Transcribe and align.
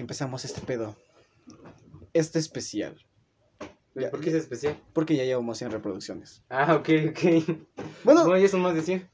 empezamos 0.00 0.44
este 0.44 0.60
pedo. 0.60 0.96
Este 2.12 2.38
especial. 2.38 2.96
Ya, 3.94 4.10
¿Por 4.10 4.20
qué 4.20 4.30
es 4.30 4.36
especial? 4.36 4.80
Porque 4.92 5.14
ya 5.16 5.24
llevamos 5.24 5.58
100 5.58 5.70
reproducciones. 5.70 6.42
Ah, 6.48 6.74
ok, 6.74 6.88
ok. 7.10 7.58
Bueno, 8.04 8.24
No, 8.26 8.36
ya 8.36 8.48
son 8.48 8.60
más 8.62 8.74
de 8.74 8.82
100. 8.82 9.08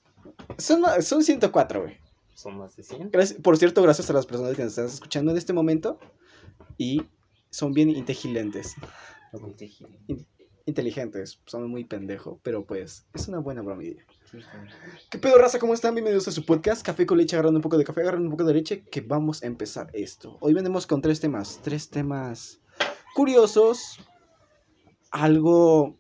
son, 0.58 0.82
son 1.03 1.22
104, 1.22 1.82
güey. 1.82 1.98
Son 2.35 2.56
más 2.56 2.74
de 2.77 2.82
100. 2.82 3.11
Gracias- 3.11 3.38
Por 3.40 3.58
cierto, 3.58 3.82
gracias 3.82 4.08
a 4.08 4.14
las 4.14 4.24
personas 4.27 4.56
que 4.56 4.62
nos 4.62 4.72
están 4.72 4.87
escuchando 4.87 5.32
en 5.32 5.38
este 5.38 5.53
momento. 5.53 5.98
Y 6.79 7.03
son 7.51 7.74
bien 7.74 7.90
inteligentes. 7.90 8.74
Inteligentes. 10.67 11.40
Son 11.47 11.69
muy 11.69 11.85
pendejo, 11.85 12.40
pero 12.42 12.65
pues 12.65 13.06
es 13.15 13.28
una 13.28 13.38
buena 13.38 13.62
bromilla. 13.62 14.04
¿Qué 15.10 15.19
pedo, 15.19 15.38
raza? 15.38 15.58
¿Cómo 15.58 15.74
están? 15.74 15.94
Bienvenidos 15.94 16.28
a 16.28 16.30
su 16.30 16.47
podcast 16.47 16.87
Café 16.87 17.05
con 17.05 17.19
leche, 17.19 17.34
agarrando 17.34 17.59
un 17.59 17.62
poco 17.62 17.77
de 17.77 17.83
café, 17.83 18.02
agarrando 18.02 18.27
un 18.27 18.30
poco 18.30 18.45
de 18.45 18.55
leche, 18.55 18.84
que 18.84 19.01
vamos 19.01 19.42
a 19.42 19.47
empezar 19.48 19.91
esto. 19.92 20.37
Hoy 20.41 20.55
venimos 20.55 20.87
con 20.87 21.02
tres 21.02 21.19
temas, 21.19 21.59
tres 21.65 21.91
temas 21.91 22.61
curiosos, 23.16 23.98
algo... 25.11 25.97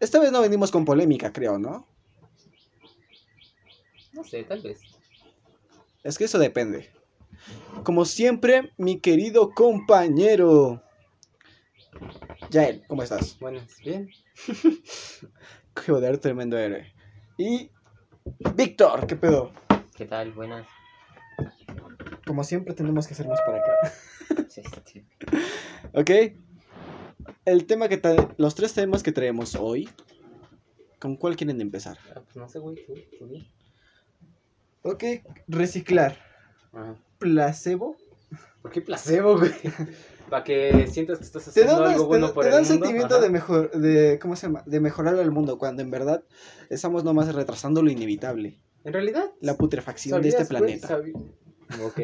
Esta 0.00 0.20
vez 0.20 0.32
no 0.32 0.42
venimos 0.42 0.70
con 0.70 0.84
polémica, 0.84 1.32
creo, 1.32 1.58
¿no? 1.58 1.88
No 4.12 4.22
sé, 4.22 4.44
tal 4.44 4.60
vez. 4.60 4.80
Es 6.02 6.18
que 6.18 6.24
eso 6.24 6.38
depende. 6.38 6.90
Como 7.84 8.04
siempre, 8.04 8.72
mi 8.76 9.00
querido 9.00 9.52
compañero. 9.54 10.82
Yael, 12.50 12.84
¿cómo 12.86 13.02
estás? 13.02 13.38
Bueno, 13.40 13.62
bien. 13.82 14.10
Joder, 15.86 16.18
tremendo 16.18 16.58
héroe. 16.58 16.99
Y 17.40 17.70
Víctor, 18.54 19.06
¿qué 19.06 19.16
pedo? 19.16 19.50
¿Qué 19.96 20.04
tal? 20.04 20.30
Buenas. 20.32 20.66
Como 22.26 22.44
siempre 22.44 22.74
tenemos 22.74 23.06
que 23.06 23.14
hacer 23.14 23.26
más 23.26 23.40
para 23.40 23.56
acá. 23.60 23.92
Sí, 24.50 24.62
sí. 24.84 25.06
¿Ok? 25.94 26.10
El 27.46 27.64
tema 27.64 27.88
que 27.88 28.00
tra- 28.02 28.34
los 28.36 28.54
tres 28.54 28.74
temas 28.74 29.02
que 29.02 29.12
traemos 29.12 29.54
hoy, 29.54 29.88
¿con 30.98 31.16
cuál 31.16 31.34
quieren 31.34 31.62
empezar? 31.62 31.96
Ah, 32.14 32.20
pues 32.22 32.36
no 32.36 32.46
sé, 32.46 32.58
güey. 32.58 32.76
Tú, 32.84 32.92
tú 33.18 33.26
bien. 33.26 33.46
Ok, 34.82 35.04
reciclar. 35.48 36.18
Ajá. 36.74 36.94
Placebo. 37.18 37.96
¿Por 38.60 38.70
qué 38.70 38.82
placebo, 38.82 39.38
güey? 39.38 39.52
Para 40.30 40.44
que 40.44 40.86
sientas 40.86 41.18
que 41.18 41.24
estás 41.24 41.44
Te 41.44 41.50
haciendo 41.50 41.84
algo 41.84 42.02
te 42.02 42.06
bueno 42.06 42.32
por 42.32 42.44
te 42.44 42.48
el 42.50 42.54
da 42.54 42.60
un 42.60 42.68
mundo. 42.68 42.84
sentimiento 42.86 43.14
Ajá. 43.16 43.24
de 43.24 43.30
mejor, 43.30 43.70
de, 43.72 44.18
¿cómo 44.20 44.36
se 44.36 44.46
llama? 44.46 44.62
De 44.64 44.80
mejorar 44.80 45.16
al 45.16 45.30
mundo, 45.32 45.58
cuando 45.58 45.82
en 45.82 45.90
verdad 45.90 46.22
estamos 46.70 47.04
nomás 47.04 47.34
retrasando 47.34 47.82
lo 47.82 47.90
inevitable. 47.90 48.56
En 48.84 48.92
realidad, 48.92 49.30
La 49.40 49.56
putrefacción 49.56 50.22
de 50.22 50.28
este 50.30 50.44
planeta. 50.46 51.00
Ok. 51.84 52.00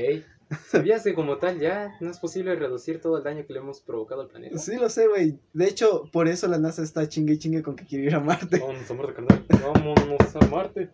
¿Sabías 0.69 1.03
que 1.03 1.13
como 1.15 1.39
tal 1.39 1.59
ya 1.59 1.97
no 2.01 2.09
es 2.11 2.21
posible 2.21 2.55
reducir 2.55 3.01
todo 3.01 3.19
el 3.19 3.25
daño 3.25 3.45
que 3.47 3.53
le 3.53 3.59
hemos 3.59 3.81
provocado 3.81 4.21
al 4.21 4.29
planeta? 4.29 4.59
Sí, 4.59 4.77
lo 4.77 4.89
sé, 4.89 5.09
güey. 5.09 5.39
De 5.53 5.67
hecho, 5.67 6.09
por 6.13 6.29
eso 6.29 6.47
la 6.47 6.59
NASA 6.59 6.83
está 6.83 7.09
chingue 7.09 7.35
y 7.35 7.39
chingue 7.39 7.63
con 7.65 7.75
que 7.75 7.85
quiere 7.85 8.05
ir 8.05 8.15
a 8.15 8.21
Marte. 8.21 8.59
Vamos 8.61 8.89
a 8.89 8.95
Marte, 8.95 9.15
carnal. 9.15 9.45
Vámonos 9.63 10.37
a 10.37 10.47
Marte. 10.47 10.91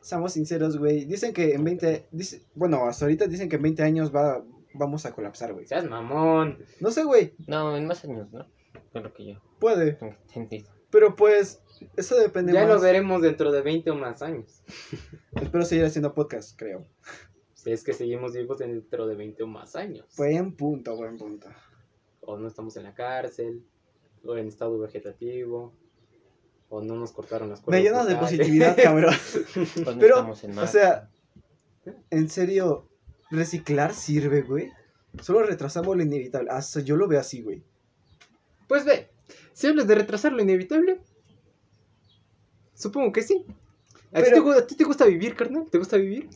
Seamos 0.00 0.32
sinceros, 0.34 0.78
güey. 0.78 1.04
Dicen 1.04 1.32
que 1.32 1.54
en 1.54 1.64
20... 1.64 2.06
dice- 2.12 2.42
bueno, 2.54 2.86
hasta 2.86 3.06
ahorita 3.06 3.26
dicen 3.26 3.48
que 3.48 3.56
en 3.56 3.62
20 3.62 3.82
años 3.82 4.14
va, 4.14 4.40
vamos 4.74 5.06
a 5.06 5.12
colapsar, 5.12 5.52
güey. 5.52 5.66
Seas 5.66 5.84
mamón. 5.88 6.58
No 6.80 6.90
sé, 6.90 7.04
güey. 7.04 7.34
No, 7.46 7.76
en 7.76 7.86
más 7.86 8.04
años, 8.04 8.30
¿no? 8.32 8.46
Lo 8.94 9.12
que 9.12 9.26
yo 9.26 9.40
Puede. 9.58 9.98
entendido. 10.34 10.70
Pero 10.90 11.14
pues, 11.14 11.62
eso 11.96 12.16
depende 12.16 12.52
Ya 12.52 12.62
más. 12.66 12.68
lo 12.76 12.80
veremos 12.80 13.22
dentro 13.22 13.52
de 13.52 13.62
20 13.62 13.90
o 13.92 13.94
más 13.94 14.22
años. 14.22 14.62
Espero 15.40 15.64
seguir 15.64 15.84
haciendo 15.84 16.14
podcast, 16.14 16.58
creo. 16.58 16.84
Si 17.54 17.70
es 17.70 17.84
que 17.84 17.92
seguimos 17.92 18.32
vivos 18.32 18.58
dentro 18.58 19.06
de 19.06 19.14
20 19.14 19.42
o 19.44 19.46
más 19.46 19.76
años. 19.76 20.06
Buen 20.16 20.56
punto, 20.56 20.96
buen 20.96 21.16
punto. 21.18 21.48
O 22.22 22.36
no 22.38 22.48
estamos 22.48 22.76
en 22.76 22.84
la 22.84 22.94
cárcel. 22.94 23.64
O 24.24 24.36
en 24.36 24.48
estado 24.48 24.78
vegetativo. 24.80 25.72
O 26.68 26.82
no 26.82 26.96
nos 26.96 27.12
cortaron 27.12 27.48
las 27.50 27.60
Me 27.60 27.64
cuerdas. 27.66 27.82
llenas 27.84 28.06
de 28.08 28.16
positividad, 28.16 28.76
cabrón. 28.82 29.14
Pero, 30.00 30.16
estamos 30.16 30.44
en 30.44 30.58
O 30.58 30.66
sea, 30.66 31.08
en 32.10 32.28
serio, 32.28 32.88
reciclar 33.30 33.94
sirve, 33.94 34.42
güey. 34.42 34.70
Solo 35.20 35.42
retrasamos 35.42 35.96
lo 35.96 36.02
inevitable. 36.02 36.50
Hasta 36.50 36.80
yo 36.80 36.96
lo 36.96 37.08
veo 37.08 37.20
así, 37.20 37.42
güey. 37.42 37.62
Pues 38.68 38.84
ve, 38.84 39.08
si 39.52 39.66
hablas 39.66 39.86
de 39.88 39.94
retrasar 39.96 40.32
lo 40.32 40.42
inevitable, 40.42 41.00
supongo 42.74 43.12
que 43.12 43.22
sí. 43.22 43.44
¿A, 44.12 44.22
ti 44.22 44.30
te, 44.30 44.40
gu- 44.40 44.56
a 44.56 44.66
ti 44.66 44.74
te 44.76 44.84
gusta 44.84 45.04
vivir, 45.06 45.34
carnal? 45.36 45.66
¿Te 45.70 45.78
gusta 45.78 45.96
vivir? 45.96 46.28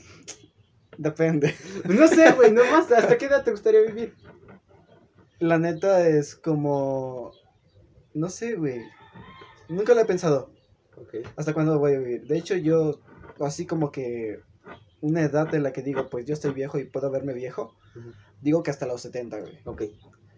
Depende. 0.96 1.54
No 1.84 2.06
sé, 2.06 2.32
güey, 2.32 2.52
nomás, 2.52 2.90
¿hasta 2.92 3.18
qué 3.18 3.26
edad 3.26 3.44
te 3.44 3.50
gustaría 3.50 3.80
vivir? 3.82 4.14
La 5.40 5.58
neta 5.58 6.06
es 6.08 6.36
como. 6.36 7.32
No 8.14 8.28
sé, 8.28 8.54
güey. 8.54 8.80
Nunca 9.68 9.94
lo 9.94 10.00
he 10.00 10.04
pensado. 10.04 10.50
¿Hasta 11.36 11.52
cuándo 11.52 11.78
voy 11.80 11.94
a 11.94 11.98
vivir? 11.98 12.26
De 12.26 12.38
hecho, 12.38 12.54
yo, 12.54 13.00
así 13.40 13.66
como 13.66 13.90
que. 13.90 14.40
Una 15.04 15.20
edad 15.20 15.54
en 15.54 15.62
la 15.62 15.70
que 15.74 15.82
digo, 15.82 16.08
pues 16.08 16.24
yo 16.24 16.32
estoy 16.32 16.54
viejo 16.54 16.78
y 16.78 16.84
puedo 16.84 17.10
verme 17.10 17.34
viejo. 17.34 17.76
Digo 18.40 18.62
que 18.62 18.70
hasta 18.70 18.86
los 18.86 19.02
70, 19.02 19.38
güey. 19.38 19.58
Ok. 19.66 19.82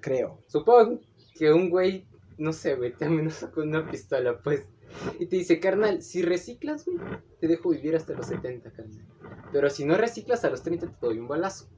Creo. 0.01 0.43
Supongo 0.49 0.99
que 1.39 1.53
un 1.53 1.71
güey, 1.71 2.09
no 2.37 2.53
sé, 2.53 2.75
güey, 2.75 2.93
te 2.93 3.05
amenaza 3.05 3.53
con 3.53 3.69
una 3.69 3.89
pistola, 3.89 4.41
pues. 4.43 4.65
Y 5.21 5.27
te 5.27 5.37
dice, 5.37 5.61
carnal, 5.61 6.03
si 6.03 6.21
reciclas, 6.21 6.85
güey, 6.85 6.99
te 7.39 7.47
dejo 7.47 7.71
vivir 7.71 7.95
hasta 7.95 8.15
los 8.15 8.27
70, 8.27 8.73
carnal. 8.73 9.07
Pero 9.53 9.71
si 9.71 9.85
no 9.85 9.97
reciclas, 9.97 10.45
a 10.45 10.51
los 10.51 10.65
30 10.65 10.89
te 10.89 11.07
doy 11.07 11.21
un 11.21 11.29
balazo. 11.29 11.69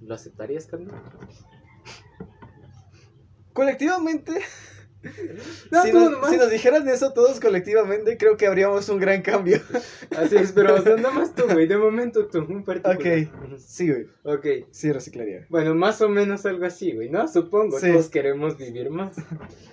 ¿Lo 0.00 0.16
aceptarías, 0.16 0.66
carnal? 0.66 1.00
Colectivamente. 3.52 4.32
No, 5.70 5.82
si, 5.82 5.92
nos, 5.92 6.30
si 6.30 6.36
nos 6.36 6.50
dijeran 6.50 6.88
eso 6.88 7.12
todos 7.12 7.40
colectivamente, 7.40 8.16
creo 8.16 8.36
que 8.36 8.46
habríamos 8.46 8.88
un 8.88 8.98
gran 8.98 9.22
cambio. 9.22 9.60
Así 10.16 10.36
es, 10.36 10.52
pero 10.52 10.74
o 10.76 10.80
sea, 10.82 10.96
nada 10.96 11.10
más 11.10 11.34
tú, 11.34 11.44
güey. 11.50 11.66
De 11.66 11.76
momento 11.76 12.26
tú, 12.28 12.38
un 12.48 12.64
particular. 12.64 12.96
Ok. 12.96 13.58
Sí, 13.58 13.88
güey. 13.90 14.06
Ok. 14.22 14.46
Sí, 14.70 14.92
reciclaría. 14.92 15.46
Bueno, 15.48 15.74
más 15.74 16.00
o 16.02 16.08
menos 16.08 16.46
algo 16.46 16.64
así, 16.66 16.92
güey, 16.92 17.10
¿no? 17.10 17.26
Supongo, 17.28 17.80
Sí. 17.80 17.90
todos 17.90 18.08
queremos 18.10 18.56
vivir 18.56 18.90
más. 18.90 19.16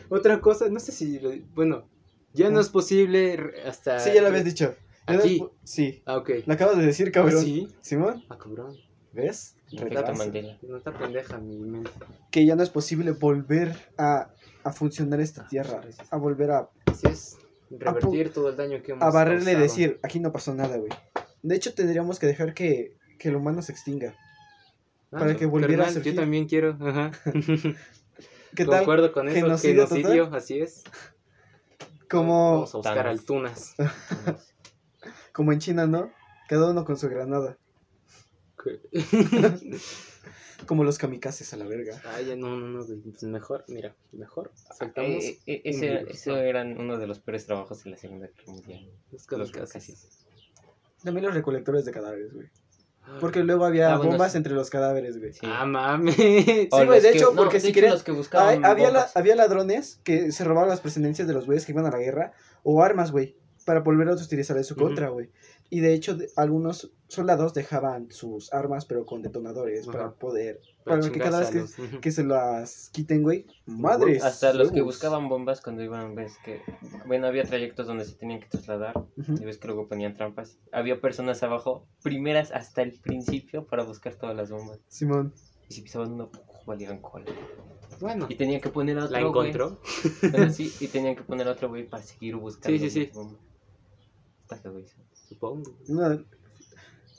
Otra 0.10 0.42
cosa, 0.42 0.68
no 0.70 0.80
sé 0.80 0.92
si, 0.92 1.20
lo- 1.20 1.34
bueno, 1.54 1.88
ya 2.34 2.50
no 2.50 2.60
es 2.60 2.70
posible 2.70 3.38
hasta... 3.66 4.00
Sí, 4.00 4.12
ya 4.14 4.22
lo 4.22 4.28
habías 4.30 4.46
dicho. 4.46 4.76
Ya 5.08 5.14
no 5.16 5.20
es 5.20 5.26
Aquí. 5.26 5.44
Sí. 5.64 6.02
Ah, 6.06 6.18
ok. 6.18 6.30
Lo 6.46 6.54
acabas 6.54 6.78
de 6.78 6.86
decir, 6.86 7.10
¿Ah, 7.10 7.12
cabrón. 7.12 7.44
sí? 7.44 7.68
Simón, 7.82 8.24
Ah, 8.30 8.38
cabrón. 8.38 8.76
¿ves? 9.14 9.56
Retraso. 9.72 10.14
Mandela. 10.16 10.58
No 10.62 10.78
está 10.78 10.92
pendeja 10.98 11.38
mi 11.38 11.58
mente. 11.58 11.92
Que 12.32 12.46
ya 12.46 12.56
no 12.56 12.64
es 12.64 12.70
posible 12.70 13.12
volver 13.12 13.76
a, 13.98 14.30
a 14.64 14.72
funcionar 14.72 15.20
esta 15.20 15.48
tierra. 15.48 15.82
A 16.10 16.18
volver 16.18 16.52
a, 16.52 16.70
Así 16.86 17.08
es, 17.08 17.38
revertir 17.70 18.34
todo 18.34 18.50
el 18.50 18.58
daño 18.58 18.82
que 18.82 18.94
hemos 18.94 19.04
a 19.04 19.12
barrerle 19.12 19.52
y 19.52 19.56
causado. 19.56 19.62
decir, 19.64 20.00
aquí 20.04 20.20
no 20.20 20.32
pasó 20.32 20.54
nada, 20.54 20.78
güey. 20.78 20.92
De 21.44 21.56
hecho, 21.56 21.74
tendríamos 21.74 22.20
que 22.20 22.28
dejar 22.28 22.54
que, 22.54 22.98
que 23.18 23.30
el 23.30 23.36
humano 23.36 23.62
se 23.62 23.72
extinga. 23.72 24.16
Ah, 25.12 25.20
para 25.20 25.36
que 25.36 25.46
volviera 25.46 25.84
a 25.84 25.86
carnal, 25.86 25.94
surgir. 25.94 26.14
Yo 26.14 26.22
también 26.22 26.48
quiero, 26.48 26.78
ajá. 26.82 27.12
¿Qué 28.56 28.66
tal? 28.66 28.80
Concuerdo 28.80 29.12
con 29.12 29.28
eso, 29.30 29.36
Genocidio 29.36 29.88
genocidio, 29.88 30.24
total. 30.26 30.38
así 30.40 30.60
es. 30.60 30.84
Como, 32.10 32.54
Vamos 32.54 32.74
a 32.74 32.78
buscar 32.78 32.96
Thanos. 32.96 33.20
altunas. 33.20 33.76
como 35.34 35.52
en 35.54 35.60
China, 35.60 35.86
¿no? 35.86 36.12
Cada 36.48 36.72
uno 36.72 36.84
con 36.84 36.98
su 36.98 37.08
granada. 37.10 37.58
Como 40.66 40.84
los 40.84 40.98
kamikazes 40.98 41.54
a 41.54 41.58
la 41.58 41.66
verga. 41.66 42.02
Ay, 42.06 42.26
ya 42.26 42.36
no, 42.36 42.50
no, 42.60 42.68
no, 42.68 42.86
güey. 42.86 43.00
Pues 43.00 43.24
mejor, 43.24 43.64
mira, 43.70 43.96
mejor. 44.12 44.52
Saltamos. 44.78 45.24
Eh, 45.24 45.40
eh, 45.46 45.62
ese, 45.64 46.06
ese 46.10 46.30
¿no? 46.32 46.38
eran 46.38 46.78
uno 46.80 46.98
de 46.98 47.08
los 47.08 47.20
peores 47.20 47.46
trabajos 47.46 47.84
de 47.84 47.92
la 47.92 47.98
Segunda 47.98 48.28
Guerra 48.28 48.52
Mundial. 48.52 48.90
Los 49.12 49.26
Los 49.32 49.52
kamikazes. 49.52 50.26
También 51.04 51.26
los 51.26 51.34
recolectores 51.34 51.86
de 51.86 51.92
cadáveres, 51.92 52.34
güey. 52.34 52.48
Porque 53.22 53.40
luego 53.42 53.66
había 53.66 53.94
Ah, 53.94 53.98
bueno, 53.98 54.12
bombas 54.12 54.34
sí. 54.34 54.38
entre 54.38 54.54
los 54.54 54.70
cadáveres, 54.70 55.18
güey. 55.18 55.34
Sí. 55.34 55.40
Ah, 55.44 55.66
mames. 55.66 56.16
Sí, 56.16 56.68
güey, 56.86 57.02
de 57.02 57.10
hecho, 57.12 57.32
no, 57.32 57.36
porque 57.38 57.60
de 57.60 57.74
si 57.74 57.82
los 57.82 58.04
que 58.04 58.12
Hay- 58.38 58.60
había, 58.64 58.92
la- 58.92 59.10
había 59.16 59.36
ladrones 59.36 60.00
que 60.04 60.32
se 60.34 60.44
robaban 60.44 60.70
las 60.70 60.82
pertenencias 60.82 61.28
de 61.28 61.34
los 61.34 61.46
güeyes 61.46 61.66
que 61.66 61.72
iban 61.72 61.86
a 61.86 61.92
la 61.92 61.98
guerra 61.98 62.34
o 62.64 62.84
armas, 62.84 63.12
güey, 63.12 63.36
para 63.66 63.80
volver 63.80 64.10
a 64.10 64.14
utilizar 64.14 64.58
en 64.58 64.64
su 64.66 64.76
contra, 64.76 65.08
güey. 65.10 65.30
Y 65.72 65.82
de 65.82 65.94
hecho, 65.94 66.16
de- 66.16 66.30
algunos 66.36 66.92
soldados 67.08 67.54
dejaban 67.54 68.10
sus 68.12 68.52
armas, 68.54 68.86
pero 68.86 69.06
con 69.06 69.22
detonadores 69.22 69.86
para 69.86 70.12
poder. 70.14 70.62
Para, 70.84 71.00
que 71.12 71.20
cada 71.20 71.40
vez 71.42 71.76
que, 71.76 72.00
que 72.00 72.12
se 72.12 72.24
las 72.24 72.90
quiten, 72.92 73.22
güey. 73.22 73.46
Madres. 73.68 74.24
Hasta 74.24 74.52
los 74.54 74.72
que 74.72 74.82
buscaban 74.82 75.30
bombas 75.30 75.62
cuando 75.62 75.84
iban, 75.84 76.16
ves 76.16 76.34
que... 76.44 76.62
Bueno, 77.06 77.28
había 77.28 77.44
trayectos 77.44 77.86
donde 77.86 78.06
se 78.06 78.16
tenían 78.16 78.40
que 78.40 78.48
trasladar. 78.48 78.96
Y 79.16 79.46
ves 79.46 79.60
que 79.60 79.68
luego 79.68 79.88
ponían 79.88 80.16
trampas. 80.16 80.58
Había 80.72 81.00
personas 81.00 81.44
abajo, 81.44 81.86
primeras 82.02 82.52
hasta 82.52 82.82
el 82.82 83.00
principio, 83.00 83.68
para 83.68 83.84
buscar 83.84 84.16
todas 84.16 84.36
las 84.36 84.50
bombas. 84.50 84.80
Simón. 84.88 85.34
Y 85.70 85.74
si 85.76 85.82
pisaban 85.84 86.12
uno, 86.14 86.32
valían 86.66 87.00
cola. 87.00 87.26
Bueno, 88.00 88.26
Y 88.30 88.36
tenían 88.36 88.62
que 88.62 88.70
poner 88.70 88.98
a 88.98 89.06
otro 89.06 89.20
la 89.20 89.28
güey. 89.28 89.50
encontró. 89.50 89.80
Bueno, 90.32 90.52
sí, 90.52 90.74
y 90.80 90.88
tenían 90.88 91.16
que 91.16 91.22
poner 91.24 91.48
a 91.48 91.52
otro 91.52 91.70
güey 91.70 91.88
para 91.88 92.02
seguir 92.02 92.36
buscando. 92.38 92.80
Sí, 92.80 92.90
sí, 92.90 93.06
sí. 93.06 93.12
bombas. 93.14 93.40
Está 94.44 94.56
feo 94.58 94.80
eso. 94.80 94.96
Supongo. 95.30 95.78
No, 95.88 96.26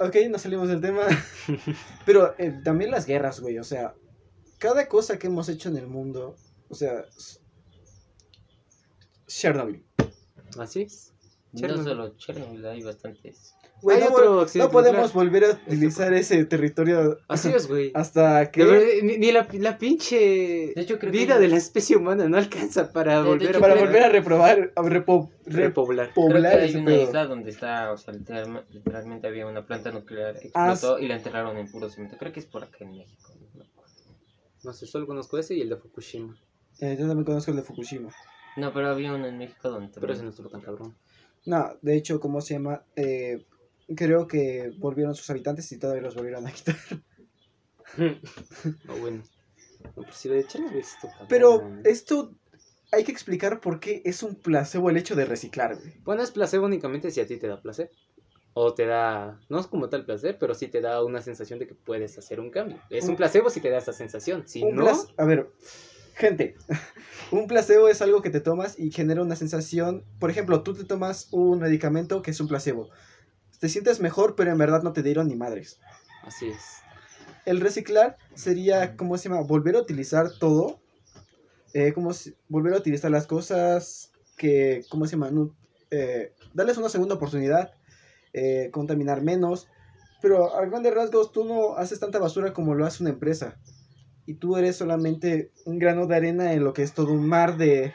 Ok, 0.01 0.17
nos 0.31 0.43
salimos 0.43 0.69
del 0.69 0.81
tema. 0.81 1.03
Pero 2.07 2.35
eh, 2.39 2.59
también 2.65 2.91
las 2.91 3.07
guerras, 3.07 3.39
güey. 3.41 3.59
O 3.59 3.65
sea, 3.65 3.95
cada 4.59 4.89
cosa 4.89 5.19
que 5.19 5.29
hemos 5.29 5.49
hecho 5.49 5.69
en 5.69 5.77
el 5.77 5.87
mundo. 5.87 6.37
O 6.69 6.75
sea. 6.75 7.05
Chernobyl. 9.27 9.85
Así 10.59 10.83
es. 10.83 11.13
No 11.53 11.61
Chernobyl. 11.61 11.85
solo 11.85 12.17
Chernobyl, 12.17 12.67
hay 12.67 12.83
bastantes. 12.83 13.55
Güey, 13.83 14.01
no, 14.01 14.07
otro 14.09 14.35
no 14.35 14.41
accidente 14.41 14.73
podemos 14.73 15.15
nuclear. 15.15 15.25
volver 15.25 15.45
a 15.45 15.51
utilizar 15.67 16.13
ese 16.15 16.45
territorio 16.45 17.19
Así 17.29 17.49
es, 17.51 17.67
güey. 17.69 17.91
hasta 17.95 18.41
De 18.41 18.51
que. 18.51 18.65
verdad, 18.65 18.87
Ni, 19.03 19.19
ni 19.19 19.33
la, 19.33 19.47
la 19.53 19.79
pinche 19.79 20.17
De 20.75 20.83
hecho, 20.83 20.99
creo 20.99 21.11
que 21.13 21.19
vida 21.19 21.35
hay- 21.37 21.41
de 21.43 21.49
la 21.49 21.57
especie 21.57 21.97
humana 21.97 22.29
no 22.29 22.37
alcanza 22.37 22.93
para 22.93 23.19
De- 23.19 23.23
de 23.23 23.29
volver 23.29 23.49
hecho, 23.49 23.59
a 23.59 23.61
Para 23.61 23.75
creo- 23.75 23.87
volver 23.87 24.03
a 24.03 24.09
reprobar. 24.11 24.73
A 24.77 24.83
repo- 24.83 25.31
repoblar. 25.47 26.13
Creo 26.13 26.27
que 26.29 26.33
repoblar 26.33 26.59
hay 26.61 26.77
una 26.77 26.85
pedo. 26.85 27.03
isla 27.03 27.27
donde 27.27 27.51
está, 27.51 27.93
o 27.93 27.97
sea, 27.97 28.15
literal- 28.15 28.65
literalmente 28.71 29.27
había 29.29 29.47
una 29.47 29.67
planta 29.67 29.91
nuclear, 29.91 30.37
Ah, 30.55 30.71
explotó 30.73 30.99
y 30.99 31.09
la 31.09 31.17
enterraron 31.17 31.57
en 31.57 31.71
puro 31.71 31.89
cemento. 31.89 32.17
Creo 32.19 32.33
que 32.33 32.41
es 32.41 32.47
por 32.47 32.63
acá 32.65 32.79
en 32.81 32.97
México. 32.97 33.33
¿no? 33.55 33.65
No 34.63 34.73
sé, 34.75 34.87
solo 34.87 35.07
conozco 35.07 35.39
ese 35.39 35.55
y 35.55 35.63
el 35.63 35.71
de 35.71 35.77
Fukushima. 35.77 36.37
Eh, 36.81 36.97
yo 36.99 37.07
también 37.07 37.25
conozco 37.25 37.51
el 37.51 37.57
de 37.57 37.63
Fukushima. 37.63 38.11
No, 38.57 38.73
pero 38.75 38.89
había 38.89 39.15
uno 39.15 39.27
en 39.27 39.39
México 39.39 39.71
donde 39.71 39.89
Pero 39.95 40.13
ese 40.13 40.21
también- 40.21 40.25
no 40.25 40.31
estuvo 40.31 40.49
tan 40.51 40.61
cabrón. 40.61 40.95
No, 41.47 41.73
de 41.81 41.97
hecho, 41.97 42.21
¿cómo 42.21 42.41
se 42.43 42.55
llama? 42.55 42.83
Eh, 42.97 43.47
creo 43.97 44.27
que 44.27 44.73
volvieron 44.79 45.15
sus 45.15 45.29
habitantes 45.31 45.71
y 45.73 45.79
todavía 45.79 46.03
los 46.03 46.15
volvieron 46.15 46.47
a 46.47 46.53
quitar. 46.53 46.77
No, 47.97 48.97
bueno. 49.01 49.23
No, 49.97 50.03
pues 50.03 50.17
sí, 50.17 50.29
de 50.29 50.47
Chernobyl 50.47 50.79
estuvo 50.81 51.11
cabrón. 51.13 51.29
Pero 51.29 51.73
esto 51.85 52.35
hay 52.93 53.05
que 53.05 53.13
explicar 53.13 53.61
por 53.61 53.81
qué 53.81 54.03
es 54.05 54.23
un 54.23 54.35
placebo 54.35 54.91
el 54.91 54.97
hecho 54.97 55.15
de 55.17 55.25
reciclar, 55.25 55.77
güey. 55.77 55.95
Bueno, 56.05 56.23
es 56.23 56.31
placebo 56.31 56.67
únicamente 56.67 57.11
si 57.11 57.21
a 57.21 57.27
ti 57.27 57.37
te 57.39 57.49
da 57.49 57.61
placer. 57.61 57.91
O 58.53 58.75
te 58.75 58.85
da, 58.85 59.41
no 59.49 59.61
es 59.61 59.69
como 59.69 59.89
tal 59.89 60.05
placer, 60.05 60.37
pero 60.39 60.55
sí 60.55 60.67
te 60.67 60.81
da 60.81 61.05
una 61.05 61.23
sensación 61.23 61.59
de 61.61 61.69
que 61.69 61.75
puedes 61.75 62.19
hacer 62.19 62.41
un 62.41 62.51
cambio. 62.51 62.81
Es 62.91 63.05
un 63.05 63.11
Un- 63.11 63.17
placebo 63.17 63.49
si 63.49 63.61
te 63.61 63.71
da 63.71 63.79
esa 63.79 63.93
sensación. 63.93 64.47
Si 64.47 64.63
Un 64.63 64.75
no, 64.75 64.93
A 65.17 65.25
ver, 65.25 65.49
gente, 66.17 66.57
un 67.31 67.47
placebo 67.47 67.89
es 67.89 68.03
algo 68.03 68.23
que 68.23 68.31
te 68.31 68.41
tomas 68.41 68.79
y 68.79 68.91
genera 68.91 69.23
una 69.23 69.37
sensación. 69.37 70.05
Por 70.19 70.31
ejemplo, 70.31 70.63
tú 70.63 70.75
te 70.75 70.85
tomas 70.85 71.29
un 71.31 71.61
medicamento 71.61 72.23
que 72.23 72.33
es 72.33 72.41
un 72.41 72.49
placebo. 72.49 72.91
Te 73.61 73.69
sientes 73.69 74.01
mejor, 74.01 74.35
pero 74.35 74.51
en 74.51 74.59
verdad 74.59 74.83
no 74.83 74.93
te 74.93 75.03
dieron 75.03 75.29
ni 75.29 75.37
madres. 75.37 75.79
así 76.23 76.49
es. 76.49 76.79
El 77.47 77.61
reciclar 77.61 78.17
sería, 78.35 78.97
¿cómo 78.97 79.17
se 79.17 79.29
llama? 79.29 79.43
Volver 79.43 79.77
a 79.77 79.81
utilizar 79.81 80.31
todo. 80.39 80.81
Eh, 81.73 81.93
como 81.93 82.13
si- 82.13 82.35
volver 82.49 82.75
a 82.75 82.79
utilizar 82.79 83.11
las 83.11 83.27
cosas 83.27 84.11
que, 84.37 84.85
¿cómo 84.91 85.07
se 85.07 85.13
llama? 85.13 85.31
No, 85.31 85.55
eh, 85.91 86.33
darles 86.55 86.77
una 86.79 86.89
segunda 86.89 87.15
oportunidad. 87.15 87.73
eh, 88.33 88.71
contaminar 88.71 89.23
menos. 89.23 89.67
Pero 90.23 90.55
a 90.55 90.65
grandes 90.67 90.95
rasgos 90.95 91.33
tú 91.33 91.45
no 91.45 91.75
haces 91.77 91.99
tanta 91.99 92.21
basura 92.21 92.53
como 92.53 92.75
lo 92.75 92.87
hace 92.87 93.03
una 93.03 93.11
empresa. 93.11 93.59
Y 94.25 94.35
tú 94.35 94.57
eres 94.57 94.77
solamente 94.77 95.51
un 95.65 95.81
grano 95.81 96.07
de 96.07 96.15
arena 96.15 96.53
en 96.53 96.63
lo 96.63 96.73
que 96.73 96.83
es 96.85 96.93
todo 96.95 97.13
un 97.13 97.27
mar 97.27 97.57
de... 97.57 97.93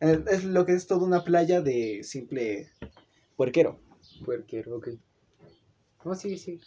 Es 0.00 0.44
lo 0.44 0.64
que 0.64 0.72
es 0.72 0.86
toda 0.86 1.04
una 1.04 1.24
playa 1.24 1.60
de 1.60 2.00
simple 2.04 2.70
puerquero. 3.36 3.80
Puerquero, 4.24 4.76
ok. 4.76 4.88
No, 6.04 6.14
sí, 6.14 6.38
sí. 6.38 6.60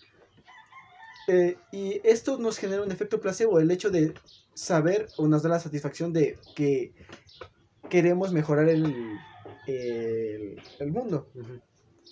Eh, 1.28 1.56
y 1.72 2.02
esto 2.04 2.38
nos 2.38 2.58
genera 2.58 2.82
un 2.82 2.92
efecto 2.92 3.22
placebo, 3.22 3.60
el 3.60 3.72
hecho 3.72 3.90
de 3.90 4.14
saber 4.54 5.08
o 5.18 5.28
nos 5.28 5.44
da 5.44 5.50
la 5.50 5.60
satisfacción 5.60 6.14
de 6.14 6.38
que 6.56 6.94
queremos 7.90 8.34
mejorar 8.34 8.70
el, 8.70 9.20
el, 9.68 10.62
el 10.80 10.92
mundo, 10.92 11.30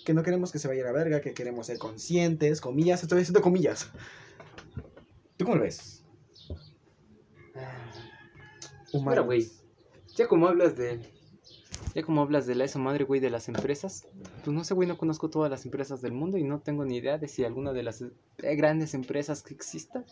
que 0.05 0.13
no 0.13 0.23
queremos 0.23 0.51
que 0.51 0.59
se 0.59 0.67
vaya 0.67 0.83
a 0.83 0.87
la 0.87 0.91
verga, 0.91 1.21
que 1.21 1.33
queremos 1.33 1.67
ser 1.67 1.77
conscientes, 1.77 2.61
comillas, 2.61 3.01
estoy 3.01 3.19
diciendo 3.19 3.41
comillas. 3.41 3.89
¿Tú 5.37 5.45
cómo 5.45 5.57
lo 5.57 5.63
ves? 5.63 6.03
Mira, 8.93 9.21
güey. 9.21 9.49
Ya 10.15 10.27
como 10.27 10.47
hablas 10.47 10.75
de. 10.75 10.99
Ya 11.95 12.03
como 12.03 12.21
hablas 12.21 12.45
de 12.45 12.55
la 12.55 12.65
esa 12.65 12.77
madre, 12.79 13.03
güey, 13.03 13.19
de 13.19 13.29
las 13.29 13.47
empresas. 13.47 14.07
Pues 14.43 14.55
no 14.55 14.63
sé, 14.63 14.73
güey, 14.73 14.87
no 14.87 14.97
conozco 14.97 15.29
todas 15.29 15.49
las 15.49 15.65
empresas 15.65 16.01
del 16.01 16.11
mundo 16.11 16.37
y 16.37 16.43
no 16.43 16.59
tengo 16.59 16.85
ni 16.85 16.97
idea 16.97 17.17
de 17.17 17.27
si 17.27 17.43
alguna 17.43 17.73
de 17.73 17.83
las 17.83 18.01
eh, 18.01 18.55
grandes 18.55 18.93
empresas 18.93 19.41
que 19.41 19.53
exista 19.53 20.03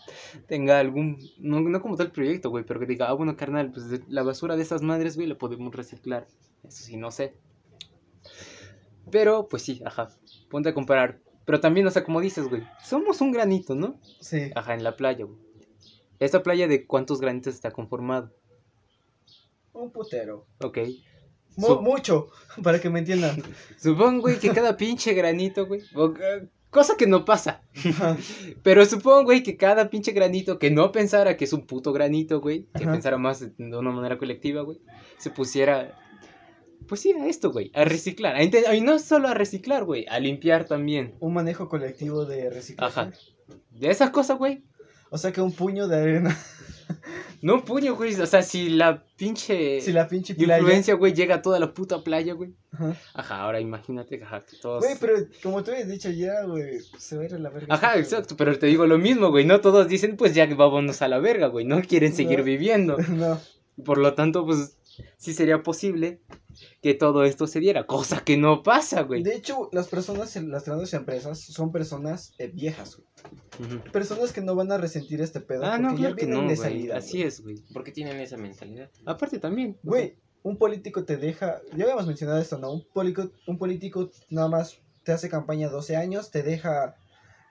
tenga 0.48 0.80
algún. 0.80 1.20
No, 1.38 1.62
no 1.62 1.82
como 1.82 1.96
tal 1.96 2.12
proyecto, 2.12 2.50
güey, 2.50 2.64
pero 2.64 2.80
que 2.80 2.88
diga, 2.88 3.08
ah, 3.08 3.14
bueno, 3.14 3.38
carnal, 3.38 3.72
pues 3.72 3.86
la 4.08 4.24
basura 4.24 4.56
de 4.56 4.64
esas 4.64 4.82
madres, 4.82 5.16
güey, 5.16 5.28
la 5.28 5.38
podemos 5.38 5.74
reciclar. 5.74 6.28
Eso 6.68 6.84
sí, 6.84 6.98
no 6.98 7.12
sé. 7.12 7.34
Pero, 9.12 9.48
pues 9.48 9.64
sí, 9.64 9.82
ajá. 9.86 10.10
Ponte 10.50 10.70
a 10.70 10.74
comparar. 10.74 11.20
Pero 11.46 11.62
también, 11.62 11.88
o 11.88 11.92
sea, 11.92 12.04
como 12.04 12.20
dices, 12.20 12.50
güey, 12.50 12.64
somos 12.84 13.22
un 13.22 13.32
granito, 13.32 13.76
¿no? 13.76 14.00
Sí. 14.20 14.52
Ajá, 14.56 14.74
en 14.74 14.84
la 14.84 14.98
playa, 14.98 15.26
güey. 15.26 15.38
¿Esta 16.20 16.42
playa 16.42 16.68
de 16.68 16.86
cuántos 16.88 17.22
granitos 17.22 17.54
está 17.54 17.72
conformado? 17.72 18.34
Un 19.74 19.92
putero. 19.92 20.48
Ok. 20.62 20.80
Mucho, 21.58 22.28
para 22.64 22.80
que 22.80 22.90
me 22.90 23.00
entiendan. 23.00 23.42
Supongo, 23.78 24.22
güey, 24.22 24.40
que 24.40 24.52
cada 24.52 24.78
pinche 24.78 25.14
granito, 25.14 25.66
güey. 25.66 25.82
eh, 25.82 26.48
Cosa 26.70 26.98
que 26.98 27.08
no 27.08 27.24
pasa. 27.26 27.62
Pero 28.64 28.86
supongo, 28.86 29.24
güey, 29.24 29.42
que 29.42 29.56
cada 29.58 29.90
pinche 29.90 30.12
granito 30.12 30.60
que 30.60 30.70
no 30.70 30.92
pensara 30.92 31.38
que 31.38 31.46
es 31.46 31.54
un 31.54 31.66
puto 31.66 31.94
granito, 31.94 32.42
güey. 32.42 32.68
Que 32.78 32.84
Ajá. 32.84 32.92
pensara 32.92 33.18
más 33.18 33.40
de 33.40 33.78
una 33.78 33.92
manera 33.92 34.18
colectiva, 34.18 34.62
güey. 34.62 34.80
Se 35.18 35.30
pusiera. 35.30 35.98
Pues 36.88 37.02
sí, 37.02 37.14
a 37.14 37.26
esto, 37.26 37.52
güey. 37.52 37.72
A 37.74 37.86
reciclar. 37.86 38.36
A 38.36 38.44
y 38.44 38.82
no 38.82 39.00
solo 39.00 39.30
a 39.30 39.34
reciclar, 39.34 39.86
güey. 39.86 40.06
A 40.10 40.20
limpiar 40.20 40.66
también. 40.66 41.16
un 41.20 41.34
manejo 41.34 41.70
colectivo 41.70 42.26
de 42.26 42.50
reciclaje. 42.50 43.00
Ajá. 43.00 43.12
De 43.72 43.90
esas 43.90 44.10
cosas, 44.12 44.38
güey. 44.38 44.64
O 45.10 45.18
sea 45.18 45.32
que 45.32 45.42
un 45.42 45.52
puño 45.54 45.88
de 45.88 45.98
arena. 45.98 46.38
No 47.42 47.54
un 47.56 47.62
puño, 47.62 47.96
güey. 47.96 48.20
O 48.20 48.26
sea, 48.26 48.42
si 48.42 48.70
la 48.70 49.04
pinche. 49.16 49.80
si 49.82 49.92
la 49.92 50.08
pinche 50.08 50.34
playa. 50.34 50.58
influencia, 50.58 50.96
güey, 50.96 51.14
llega 51.14 51.36
a 51.36 51.42
toda 51.44 51.60
la 51.60 51.72
puta 51.72 52.04
playa, 52.04 52.34
güey. 52.34 52.56
Ajá. 52.72 52.96
Ajá, 53.14 53.42
ahora 53.42 53.60
imagínate, 53.60 54.22
ajá, 54.24 54.44
que 54.44 54.58
todos. 54.58 54.84
Güey, 54.84 54.96
pero 55.00 55.14
como 55.44 55.64
tú 55.64 55.70
habías 55.72 55.88
dicho 55.88 56.10
ya, 56.10 56.44
güey, 56.46 56.80
se 56.98 57.16
va 57.16 57.22
a 57.22 57.26
ir 57.26 57.36
a 57.36 57.38
la 57.38 57.50
verga. 57.52 57.76
Ajá, 57.76 57.90
este 57.96 58.16
exacto, 58.16 58.36
pero 58.38 58.58
te 58.58 58.66
digo 58.66 58.88
lo 58.88 58.98
mismo, 58.98 59.30
güey. 59.30 59.46
No 59.46 59.62
todos 59.62 59.88
dicen, 59.88 60.18
pues 60.18 60.34
ya 60.34 60.48
vámonos 60.56 61.02
a 61.04 61.08
la 61.08 61.20
verga, 61.20 61.48
güey. 61.48 61.64
No 61.66 61.80
quieren 61.82 62.14
seguir 62.14 62.40
No. 62.40 62.46
viviendo. 62.46 62.98
No. 63.10 63.40
Por 63.86 64.00
lo 64.00 64.16
tanto, 64.16 64.44
pues 64.44 64.76
sí 65.18 65.34
sería 65.36 65.62
posible 65.62 66.20
que 66.82 66.94
todo 66.94 67.24
esto 67.24 67.48
se 67.48 67.60
diera. 67.60 67.86
Cosa 67.86 68.24
que 68.24 68.38
no 68.38 68.64
pasa, 68.64 69.02
güey. 69.04 69.24
De 69.24 69.36
hecho, 69.36 69.70
las 69.72 69.88
personas, 69.88 70.36
en 70.36 70.52
las 70.52 70.66
grandes 70.66 70.94
empresas 70.94 71.40
son 71.40 71.72
personas 71.72 72.34
eh, 72.38 72.48
viejas, 72.48 72.98
güey. 72.98 73.80
Personas 73.92 74.32
que 74.34 74.42
no 74.42 74.56
van 74.56 74.72
a 74.72 74.78
resentir 74.78 75.22
este 75.22 75.40
pedo 75.42 75.66
Ah, 75.66 75.72
porque 75.72 75.82
no, 75.84 75.92
ya 75.94 75.98
claro 75.98 76.16
que 76.16 76.26
vienen 76.26 76.44
no, 76.44 76.50
de 76.50 76.56
güey. 76.56 76.70
salida. 76.70 76.98
Así 76.98 77.18
güey. 77.18 77.28
es, 77.28 77.42
güey. 77.42 77.56
¿Por 77.74 77.84
qué 77.84 77.92
tienen 77.92 78.20
esa 78.20 78.38
mentalidad? 78.38 78.90
Aparte 79.06 79.40
también. 79.40 79.78
o 79.84 79.90
Güey, 79.90 80.16
un 80.44 80.58
político 80.58 81.04
te 81.04 81.18
deja, 81.18 81.62
ya 81.76 81.84
habíamos 81.84 82.08
mencionado 82.08 82.40
esto, 82.40 82.58
¿no? 82.58 82.72
Un 82.74 82.86
político, 82.94 83.32
un 83.48 83.58
político 83.58 84.12
nada 84.30 84.48
más 84.48 84.78
te 85.04 85.12
hace 85.12 85.30
campaña 85.30 85.70
12 85.70 85.96
años, 85.96 86.32
te 86.32 86.44
deja 86.44 86.96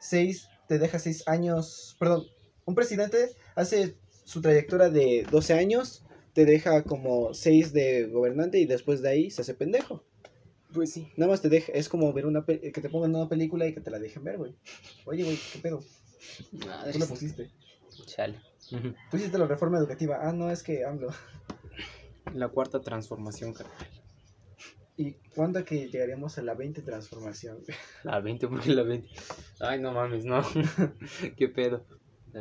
6, 0.01 0.49
te 0.69 0.79
deja 0.79 0.99
6 0.99 1.27
años, 1.29 1.97
perdón, 1.99 2.25
un 2.65 2.75
presidente 2.75 3.31
hace 3.55 3.97
su 4.25 4.41
trayectoria 4.41 4.89
de 4.89 5.27
12 5.31 5.55
años, 5.55 6.05
te 6.37 6.45
deja 6.45 6.83
como 6.83 7.33
6 7.33 7.73
de 7.73 8.09
gobernante 8.09 8.59
y 8.59 8.67
después 8.67 9.01
de 9.01 9.09
ahí 9.09 9.31
se 9.31 9.41
hace 9.41 9.55
pendejo. 9.55 10.05
pues 10.75 10.93
sí. 10.93 11.09
Nada 11.17 11.33
más 11.33 11.41
te 11.41 11.49
deja, 11.49 11.73
es 11.73 11.89
como 11.89 12.13
ver 12.13 12.27
una 12.27 12.45
que 12.45 12.71
te 12.71 12.91
pongan 12.91 13.15
una 13.15 13.27
película 13.27 13.67
y 13.67 13.73
que 13.73 13.81
te 13.81 13.91
la 13.91 13.99
dejen 13.99 14.23
ver, 14.23 14.37
güey. 14.37 14.55
Oye, 15.07 15.25
güey, 15.25 15.39
¿qué 15.51 15.59
pedo? 15.61 15.83
Madre 16.53 16.93
Tú 16.93 17.01
sí. 17.01 17.07
pusiste. 17.09 17.51
Chale. 18.05 18.39
Tú 19.11 19.17
hiciste 19.17 19.39
la 19.39 19.47
reforma 19.47 19.79
educativa. 19.79 20.19
Ah, 20.21 20.33
no, 20.35 20.51
es 20.51 20.63
que 20.63 20.85
AMLO. 20.85 21.09
La 22.35 22.49
cuarta 22.49 22.83
transformación, 22.83 23.55
carnal. 23.55 23.75
¿Y 24.99 25.13
cuándo 25.35 25.65
que 25.65 25.89
llegaríamos 25.89 26.37
a 26.37 26.43
la 26.43 26.53
20 26.53 26.83
transformación? 26.83 27.61
La 28.05 28.21
20, 28.21 28.47
porque 28.49 28.75
la 28.75 28.83
20. 28.83 29.09
Ay, 29.61 29.81
no 29.81 29.93
mames, 29.93 30.27
no. 30.27 30.43
Qué 31.39 31.49
pedo. 31.49 31.87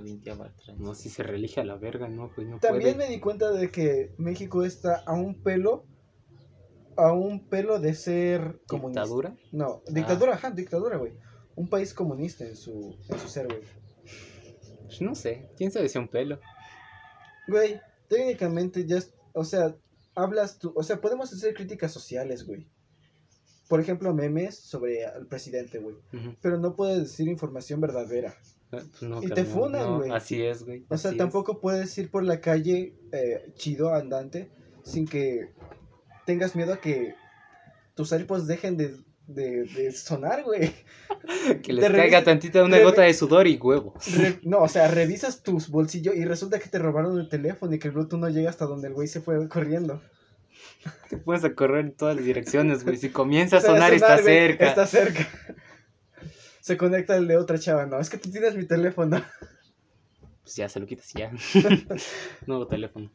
Trans. 0.01 0.79
No, 0.79 0.95
si 0.95 1.09
se 1.09 1.23
relige 1.23 1.61
a 1.61 1.65
la 1.65 1.75
verga, 1.75 2.07
no, 2.07 2.31
no 2.37 2.59
También 2.59 2.95
puede. 2.95 3.07
me 3.07 3.13
di 3.13 3.19
cuenta 3.19 3.51
de 3.51 3.71
que 3.71 4.13
México 4.17 4.63
está 4.63 5.03
a 5.05 5.13
un 5.13 5.41
pelo, 5.41 5.85
a 6.97 7.11
un 7.13 7.47
pelo 7.47 7.79
de 7.79 7.93
ser 7.93 8.61
comunista. 8.67 9.01
¿Dictadura? 9.01 9.37
No, 9.51 9.81
dictadura, 9.87 10.33
ajá, 10.33 10.51
dictadura, 10.51 10.97
güey. 10.97 11.13
Un 11.55 11.69
país 11.69 11.93
comunista 11.93 12.45
en 12.45 12.55
su, 12.55 12.97
en 13.09 13.19
su 13.19 13.27
ser, 13.27 13.47
güey. 13.47 13.61
Pues 14.85 15.01
no 15.01 15.15
sé. 15.15 15.49
¿Quién 15.57 15.71
sabe 15.71 15.89
si 15.89 15.97
un 15.97 16.07
pelo? 16.07 16.39
Güey, 17.47 17.79
técnicamente 18.07 18.85
ya, 18.85 18.99
o 19.33 19.43
sea, 19.43 19.75
hablas 20.15 20.59
tú, 20.59 20.73
o 20.75 20.83
sea, 20.83 21.01
podemos 21.01 21.31
hacer 21.31 21.53
críticas 21.53 21.91
sociales, 21.91 22.45
güey. 22.45 22.67
Por 23.67 23.79
ejemplo, 23.79 24.13
memes 24.13 24.55
sobre 24.57 25.05
al 25.05 25.25
presidente, 25.27 25.79
güey. 25.79 25.95
Pero 26.41 26.59
no 26.59 26.75
puedes 26.75 26.99
decir 26.99 27.27
información 27.27 27.81
verdadera. 27.81 28.35
Pues 28.75 29.01
no, 29.01 29.23
Y 29.23 29.29
te 29.29 29.43
funan, 29.43 29.81
no, 29.81 29.97
güey. 29.99 30.11
Así 30.11 30.41
es, 30.41 30.63
güey. 30.63 30.85
O 30.89 30.97
sea, 30.97 31.11
es. 31.11 31.17
tampoco 31.17 31.59
puedes 31.59 31.97
ir 31.97 32.09
por 32.09 32.23
la 32.23 32.41
calle 32.41 32.93
eh, 33.11 33.51
chido, 33.55 33.93
andante, 33.93 34.49
sin 34.83 35.07
que 35.07 35.49
tengas 36.25 36.55
miedo 36.55 36.73
a 36.73 36.77
que 36.81 37.15
tus 37.95 38.11
AirPods 38.11 38.47
dejen 38.47 38.77
de 38.77 38.97
de, 39.27 39.63
de 39.63 39.91
sonar, 39.91 40.43
güey. 40.43 40.71
Que 41.63 41.73
les 41.73 41.85
Te 41.85 41.91
caiga 41.91 42.23
tantita 42.23 42.63
una 42.63 42.79
gota 42.79 43.01
de 43.01 43.13
sudor 43.13 43.47
y 43.47 43.57
huevo. 43.57 43.95
Re- 44.15 44.39
no, 44.43 44.59
o 44.59 44.67
sea, 44.67 44.87
revisas 44.87 45.41
tus 45.41 45.69
bolsillos 45.69 46.15
y 46.15 46.25
resulta 46.25 46.59
que 46.59 46.69
te 46.69 46.77
robaron 46.77 47.19
el 47.19 47.29
teléfono 47.29 47.73
y 47.73 47.79
que 47.79 47.87
el 47.87 47.93
Bluetooth 47.93 48.19
no 48.19 48.29
llega 48.29 48.49
hasta 48.49 48.65
donde 48.65 48.87
el 48.89 48.93
güey 48.93 49.07
se 49.07 49.21
fue 49.21 49.47
corriendo. 49.49 50.01
Te 51.09 51.17
puedes 51.17 51.43
a 51.43 51.53
correr 51.55 51.85
en 51.85 51.93
todas 51.93 52.15
las 52.15 52.25
direcciones, 52.25 52.83
güey. 52.83 52.97
Si 52.97 53.09
comienza 53.11 53.57
a 53.57 53.61
sonar, 53.61 53.93
está 53.93 54.21
güey, 54.21 54.25
cerca. 54.25 54.67
Está 54.67 54.85
cerca. 54.85 55.27
Se 56.65 56.77
conecta 56.77 57.15
el 57.15 57.27
de 57.27 57.37
otra 57.37 57.59
chava, 57.59 57.85
no, 57.85 57.99
es 57.99 58.09
que 58.09 58.17
tú 58.17 58.31
tienes 58.31 58.55
mi 58.55 58.65
teléfono. 58.65 59.21
Pues 60.41 60.57
ya 60.57 60.69
se 60.69 60.79
lo 60.79 60.85
quitas 60.85 61.09
y 61.15 61.19
ya. 61.19 61.31
Nuevo 62.45 62.67
teléfono. 62.67 63.11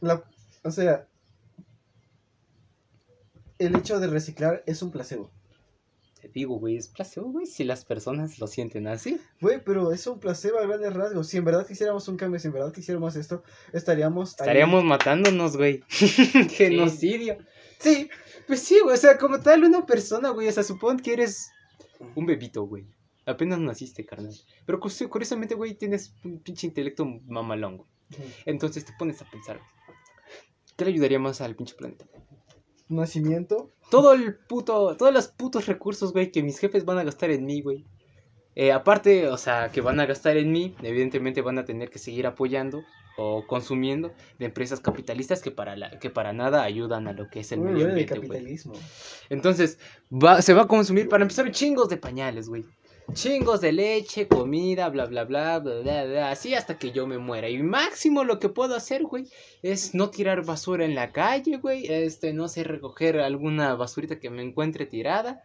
La- 0.00 0.24
o 0.64 0.70
sea, 0.72 1.06
el 3.60 3.76
hecho 3.76 4.00
de 4.00 4.08
reciclar 4.08 4.64
es 4.66 4.82
un 4.82 4.90
placebo. 4.90 5.30
Te 6.20 6.26
digo, 6.28 6.58
güey, 6.58 6.76
es 6.76 6.88
placebo, 6.88 7.30
güey, 7.30 7.46
si 7.46 7.62
las 7.62 7.84
personas 7.84 8.40
lo 8.40 8.48
sienten 8.48 8.88
así. 8.88 9.20
Güey, 9.40 9.62
pero 9.64 9.92
es 9.92 10.04
un 10.08 10.18
placebo 10.18 10.58
a 10.58 10.66
grandes 10.66 10.92
rasgos. 10.94 11.28
Si 11.28 11.36
en 11.36 11.44
verdad 11.44 11.64
quisiéramos 11.64 12.08
un 12.08 12.16
cambio, 12.16 12.40
si 12.40 12.48
en 12.48 12.54
verdad 12.54 12.72
quisiéramos 12.72 13.14
esto, 13.14 13.44
estaríamos... 13.72 14.30
ahí. 14.30 14.46
Estaríamos 14.48 14.82
matándonos, 14.82 15.56
güey. 15.56 15.84
Genocidio. 16.50 17.36
Sí, 17.38 17.44
Pues 18.46 18.60
sí, 18.62 18.78
güey, 18.82 18.94
o 18.94 18.98
sea, 18.98 19.18
como 19.18 19.40
tal, 19.40 19.64
una 19.64 19.84
persona, 19.86 20.30
güey, 20.30 20.48
o 20.48 20.52
sea, 20.52 20.62
supón 20.62 20.98
que 20.98 21.12
eres 21.12 21.50
un 22.14 22.26
bebito, 22.26 22.62
güey. 22.64 22.86
Apenas 23.26 23.58
naciste, 23.60 24.06
carnal. 24.06 24.34
Pero 24.66 24.80
cu- 24.80 24.88
curiosamente, 25.10 25.54
güey, 25.54 25.74
tienes 25.74 26.14
un 26.24 26.40
pinche 26.40 26.66
intelecto 26.66 27.04
mamalón, 27.26 27.76
güey. 27.78 27.88
Entonces 28.46 28.84
te 28.86 28.92
pones 28.98 29.20
a 29.20 29.30
pensar, 29.30 29.60
¿qué 30.76 30.84
le 30.86 30.92
ayudaría 30.92 31.18
más 31.18 31.40
al 31.40 31.54
pinche 31.56 31.74
planeta? 31.74 32.06
nacimiento. 32.88 33.70
Todo 33.90 34.14
el 34.14 34.34
puto, 34.36 34.96
todos 34.96 35.12
los 35.12 35.28
putos 35.28 35.66
recursos, 35.66 36.12
güey, 36.12 36.30
que 36.32 36.42
mis 36.42 36.58
jefes 36.58 36.84
van 36.86 36.96
a 36.98 37.04
gastar 37.04 37.30
en 37.30 37.44
mí, 37.44 37.60
güey. 37.60 37.84
Eh, 38.54 38.72
aparte, 38.72 39.28
o 39.28 39.36
sea, 39.36 39.70
que 39.70 39.80
van 39.82 40.00
a 40.00 40.06
gastar 40.06 40.36
en 40.38 40.50
mí, 40.50 40.74
evidentemente 40.82 41.42
van 41.42 41.58
a 41.58 41.64
tener 41.66 41.90
que 41.90 41.98
seguir 41.98 42.26
apoyando 42.26 42.82
o 43.18 43.44
consumiendo 43.46 44.12
de 44.38 44.46
empresas 44.46 44.80
capitalistas 44.80 45.42
que 45.42 45.50
para, 45.50 45.76
la, 45.76 45.98
que 45.98 46.08
para 46.08 46.32
nada 46.32 46.62
ayudan 46.62 47.08
a 47.08 47.12
lo 47.12 47.28
que 47.28 47.40
es 47.40 47.52
el 47.52 47.58
Uy, 47.60 47.72
medio 47.72 47.88
ambiente, 47.88 48.14
güey. 48.14 48.28
capitalismo. 48.28 48.72
Entonces, 49.28 49.78
va, 50.10 50.40
se 50.40 50.54
va 50.54 50.62
a 50.62 50.68
consumir 50.68 51.08
para 51.08 51.24
empezar 51.24 51.50
chingos 51.50 51.88
de 51.88 51.96
pañales, 51.96 52.48
güey. 52.48 52.64
Chingos 53.14 53.60
de 53.62 53.72
leche, 53.72 54.28
comida, 54.28 54.88
bla, 54.90 55.06
bla, 55.06 55.24
bla, 55.24 55.58
bla, 55.58 55.80
bla, 55.80 56.04
bla, 56.04 56.30
así 56.30 56.54
hasta 56.54 56.78
que 56.78 56.92
yo 56.92 57.06
me 57.06 57.18
muera. 57.18 57.48
Y 57.48 57.60
máximo 57.62 58.22
lo 58.22 58.38
que 58.38 58.50
puedo 58.50 58.76
hacer, 58.76 59.02
güey, 59.02 59.26
es 59.62 59.94
no 59.94 60.10
tirar 60.10 60.44
basura 60.44 60.84
en 60.84 60.94
la 60.94 61.10
calle, 61.10 61.56
güey. 61.56 61.86
Este, 61.88 62.32
no 62.32 62.48
sé, 62.48 62.64
recoger 62.64 63.18
alguna 63.18 63.74
basurita 63.74 64.20
que 64.20 64.30
me 64.30 64.42
encuentre 64.42 64.86
tirada. 64.86 65.42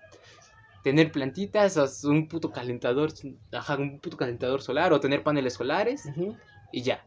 Tener 0.83 1.11
plantitas, 1.13 2.03
un 2.03 2.27
puto 2.27 2.51
calentador, 2.51 3.13
ajá, 3.53 3.77
un 3.77 3.99
puto 3.99 4.17
calentador 4.17 4.61
solar 4.61 4.91
o 4.91 4.99
tener 4.99 5.23
paneles 5.23 5.53
solares 5.53 6.05
Ujú. 6.05 6.35
y 6.73 6.81
ya. 6.81 7.05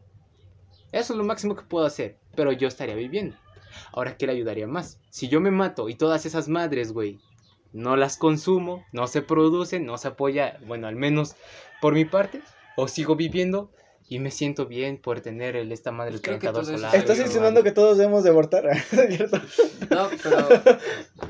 Eso 0.91 1.13
es 1.13 1.17
lo 1.17 1.23
máximo 1.23 1.55
que 1.55 1.63
puedo 1.63 1.85
hacer, 1.85 2.17
pero 2.35 2.51
yo 2.51 2.67
estaría 2.67 2.95
viviendo. 2.95 3.35
Ahora, 3.91 4.17
¿qué 4.17 4.25
le 4.25 4.33
ayudaría 4.33 4.67
más? 4.67 4.99
Si 5.09 5.27
yo 5.27 5.39
me 5.41 5.51
mato 5.51 5.89
y 5.89 5.95
todas 5.95 6.25
esas 6.25 6.47
madres, 6.47 6.91
güey, 6.93 7.19
no 7.73 7.95
las 7.95 8.17
consumo, 8.17 8.85
no 8.91 9.07
se 9.07 9.21
producen, 9.21 9.85
no 9.85 9.97
se 9.97 10.07
apoya, 10.09 10.57
bueno, 10.65 10.87
al 10.87 10.95
menos 10.95 11.35
por 11.81 11.93
mi 11.93 12.05
parte, 12.05 12.41
o 12.75 12.87
sigo 12.87 13.15
viviendo 13.15 13.69
y 14.09 14.19
me 14.19 14.31
siento 14.31 14.65
bien 14.67 14.97
por 14.97 15.19
tener 15.19 15.55
el, 15.57 15.71
esta 15.71 15.91
madre 15.91 16.17
Pues 16.19 16.67
solar. 16.67 16.95
Estás 16.95 17.19
insinuando 17.19 17.61
que 17.61 17.73
todos 17.73 17.97
debemos 17.97 18.23
de 18.23 18.29
abortar. 18.29 18.63
¿cierto? 19.09 19.41
No, 19.89 20.07
pero 20.23 20.47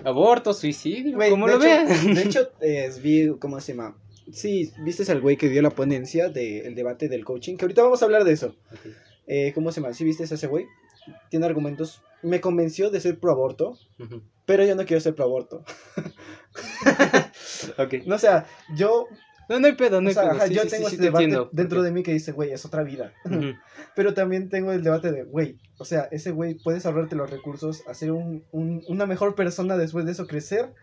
Aborto, 0.04 0.54
suicidio, 0.54 1.18
como 1.30 1.48
lo 1.48 1.54
hecho- 1.56 1.64
vean. 1.64 2.14
De 2.14 2.22
hecho, 2.22 2.52
eh, 2.62 2.92
vi, 3.02 3.36
¿cómo 3.40 3.60
se 3.60 3.74
llama? 3.74 3.98
Sí, 4.32 4.72
viste 4.80 5.10
al 5.12 5.22
güey 5.22 5.38
que 5.38 5.50
dio 5.50 5.62
la 5.62 5.70
ponencia 5.70 6.30
del 6.30 6.76
debate 6.76 7.08
del 7.08 7.24
coaching, 7.26 7.56
que 7.58 7.66
ahorita 7.66 7.82
vamos 7.82 8.02
a 8.02 8.06
hablar 8.06 8.26
de 8.26 8.34
eso. 8.34 8.56
Eh, 9.28 9.52
¿Cómo 9.54 9.72
se 9.72 9.82
llama? 9.82 9.94
¿Sí 9.94 10.04
viste 10.04 10.24
a 10.24 10.26
ese 10.26 10.48
güey? 10.48 10.66
Tiene 11.30 11.46
argumentos. 11.46 12.02
Me 12.24 12.42
convenció 12.42 12.90
de 12.90 13.00
ser 13.00 13.20
pro 13.20 13.32
aborto, 13.32 13.78
pero 14.46 14.64
yo 14.66 14.76
no 14.76 14.86
quiero 14.86 15.00
ser 15.02 15.14
pro 15.16 15.26
aborto. 15.26 15.64
ok. 17.78 17.94
No, 18.06 18.16
o 18.16 18.20
sea, 18.20 18.46
yo, 18.76 19.08
No, 19.50 19.60
no 19.60 19.68
hay 19.68 19.74
pedo, 19.76 20.02
no 20.02 20.08
o 20.08 20.10
hay 20.10 20.14
sea, 20.14 20.24
pedo. 20.24 20.32
ajá, 20.34 20.48
Sí, 20.48 20.54
yo 20.56 20.62
sí, 20.64 20.70
tengo 20.70 20.90
te 20.90 20.98
debate 20.98 21.24
entiendo. 21.26 21.50
dentro 21.54 21.82
de 21.84 21.92
mí 21.92 22.04
que 22.04 22.12
dice, 22.14 22.32
güey, 22.32 22.52
es 22.52 22.66
otra 22.66 22.84
vida. 22.84 23.14
Pero 23.96 24.14
también 24.14 24.50
tengo 24.50 24.72
el 24.72 24.84
debate 24.84 25.12
de, 25.12 25.24
güey, 25.24 25.58
o 25.78 25.86
sea, 25.86 26.08
ese 26.12 26.32
güey 26.32 26.56
puedes 26.56 26.86
ahorrarte 26.86 27.16
los 27.16 27.30
recursos, 27.30 27.84
hacer 27.88 28.12
un, 28.12 28.44
un- 28.52 28.84
una 28.88 29.06
mejor 29.06 29.36
persona 29.36 29.78
después 29.78 30.06
de 30.06 30.12
eso, 30.12 30.28
crecer, 30.28 30.74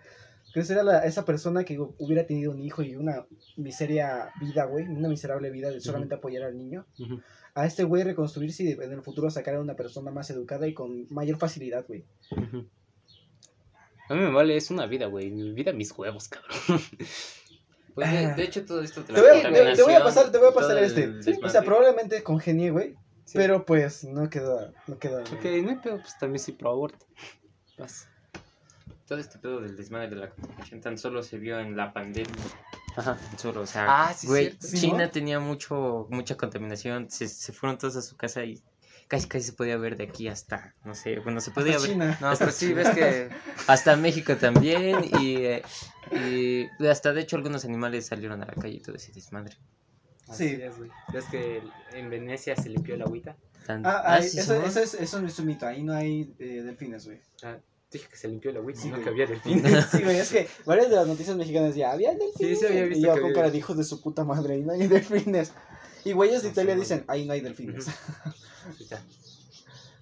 crecer 0.52 0.78
a, 0.78 0.82
la- 0.82 0.98
a 1.00 1.04
esa 1.04 1.24
persona 1.24 1.64
que 1.64 1.78
hubiera 1.98 2.26
tenido 2.26 2.52
un 2.52 2.60
hijo 2.62 2.82
y 2.82 2.96
una 2.96 3.26
miseria 3.56 4.30
vida, 4.40 4.64
güey, 4.64 4.86
una 4.88 5.08
miserable 5.08 5.50
vida 5.50 5.70
de 5.70 5.80
solamente 5.80 6.14
apoyar 6.14 6.44
al 6.44 6.56
niño. 6.56 6.86
Ujú. 6.98 7.20
A 7.54 7.66
este 7.66 7.84
güey 7.84 8.02
reconstruirse 8.02 8.64
y 8.64 8.72
en 8.72 8.92
el 8.92 9.02
futuro 9.02 9.30
sacar 9.30 9.54
a 9.54 9.60
una 9.60 9.74
persona 9.76 10.10
más 10.10 10.28
educada 10.30 10.66
y 10.66 10.74
con 10.74 11.06
mayor 11.10 11.38
facilidad, 11.38 11.84
güey. 11.86 12.04
A 14.08 14.14
mí 14.14 14.20
me 14.20 14.30
vale, 14.32 14.56
es 14.56 14.70
una 14.70 14.86
vida, 14.86 15.06
güey. 15.06 15.30
Mi 15.30 15.52
vida, 15.52 15.72
mis 15.72 15.92
huevos, 15.96 16.28
cabrón. 16.28 16.58
pues 17.94 18.10
de, 18.12 18.34
de 18.34 18.42
hecho 18.42 18.64
todo 18.64 18.82
esto 18.82 19.02
Te 19.04 19.12
voy, 19.12 19.20
a, 19.38 19.42
te- 19.52 19.74
te 19.76 19.82
voy 19.82 19.94
a 19.94 20.02
pasar, 20.02 20.30
te 20.32 20.38
voy 20.38 20.48
a 20.48 20.52
pasar 20.52 20.78
este. 20.78 21.12
O 21.42 21.48
sea, 21.48 21.62
probablemente 21.62 22.22
congenie, 22.22 22.70
güey, 22.70 22.96
Sí. 23.24 23.38
pero 23.38 23.64
pues 23.64 24.04
no 24.04 24.28
queda, 24.28 24.72
no 24.86 24.98
queda. 24.98 25.20
Ok, 25.22 25.44
no 25.62 25.70
hay 25.70 25.76
pedo, 25.76 25.98
pues 26.00 26.18
también 26.18 26.40
soy 26.40 26.54
pro 26.54 26.70
aborto. 26.72 27.06
Vas. 27.78 28.06
todo 29.06 29.18
este 29.18 29.38
pedo 29.38 29.60
del 29.60 29.76
desmadre 29.76 30.10
de 30.10 30.16
la 30.16 30.28
contaminación 30.30 30.80
tan 30.80 30.98
solo 30.98 31.22
se 31.22 31.38
vio 31.38 31.58
en 31.60 31.76
la 31.76 31.92
pandemia. 31.92 32.34
Ajá. 32.96 33.16
Solo, 33.38 33.62
o 33.62 33.66
sea, 33.66 33.86
Ah, 33.88 34.14
sí, 34.14 34.26
güey, 34.26 34.44
cierto. 34.50 34.66
Sí, 34.66 34.80
China 34.80 35.04
¿no? 35.04 35.10
tenía 35.10 35.40
mucho, 35.40 36.06
mucha 36.10 36.36
contaminación, 36.36 37.10
se, 37.10 37.28
se 37.28 37.52
fueron 37.52 37.78
todos 37.78 37.96
a 37.96 38.02
su 38.02 38.16
casa 38.16 38.44
y 38.44 38.62
casi 39.08 39.28
casi 39.28 39.44
se 39.46 39.52
podía 39.52 39.76
ver 39.76 39.96
de 39.96 40.04
aquí 40.04 40.28
hasta, 40.28 40.74
no 40.84 40.94
sé, 40.94 41.18
bueno, 41.20 41.40
se 41.40 41.50
podía 41.50 41.76
Hasta 41.76 41.82
ver. 41.88 41.92
China. 41.92 42.18
No, 42.20 42.32
pero 42.38 42.50
sí, 42.52 42.72
ves 42.72 42.88
que 42.90 43.28
hasta 43.66 43.96
México 43.96 44.36
también 44.36 45.04
y, 45.20 45.36
eh, 45.38 45.62
y 46.12 46.86
hasta 46.86 47.12
de 47.12 47.22
hecho 47.22 47.36
algunos 47.36 47.64
animales 47.64 48.06
salieron 48.06 48.42
a 48.42 48.46
la 48.46 48.54
calle 48.54 48.76
y 48.76 48.80
todo 48.80 48.96
ese 48.96 49.12
desmadre. 49.12 49.56
Así 50.28 50.48
Sí. 50.48 50.62
es, 50.62 50.78
güey. 50.78 50.90
¿Ves 51.12 51.24
que 51.26 51.62
en 51.92 52.10
Venecia 52.10 52.56
se 52.56 52.70
limpió 52.70 52.94
el 52.94 53.02
agüita? 53.02 53.36
Ah, 53.68 54.02
ah, 54.04 54.22
sí, 54.22 54.38
eso, 54.38 54.54
eso 54.62 54.80
es, 54.80 54.94
eso 54.94 55.18
es 55.24 55.38
un 55.38 55.46
mito, 55.46 55.66
ahí 55.66 55.82
no 55.82 55.94
hay 55.94 56.34
eh, 56.38 56.62
delfines, 56.62 57.06
güey. 57.06 57.20
Dije 57.94 58.08
que 58.10 58.16
se 58.16 58.28
limpió 58.28 58.50
el 58.50 58.56
agüita, 58.58 58.80
Sí, 58.80 58.88
no 58.88 58.94
güey. 58.96 59.04
que 59.04 59.10
había 59.10 59.26
delfines. 59.26 59.86
Sí, 59.92 60.02
güey, 60.04 60.18
es 60.18 60.30
que 60.30 60.48
varias 60.66 60.90
de 60.90 60.96
las 60.96 61.06
noticias 61.06 61.36
mexicanas 61.36 61.74
ya 61.74 61.92
había 61.92 62.10
delfines. 62.14 62.36
Sí, 62.36 62.56
sí 62.56 62.66
había 62.66 62.84
y 62.86 62.88
visto 62.90 63.06
yo 63.06 63.14
que 63.14 63.20
con 63.22 63.32
cara 63.32 63.50
de 63.50 63.58
hijos 63.58 63.76
de 63.76 63.84
su 63.84 64.00
puta 64.02 64.24
madre, 64.24 64.54
ahí 64.54 64.62
no 64.62 64.72
hay 64.72 64.86
delfines. 64.88 65.52
Y 66.04 66.12
güeyes 66.12 66.42
de 66.42 66.48
Italia 66.50 66.74
dicen, 66.76 67.04
ahí 67.08 67.24
no 67.24 67.32
hay 67.32 67.40
delfines. 67.40 67.86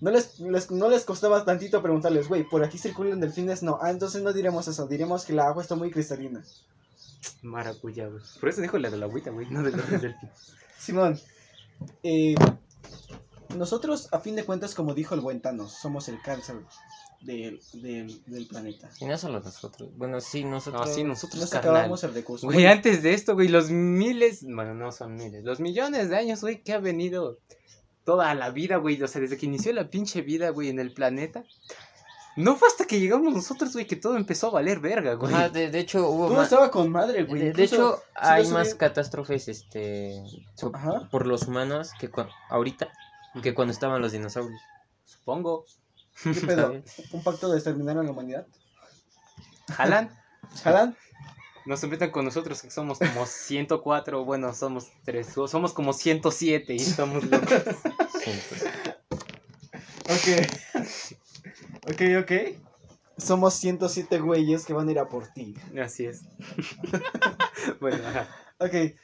No 0.01 0.11
les, 0.11 0.41
les- 0.41 0.71
no 0.71 0.89
les 0.89 1.05
costaba 1.05 1.45
tantito 1.45 1.81
preguntarles, 1.81 2.27
güey, 2.29 2.43
¿por 2.43 2.65
aquí 2.65 2.77
circulan 2.79 3.21
delfines? 3.21 3.63
No, 3.63 3.79
ah, 3.81 3.91
entonces 3.91 4.21
no 4.23 4.33
diremos 4.33 4.67
eso, 4.67 4.87
diremos 4.89 5.25
que 5.25 5.33
la 5.33 5.47
agua 5.47 5.63
está 5.63 5.77
muy 5.77 5.91
cristalina. 5.93 6.43
Maracuyá, 7.43 8.09
güey. 8.09 8.23
Por 8.41 8.49
eso 8.49 8.61
dijo 8.63 8.79
la 8.79 8.91
del 8.91 9.03
agüita, 9.05 9.31
güey, 9.31 9.49
no 9.49 9.63
de 9.63 9.71
los 9.71 9.89
delfines. 9.89 10.17
Simón, 10.79 11.21
eh, 12.03 12.35
nosotros, 13.57 14.09
a 14.13 14.19
fin 14.19 14.35
de 14.35 14.45
cuentas, 14.45 14.75
como 14.75 14.95
dijo 14.95 15.15
el 15.15 15.21
buen 15.21 15.41
Thanos, 15.41 15.73
somos 15.81 16.09
el 16.09 16.21
cáncer 16.21 16.57
del, 17.25 17.61
del, 17.75 18.23
del 18.27 18.47
planeta. 18.47 18.91
Y 19.01 19.05
no 19.07 19.17
solo 19.19 19.41
nosotros. 19.41 19.91
Bueno, 19.97 20.21
sí, 20.21 20.45
nosotros. 20.45 20.89
No, 20.89 20.95
sí, 20.95 21.05
nosotros, 21.05 21.41
Nos 21.41 21.51
carnal. 21.51 21.75
acabamos 21.77 22.05
el 22.05 22.15
recurso. 22.15 22.47
Güey, 22.47 22.67
antes 22.67 23.03
de 23.03 23.15
esto, 23.15 23.35
güey, 23.35 23.49
los 23.49 23.71
miles, 23.71 24.43
bueno, 24.45 24.75
no 24.75 24.93
son 24.93 25.15
miles, 25.15 25.45
los 25.45 25.61
millones 25.61 26.09
de 26.11 26.17
años, 26.17 26.41
güey, 26.41 26.63
que 26.63 26.73
ha 26.73 26.79
venido 26.79 27.39
toda 28.05 28.35
la 28.35 28.51
vida, 28.51 28.77
güey, 28.77 29.01
o 29.03 29.07
sea, 29.09 29.21
desde 29.21 29.37
que 29.37 29.47
inició 29.47 29.73
la 29.73 29.89
pinche 29.89 30.23
vida, 30.23 30.51
güey, 30.51 30.69
en 30.69 30.81
el 30.81 30.93
planeta. 30.93 31.45
No 32.35 32.57
fue 32.57 32.67
hasta 32.69 32.87
que 32.87 32.99
llegamos 32.99 33.35
nosotros, 33.35 33.75
güey, 33.75 33.87
que 33.87 33.95
todo 33.97 34.17
empezó 34.17 34.47
a 34.47 34.53
valer 34.53 34.81
verga, 34.81 35.15
güey. 35.15 35.35
Ajá, 35.35 35.51
de, 35.51 35.71
de 35.71 35.79
hecho 35.81 36.09
hubo 36.09 36.29
Todo 36.29 36.43
estaba 36.43 36.71
con 36.71 36.91
madre, 36.91 37.25
güey. 37.25 37.43
De, 37.43 37.53
de 37.53 37.63
hecho, 37.65 38.01
hay 38.15 38.47
más 38.49 38.75
catástrofes 38.75 39.49
este 39.49 40.23
so- 40.55 40.73
Ajá. 40.75 41.09
por 41.11 41.27
los 41.27 41.43
humanos 41.43 41.91
que 42.01 42.11
cua- 42.11 42.31
ahorita 42.49 42.89
que 43.43 43.53
cuando 43.55 43.73
estaban 43.73 44.01
los 44.01 44.13
dinosaurios. 44.13 44.61
Supongo. 45.05 45.67
¿Qué 46.23 46.33
pedo? 46.47 46.83
¿Un 47.13 47.23
pacto 47.23 47.51
de 47.51 47.57
exterminar 47.59 47.99
a 47.99 48.03
la 48.03 48.11
humanidad? 48.11 48.47
Jalan, 49.69 50.11
¿Jalan? 50.63 50.97
no 51.65 51.77
se 51.77 51.87
metan 51.87 52.11
con 52.11 52.25
nosotros, 52.25 52.61
que 52.61 52.71
somos 52.71 52.99
como 52.99 53.25
104, 53.27 54.25
bueno, 54.25 54.53
somos 54.53 54.89
tres, 55.05 55.29
somos 55.29 55.73
como 55.73 55.93
107 55.93 56.75
y 56.75 56.77
estamos 56.77 57.25
locos. 57.25 57.53
Ok. 60.05 60.29
ok, 61.89 62.03
ok. 62.23 62.33
Somos 63.17 63.55
107 63.55 64.19
güeyes 64.19 64.65
que 64.65 64.73
van 64.73 64.89
a 64.89 64.91
ir 64.93 64.99
a 64.99 65.09
por 65.09 65.29
ti. 65.29 65.55
Así 65.81 66.07
es. 66.07 66.23
bueno, 67.81 67.99
ajá. 68.07 68.29
Ok. 68.59 68.97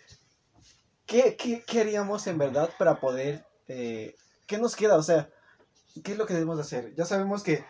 ¿Qué, 1.07 1.37
qué, 1.37 1.63
qué 1.67 1.81
haríamos 1.81 2.27
en 2.27 2.39
verdad 2.39 2.71
para 2.79 3.01
poder... 3.01 3.47
eh, 3.69 4.15
¿Qué 4.47 4.59
nos 4.59 4.75
queda? 4.77 4.97
O 4.97 5.03
sea, 5.03 5.31
¿qué 6.05 6.13
es 6.13 6.19
lo 6.19 6.27
que 6.27 6.35
debemos 6.35 6.57
de 6.57 6.63
hacer? 6.63 6.95
Ya 6.95 7.05
sabemos 7.05 7.43
que 7.43 7.65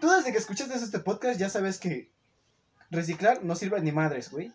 Tú 0.00 0.10
desde 0.10 0.32
que 0.32 0.38
escuchaste 0.38 0.74
este 0.74 0.98
podcast 0.98 1.38
ya 1.38 1.48
sabes 1.48 1.78
que 1.78 2.10
reciclar 2.90 3.44
no 3.44 3.54
sirve 3.54 3.80
ni 3.80 3.92
madres, 3.92 4.30
güey. 4.30 4.52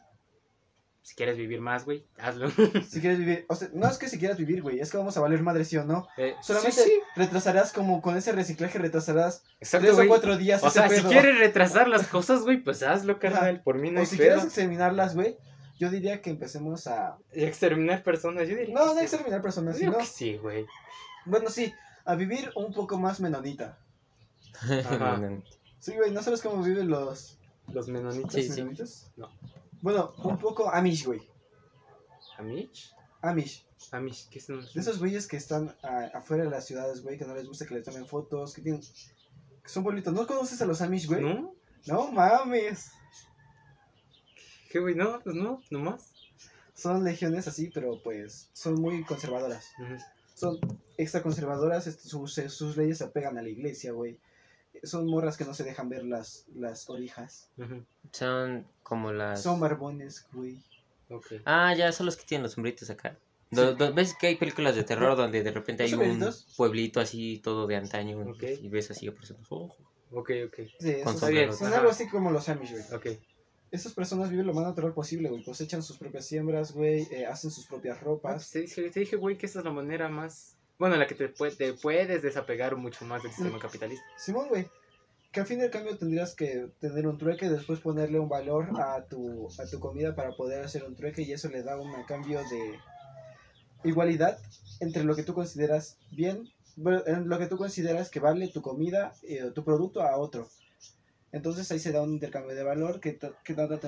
Si 1.01 1.15
quieres 1.15 1.35
vivir 1.37 1.59
más, 1.59 1.83
güey, 1.83 2.05
hazlo. 2.17 2.49
Si 2.49 3.01
quieres 3.01 3.19
vivir, 3.19 3.45
o 3.49 3.55
sea, 3.55 3.69
no 3.73 3.89
es 3.89 3.97
que 3.97 4.07
si 4.07 4.17
quieras 4.17 4.37
vivir, 4.37 4.61
güey, 4.61 4.79
es 4.79 4.89
que 4.89 4.97
vamos 4.97 5.17
a 5.17 5.19
valer 5.21 5.41
madres, 5.41 5.67
sí 5.67 5.75
o 5.77 5.83
no. 5.83 6.07
Eh, 6.17 6.33
Solamente 6.41 6.81
sí, 6.81 6.89
sí. 6.89 6.99
retrasarás 7.17 7.73
como 7.73 8.01
con 8.01 8.15
ese 8.15 8.31
reciclaje 8.31 8.79
retrasarás 8.79 9.43
Exacto, 9.59 9.87
tres 9.93 9.99
o 10.05 10.07
cuatro 10.07 10.37
días 10.37 10.63
O 10.63 10.67
ese 10.67 10.79
sea, 10.79 10.89
si 10.89 10.95
pedo. 11.01 11.09
quieres 11.09 11.39
retrasar 11.39 11.89
las 11.89 12.07
cosas, 12.07 12.41
güey, 12.43 12.57
pues 12.63 12.83
hazlo, 12.83 13.19
carnal. 13.19 13.61
Por 13.63 13.79
mí 13.79 13.91
no 13.91 13.97
o 13.97 13.99
hay 14.01 14.05
si 14.05 14.15
pedo. 14.15 14.27
quieres 14.27 14.43
exterminarlas, 14.45 15.13
güey, 15.15 15.37
yo 15.77 15.89
diría 15.89 16.21
que 16.21 16.29
empecemos 16.29 16.87
a 16.87 17.17
exterminar 17.33 18.03
personas, 18.03 18.47
yo 18.47 18.55
diría. 18.55 18.73
no, 18.73 18.93
no 18.93 18.99
exterminar 19.01 19.41
personas, 19.41 19.77
sino 19.77 19.97
que 19.97 20.05
sí, 20.05 20.37
güey. 20.37 20.65
bueno, 21.25 21.49
sí, 21.49 21.73
a 22.05 22.15
vivir 22.15 22.51
un 22.55 22.73
poco 22.73 22.97
más 22.99 23.19
menonita. 23.19 23.77
Ajá. 24.61 25.21
Sí, 25.79 25.93
güey, 25.97 26.11
¿no 26.11 26.23
sabes 26.23 26.41
cómo 26.41 26.63
viven 26.63 26.87
los 26.89 27.37
Los 27.67 27.89
menonitas. 27.89 28.31
Sí, 28.33 28.45
los 28.47 28.55
sí. 28.55 28.61
menonitas? 28.61 29.11
No. 29.17 29.29
Bueno, 29.81 30.13
un 30.23 30.37
poco 30.37 30.69
Amish, 30.71 31.05
güey. 31.05 31.21
¿Amish? 32.37 32.93
Amish. 33.21 33.65
Amish, 33.91 34.29
¿qué 34.29 34.39
son 34.39 34.57
los 34.61 34.73
De 34.73 34.79
esos 34.79 34.99
güeyes 34.99 35.27
que 35.27 35.35
están 35.35 35.75
a- 35.83 36.09
afuera 36.17 36.45
de 36.45 36.49
las 36.49 36.65
ciudades, 36.65 37.03
güey, 37.03 37.17
que 37.17 37.25
no 37.25 37.35
les 37.35 37.45
gusta 37.49 37.65
que 37.65 37.75
les 37.75 37.83
tomen 37.83 38.05
fotos, 38.07 38.53
que 38.53 38.61
tienen 38.61 38.79
que 38.81 39.67
son 39.69 39.83
pueblitos. 39.83 40.13
¿No 40.13 40.25
conoces 40.25 40.61
a 40.61 40.65
los 40.65 40.81
Amish, 40.81 41.05
güey? 41.07 41.21
¿No? 41.21 41.53
No 41.85 42.11
mames. 42.13 42.91
¿Qué, 44.69 44.79
güey? 44.79 44.95
No, 44.95 45.19
pues 45.21 45.35
no, 45.35 45.61
nomás. 45.69 46.13
Son 46.75 47.03
legiones 47.03 47.45
así, 47.49 47.69
pero 47.73 48.01
pues 48.01 48.49
son 48.53 48.75
muy 48.81 49.03
conservadoras. 49.03 49.67
Ujú. 49.79 49.95
Son 50.43 50.59
extra 50.97 51.23
conservadoras, 51.23 51.87
este, 51.87 52.09
sus, 52.09 52.33
sus 52.33 52.75
leyes 52.75 52.97
se 52.97 53.05
apegan 53.05 53.37
a 53.37 53.41
la 53.41 53.47
iglesia, 53.47 53.93
güey. 53.93 54.19
Son 54.83 55.07
morras 55.07 55.37
que 55.37 55.45
no 55.45 55.53
se 55.53 55.63
dejan 55.63 55.87
ver 55.87 56.03
las, 56.03 56.45
las 56.53 56.89
orijas. 56.89 57.49
Son 58.11 58.67
como 58.83 59.13
las. 59.13 59.41
Son 59.41 59.61
barbones, 59.61 60.25
güey. 60.33 60.57
Ah, 61.45 61.73
ya 61.73 61.93
son 61.93 62.07
los 62.07 62.17
que 62.17 62.25
tienen 62.25 62.43
los 62.43 62.53
sombritos 62.53 62.89
acá. 62.89 63.17
Do- 63.51 63.73
do- 63.75 63.93
¿Ves 63.93 64.15
que 64.19 64.27
hay 64.27 64.35
películas 64.35 64.75
de 64.75 64.83
terror 64.83 65.15
donde 65.15 65.43
de 65.43 65.51
repente 65.51 65.83
hay 65.83 65.91
¿Los 65.91 66.01
un 66.01 66.55
pueblito 66.57 66.99
así 66.99 67.39
todo 67.41 67.65
de 67.67 67.77
antaño 67.77 68.35
y 68.61 68.67
ves 68.67 68.91
así 68.91 69.07
a 69.07 69.13
personas? 69.13 69.45
oh, 69.49 69.73
Ok, 70.11 70.31
ok. 70.47 70.59
Sí, 70.79 70.97
son 71.57 71.73
algo 71.73 71.89
así 71.89 72.09
como 72.09 72.31
los 72.31 72.49
Amish, 72.49 72.71
güey. 72.71 72.83
Ok. 72.91 73.19
Esas 73.73 73.93
personas 73.93 74.29
viven 74.29 74.45
lo 74.45 74.53
más 74.53 74.65
natural 74.65 74.93
posible, 74.93 75.29
güey. 75.29 75.43
Cosechan 75.43 75.81
sus 75.81 75.97
propias 75.97 76.27
siembras, 76.27 76.73
güey. 76.73 77.07
eh, 77.11 77.25
hacen 77.25 77.49
sus 77.49 77.65
propias 77.65 77.99
ropas. 78.01 78.51
te 78.51 78.59
dije, 78.59 78.91
te 78.91 78.99
dije, 78.99 79.15
güey, 79.15 79.35
que 79.35 79.47
esa 79.47 79.59
es 79.59 79.65
la 79.65 79.71
manera 79.71 80.09
más. 80.09 80.55
Bueno, 80.77 80.95
la 80.95 81.07
que 81.07 81.15
te, 81.15 81.27
te 81.29 81.73
puedes 81.73 82.21
desapegar 82.21 82.75
mucho 82.75 83.03
más 83.05 83.23
del 83.23 83.31
sistema 83.31 83.57
capitalista. 83.57 84.05
Simón, 84.15 84.47
güey. 84.49 84.67
Que 85.31 85.39
al 85.39 85.47
fin 85.47 85.59
y 85.59 85.63
al 85.63 85.71
cambio 85.71 85.97
tendrías 85.97 86.35
que 86.35 86.69
tener 86.79 87.07
un 87.07 87.17
trueque 87.17 87.47
y 87.47 87.49
después 87.49 87.79
ponerle 87.79 88.19
un 88.19 88.29
valor 88.29 88.69
a 88.79 89.03
tu, 89.05 89.47
a 89.57 89.65
tu 89.65 89.79
comida 89.79 90.13
para 90.13 90.35
poder 90.35 90.63
hacer 90.63 90.83
un 90.83 90.95
trueque 90.95 91.23
y 91.23 91.33
eso 91.33 91.49
le 91.49 91.63
da 91.63 91.75
un 91.79 91.91
cambio 92.03 92.41
de 92.51 92.79
igualdad 93.83 94.37
entre 94.81 95.03
lo 95.03 95.15
que 95.15 95.23
tú 95.23 95.33
consideras 95.33 95.97
bien, 96.11 96.47
en 97.07 97.27
lo 97.27 97.39
que 97.39 97.47
tú 97.47 97.57
consideras 97.57 98.11
que 98.11 98.19
vale 98.19 98.47
tu 98.49 98.61
comida, 98.61 99.13
eh, 99.23 99.51
tu 99.55 99.63
producto 99.63 100.03
a 100.03 100.17
otro. 100.17 100.47
Entonces 101.33 101.69
ahí 101.71 101.79
se 101.79 101.91
da 101.91 102.01
un 102.01 102.13
intercambio 102.13 102.55
de 102.55 102.63
valor, 102.63 102.99
¿qué, 103.01 103.17
qué 103.43 103.53
tanta, 103.55 103.79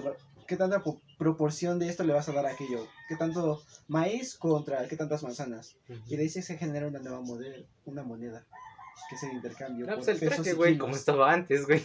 qué 0.47 0.57
tanta 0.57 0.83
po- 0.83 1.01
proporción 1.17 1.79
de 1.79 1.87
esto 1.89 2.03
le 2.03 2.11
vas 2.11 2.27
a 2.27 2.33
dar 2.33 2.45
a 2.47 2.51
aquello? 2.51 2.85
¿Qué 3.07 3.15
tanto 3.15 3.63
maíz 3.87 4.35
contra 4.35 4.85
qué 4.87 4.97
tantas 4.97 5.23
manzanas? 5.23 5.77
Y 6.07 6.15
de 6.17 6.23
ahí 6.23 6.29
se 6.29 6.57
genera 6.57 6.87
una 6.87 6.99
nueva 6.99 7.21
moneda, 7.21 7.55
una 7.85 8.03
moneda, 8.03 8.43
que 9.09 9.15
es 9.15 9.23
el 9.23 9.33
intercambio. 9.33 9.85
No, 9.85 9.95
pues 9.95 10.07
el 10.09 10.17
pesos 10.19 10.35
traje, 10.37 10.53
güey, 10.53 10.77
como 10.77 10.95
estaba 10.95 11.31
antes, 11.31 11.65
güey. 11.67 11.83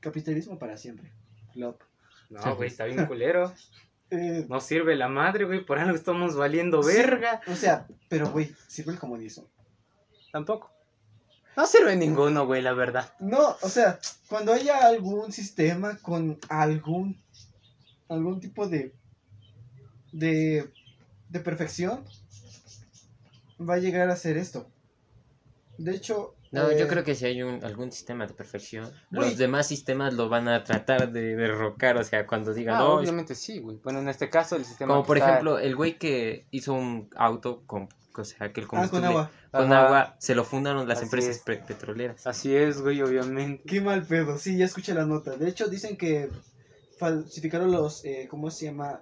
Capitalismo 0.00 0.58
para 0.58 0.76
siempre. 0.76 1.10
Flop. 1.52 1.80
No, 2.30 2.56
güey, 2.56 2.68
está 2.68 2.84
bien 2.84 3.06
culero. 3.06 3.52
Eh, 4.12 4.44
No 4.48 4.60
sirve 4.60 4.96
la 4.96 5.06
madre, 5.06 5.44
güey, 5.44 5.64
por 5.64 5.78
algo 5.78 5.94
estamos 5.94 6.34
valiendo 6.34 6.82
Sí. 6.82 6.96
verga. 6.96 7.40
o 7.46 7.54
sea, 7.54 7.86
pero 8.08 8.28
güey, 8.28 8.52
sirve 8.66 8.90
el 8.90 8.98
comunismo. 8.98 9.46
Tampoco. 10.32 10.72
No 11.56 11.66
sirve 11.66 11.96
ninguno, 11.96 12.46
güey, 12.46 12.62
la 12.62 12.72
verdad. 12.72 13.12
No, 13.20 13.56
o 13.62 13.68
sea, 13.68 13.98
cuando 14.28 14.52
haya 14.52 14.78
algún 14.86 15.32
sistema 15.32 15.98
con 15.98 16.38
algún 16.48 17.20
algún 18.08 18.40
tipo 18.40 18.66
de 18.68 18.94
de 20.12 20.70
de 21.28 21.40
perfección 21.40 22.04
va 23.60 23.74
a 23.74 23.78
llegar 23.78 24.10
a 24.10 24.16
ser 24.16 24.36
esto. 24.36 24.66
De 25.78 25.92
hecho, 25.94 26.34
No, 26.50 26.68
eh, 26.70 26.78
yo 26.78 26.88
creo 26.88 27.04
que 27.04 27.14
si 27.14 27.24
hay 27.26 27.42
un, 27.42 27.64
algún 27.64 27.92
sistema 27.92 28.26
de 28.26 28.34
perfección, 28.34 28.90
Güey. 29.12 29.28
los 29.30 29.38
demás 29.38 29.68
sistemas 29.68 30.14
lo 30.14 30.28
van 30.28 30.48
a 30.48 30.64
tratar 30.64 31.12
de 31.12 31.36
derrocar, 31.36 31.96
o 31.96 32.02
sea, 32.04 32.26
cuando 32.26 32.52
digan, 32.52 32.74
Ah, 32.76 32.78
"No, 32.80 32.94
obviamente 32.94 33.34
sí, 33.36 33.60
güey. 33.60 33.76
Bueno, 33.84 34.00
en 34.00 34.08
este 34.08 34.28
caso 34.28 34.56
el 34.56 34.64
sistema. 34.64 34.94
como 34.94 35.06
por 35.06 35.16
está- 35.18 35.30
ejemplo, 35.30 35.58
el 35.60 35.76
güey 35.76 35.96
que 35.98 36.46
hizo 36.50 36.72
un 36.74 37.08
auto 37.16 37.62
con, 37.66 37.88
o 38.16 38.24
sea, 38.24 38.52
que 38.52 38.60
el 38.60 38.66
ah, 38.66 38.68
combustible 38.68 39.00
con 39.06 39.08
agua. 39.10 39.30
con 39.52 39.72
Ajá. 39.72 39.86
agua 39.86 40.16
se 40.18 40.34
lo 40.34 40.44
fundaron 40.44 40.86
las 40.88 40.98
Así 40.98 41.04
empresas 41.06 41.36
es. 41.36 41.42
pe- 41.42 41.56
petroleras. 41.66 42.26
Así 42.26 42.54
es, 42.54 42.80
güey, 42.82 43.00
obviamente. 43.02 43.62
Qué 43.66 43.80
mal 43.80 44.02
pedo. 44.04 44.38
Sí, 44.38 44.56
ya 44.56 44.64
escuché 44.66 44.94
la 44.94 45.04
nota. 45.06 45.36
De 45.36 45.48
hecho, 45.48 45.68
dicen 45.68 45.96
que 45.96 46.28
falsificaron 46.98 47.70
los 47.72 48.04
eh, 48.04 48.26
¿cómo 48.30 48.50
se 48.50 48.66
llama? 48.66 49.00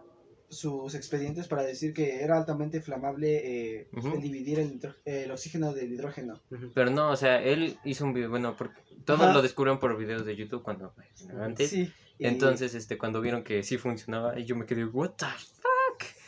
sus 0.50 0.94
expedientes 0.94 1.46
para 1.46 1.62
decir 1.62 1.92
que 1.92 2.22
era 2.22 2.38
altamente 2.38 2.78
inflamable 2.78 3.36
eh, 3.80 3.88
el 3.92 4.20
dividir 4.22 4.58
el, 4.60 4.70
nitro- 4.72 4.94
el 5.04 5.30
oxígeno 5.30 5.74
del 5.74 5.92
hidrógeno. 5.92 6.40
Pero 6.74 6.90
no, 6.90 7.10
o 7.10 7.16
sea, 7.16 7.42
él 7.42 7.76
hizo 7.84 8.06
un 8.06 8.14
video, 8.14 8.30
bueno, 8.30 8.56
porque 8.56 8.80
todos 9.04 9.20
Ajá. 9.20 9.34
lo 9.34 9.42
descubrieron 9.42 9.78
por 9.78 9.94
videos 9.98 10.24
de 10.24 10.36
YouTube 10.36 10.62
cuando 10.62 10.94
antes. 11.38 11.68
Sí. 11.68 11.92
y- 12.18 12.26
Entonces, 12.26 12.74
este, 12.74 12.96
cuando 12.96 13.20
vieron 13.20 13.44
que 13.44 13.62
sí 13.62 13.76
funcionaba, 13.76 14.38
y 14.38 14.46
yo 14.46 14.56
me 14.56 14.64
quedé, 14.64 14.86
what 14.86 15.10
the 15.18 15.26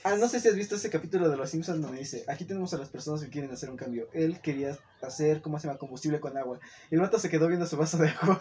Ah, 0.03 0.17
no 0.17 0.29
sé 0.29 0.41
si 0.41 0.49
has 0.49 0.55
visto 0.55 0.77
ese 0.77 0.89
capítulo 0.89 1.29
de 1.29 1.37
Los 1.37 1.51
Simpsons 1.51 1.83
donde 1.83 1.99
dice, 1.99 2.25
aquí 2.27 2.45
tenemos 2.45 2.73
a 2.73 2.79
las 2.79 2.89
personas 2.89 3.23
que 3.23 3.29
quieren 3.29 3.51
hacer 3.51 3.71
un 3.71 3.77
cambio. 3.77 4.09
Él 4.13 4.41
quería 4.41 4.79
hacer, 5.03 5.43
¿cómo 5.43 5.59
se 5.59 5.67
llama? 5.67 5.79
Combustible 5.79 6.21
con 6.21 6.37
agua. 6.39 6.59
Y 6.91 6.95
el 6.95 7.01
vato 7.01 7.19
se 7.19 7.29
quedó 7.29 7.49
viendo 7.49 7.67
su 7.67 7.77
vaso 7.77 7.99
de 7.99 8.09
agua. 8.09 8.41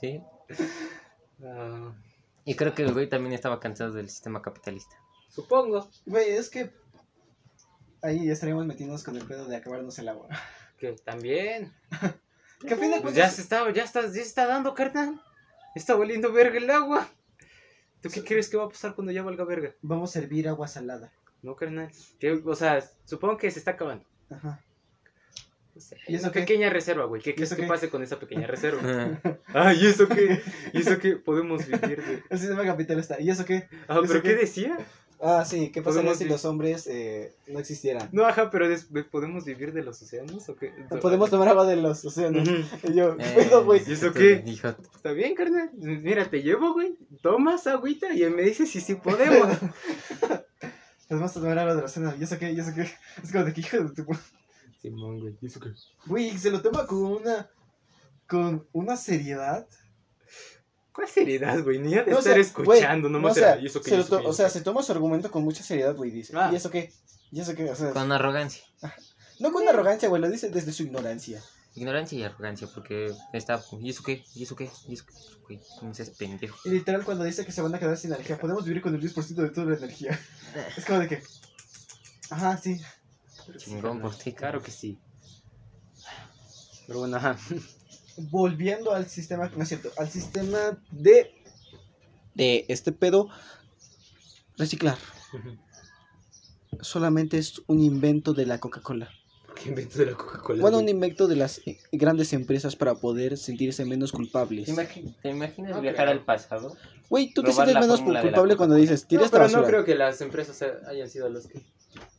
Sí. 0.00 0.22
Ah, 1.44 1.92
Y 2.44 2.54
creo 2.54 2.74
que 2.74 2.82
el 2.82 2.92
güey 2.92 3.08
también 3.08 3.32
estaba 3.32 3.58
cansado 3.58 3.92
del 3.92 4.08
sistema 4.08 4.42
capitalista. 4.42 4.96
supongo 5.28 5.88
Güey, 6.06 6.30
es 6.30 6.50
que 6.50 6.70
ahí 8.02 8.30
estaríamos 8.30 8.66
metiéndonos 8.66 9.02
con 9.02 9.16
el 9.16 9.24
pedo 9.24 9.46
de 9.46 9.56
acabarnos 9.56 9.98
el 9.98 10.08
agua. 10.08 10.28
que 10.78 10.92
también. 10.92 11.72
Fin 12.60 12.90
de 12.92 13.00
Pues 13.00 13.14
ya 13.16 13.28
se 13.28 13.42
está, 13.42 13.68
ya 13.72 13.82
está, 13.82 14.02
ya 14.02 14.12
se 14.12 14.22
está 14.22 14.46
dando, 14.46 14.74
carnal. 14.74 15.20
Está 15.74 15.96
valiendo 15.96 16.32
verga 16.32 16.58
el 16.58 16.70
agua. 16.70 17.08
¿Tú 18.02 18.10
qué 18.10 18.24
crees 18.24 18.48
que 18.48 18.56
va 18.56 18.64
a 18.64 18.68
pasar 18.68 18.94
cuando 18.94 19.12
ya 19.12 19.22
valga 19.22 19.44
verga? 19.44 19.74
vamos 19.80 20.10
a 20.10 20.20
servir 20.20 20.48
agua 20.48 20.66
salada. 20.68 21.12
No, 21.42 21.56
carnal. 21.56 21.90
Que, 22.20 22.32
o 22.32 22.54
sea, 22.54 22.84
supongo 23.04 23.36
que 23.36 23.50
se 23.50 23.58
está 23.58 23.72
acabando. 23.72 24.04
Ajá. 24.30 24.60
¿Y 26.06 26.14
eso 26.16 26.24
una 26.24 26.32
qué? 26.32 26.40
pequeña 26.40 26.68
reserva, 26.70 27.06
güey. 27.06 27.22
¿Qué 27.22 27.30
¿Y 27.30 27.34
crees 27.34 27.54
que 27.54 27.62
qué? 27.62 27.66
pase 27.66 27.88
con 27.88 28.02
esa 28.02 28.18
pequeña 28.18 28.46
reserva? 28.48 28.80
Ajá. 28.80 29.38
ah, 29.54 29.72
¿y 29.72 29.86
eso 29.86 30.06
qué? 30.08 30.42
¿Y 30.72 30.80
eso 30.80 30.98
qué? 30.98 31.16
Podemos 31.16 31.66
vivir 31.66 32.04
de... 32.04 32.22
El 32.30 32.38
sistema 32.38 32.64
capitalista. 32.64 33.20
¿Y 33.20 33.30
eso 33.30 33.44
qué? 33.44 33.68
Ah, 33.88 33.98
¿Y 34.00 34.04
eso 34.04 34.12
¿pero 34.12 34.22
qué 34.22 34.28
qué? 34.30 34.36
decía? 34.36 34.78
Ah, 35.24 35.44
sí, 35.44 35.70
¿qué 35.70 35.82
pasaría 35.82 36.16
si 36.16 36.24
los 36.24 36.44
hombres 36.44 36.88
eh, 36.88 37.36
no 37.46 37.60
existieran? 37.60 38.08
No, 38.10 38.26
ajá, 38.26 38.50
pero 38.50 38.66
¿podemos 39.08 39.44
vivir 39.44 39.72
de 39.72 39.84
los 39.84 40.02
océanos 40.02 40.48
o 40.48 40.56
qué? 40.56 40.72
Podemos 41.00 41.30
tomar 41.30 41.46
agua 41.46 41.64
de 41.64 41.76
los 41.76 42.04
océanos. 42.04 42.48
Y 42.82 42.94
yo, 42.94 43.12
Eh, 43.12 43.18
¿qué 43.18 43.42
pedo, 43.44 43.64
güey? 43.64 43.80
¿Y 43.86 43.92
eso 43.92 44.12
qué? 44.12 44.38
Dijo, 44.38 44.68
Está 44.68 45.12
bien, 45.12 45.36
carnal. 45.36 45.70
Mira, 45.74 46.28
te 46.28 46.42
llevo, 46.42 46.72
güey. 46.72 46.98
Tomas 47.22 47.68
agüita 47.68 48.12
y 48.12 48.28
me 48.30 48.42
dices 48.42 48.68
si 48.70 48.80
sí 48.80 48.96
podemos. 48.96 49.46
Podemos 51.08 51.32
tomar 51.32 51.56
agua 51.56 51.76
de 51.76 51.82
los 51.82 51.90
océanos. 51.92 52.18
¿Y 52.18 52.24
eso 52.24 52.38
qué? 52.40 52.50
¿Y 52.50 52.58
eso 52.58 52.72
qué? 52.74 52.90
Es 53.22 53.30
como 53.30 53.44
de 53.44 53.52
que 53.52 53.60
hijo 53.60 53.76
de 53.78 53.90
tu... 53.94 54.04
Simón, 54.80 55.20
güey. 55.20 55.36
¿Y 55.40 55.46
eso 55.46 55.60
qué? 55.60 55.68
Güey, 56.06 56.36
se 56.36 56.50
lo 56.50 56.60
toma 56.62 56.84
con 56.86 56.98
una... 56.98 57.48
Con 58.26 58.66
una 58.72 58.96
seriedad. 58.96 59.68
¿Cuál 60.94 61.08
seriedad, 61.08 61.62
güey? 61.62 61.78
Ni 61.78 61.94
ha 61.94 62.04
de 62.04 62.10
No, 62.10 62.16
o 62.16 62.18
estar 62.20 62.34
sea, 62.34 62.42
escuchando, 62.42 63.08
güey, 63.08 63.22
no 63.22 63.28
o 63.28 63.34
sea, 63.34 63.52
era, 63.54 63.62
¿y 63.62 63.66
eso 63.66 63.80
qué? 63.80 63.90
se 63.90 63.94
¿Y 63.94 63.98
lo 63.98 64.04
eso 64.04 64.10
to- 64.10 64.18
qué? 64.18 64.24
¿Y 64.24 64.26
o 64.28 64.32
sea, 64.32 64.48
se 64.50 64.60
toma 64.60 64.82
su 64.82 64.92
argumento 64.92 65.30
con 65.30 65.42
mucha 65.44 65.62
seriedad, 65.62 65.94
güey, 65.96 66.10
dice. 66.10 66.34
Ah. 66.36 66.50
¿Y 66.52 66.56
eso 66.56 66.70
qué? 66.70 66.92
¿Y 67.30 67.40
eso 67.40 67.54
qué? 67.54 67.70
O 67.70 67.74
sea, 67.74 67.90
con 67.92 68.12
arrogancia. 68.12 68.62
no 69.40 69.52
con 69.52 69.66
arrogancia, 69.68 70.08
güey, 70.08 70.20
lo 70.20 70.28
dice 70.30 70.50
desde 70.50 70.72
su 70.72 70.82
ignorancia. 70.82 71.42
Ignorancia 71.74 72.18
y 72.18 72.22
arrogancia, 72.24 72.68
porque 72.74 73.10
está, 73.32 73.62
¿y 73.80 73.88
eso 73.88 74.02
qué? 74.02 74.22
¿Y 74.34 74.42
eso 74.42 74.54
qué? 74.54 74.70
¿Y 74.86 74.92
eso 74.92 75.06
qué? 75.06 75.14
Güey, 75.44 75.60
no 75.80 75.94
seas 75.94 76.10
pendejo. 76.10 76.58
Y 76.66 76.68
literal 76.70 77.02
cuando 77.04 77.24
dice 77.24 77.46
que 77.46 77.52
se 77.52 77.62
van 77.62 77.74
a 77.74 77.78
quedar 77.78 77.96
sin 77.96 78.12
energía, 78.12 78.38
podemos 78.38 78.66
vivir 78.66 78.82
con 78.82 78.94
el 78.94 79.00
10% 79.00 79.42
de 79.42 79.48
toda 79.48 79.68
la 79.68 79.76
energía. 79.78 80.20
Es 80.76 80.84
como 80.84 80.98
de 80.98 81.08
que... 81.08 81.22
Ajá, 82.28 82.58
sí. 82.58 82.78
Chingón 83.56 84.00
por 84.02 84.14
ti, 84.14 84.32
Claro 84.34 84.62
que 84.62 84.70
sí. 84.70 84.98
Pero 86.86 86.98
bueno, 87.00 87.16
ajá. 87.16 87.38
Volviendo 88.16 88.92
al 88.92 89.08
sistema, 89.08 89.50
no 89.56 89.62
es 89.62 89.68
cierto, 89.68 89.90
al 89.96 90.08
sistema 90.10 90.78
de... 90.90 91.34
De 92.34 92.64
este 92.68 92.92
pedo, 92.92 93.28
reciclar. 94.56 94.96
Solamente 96.80 97.38
es 97.38 97.60
un 97.66 97.80
invento 97.80 98.32
de 98.32 98.46
la 98.46 98.58
Coca-Cola. 98.58 99.10
¿Qué 99.54 99.68
invento 99.68 99.98
de 99.98 100.06
la 100.06 100.14
Coca-Cola? 100.14 100.60
Bueno, 100.62 100.78
un 100.78 100.88
invento 100.88 101.28
de 101.28 101.36
las 101.36 101.58
eh, 101.66 101.78
grandes 101.92 102.32
empresas 102.32 102.74
para 102.74 102.94
poder 102.94 103.36
sentirse 103.36 103.84
menos 103.84 104.10
culpables. 104.12 104.64
¿Te, 104.66 104.72
imagi- 104.72 105.14
te 105.22 105.28
imaginas 105.28 105.72
No 105.72 105.82
viajar 105.82 106.06
creo. 106.06 106.18
al 106.18 106.24
pasado? 106.24 106.76
Güey, 107.10 107.32
tú 107.34 107.42
te 107.42 107.52
sientes 107.52 107.74
menos 107.78 108.00
culpable 108.00 108.56
cuando 108.56 108.74
dices, 108.76 109.06
tira 109.06 109.20
No, 109.20 109.26
esta 109.26 109.36
pero 109.36 109.44
basura. 109.44 109.60
no 109.62 109.66
creo 109.68 109.84
que 109.84 109.94
las 109.94 110.20
empresas 110.22 110.62
hayan 110.86 111.08
sido 111.10 111.28
los 111.28 111.46
que 111.46 111.62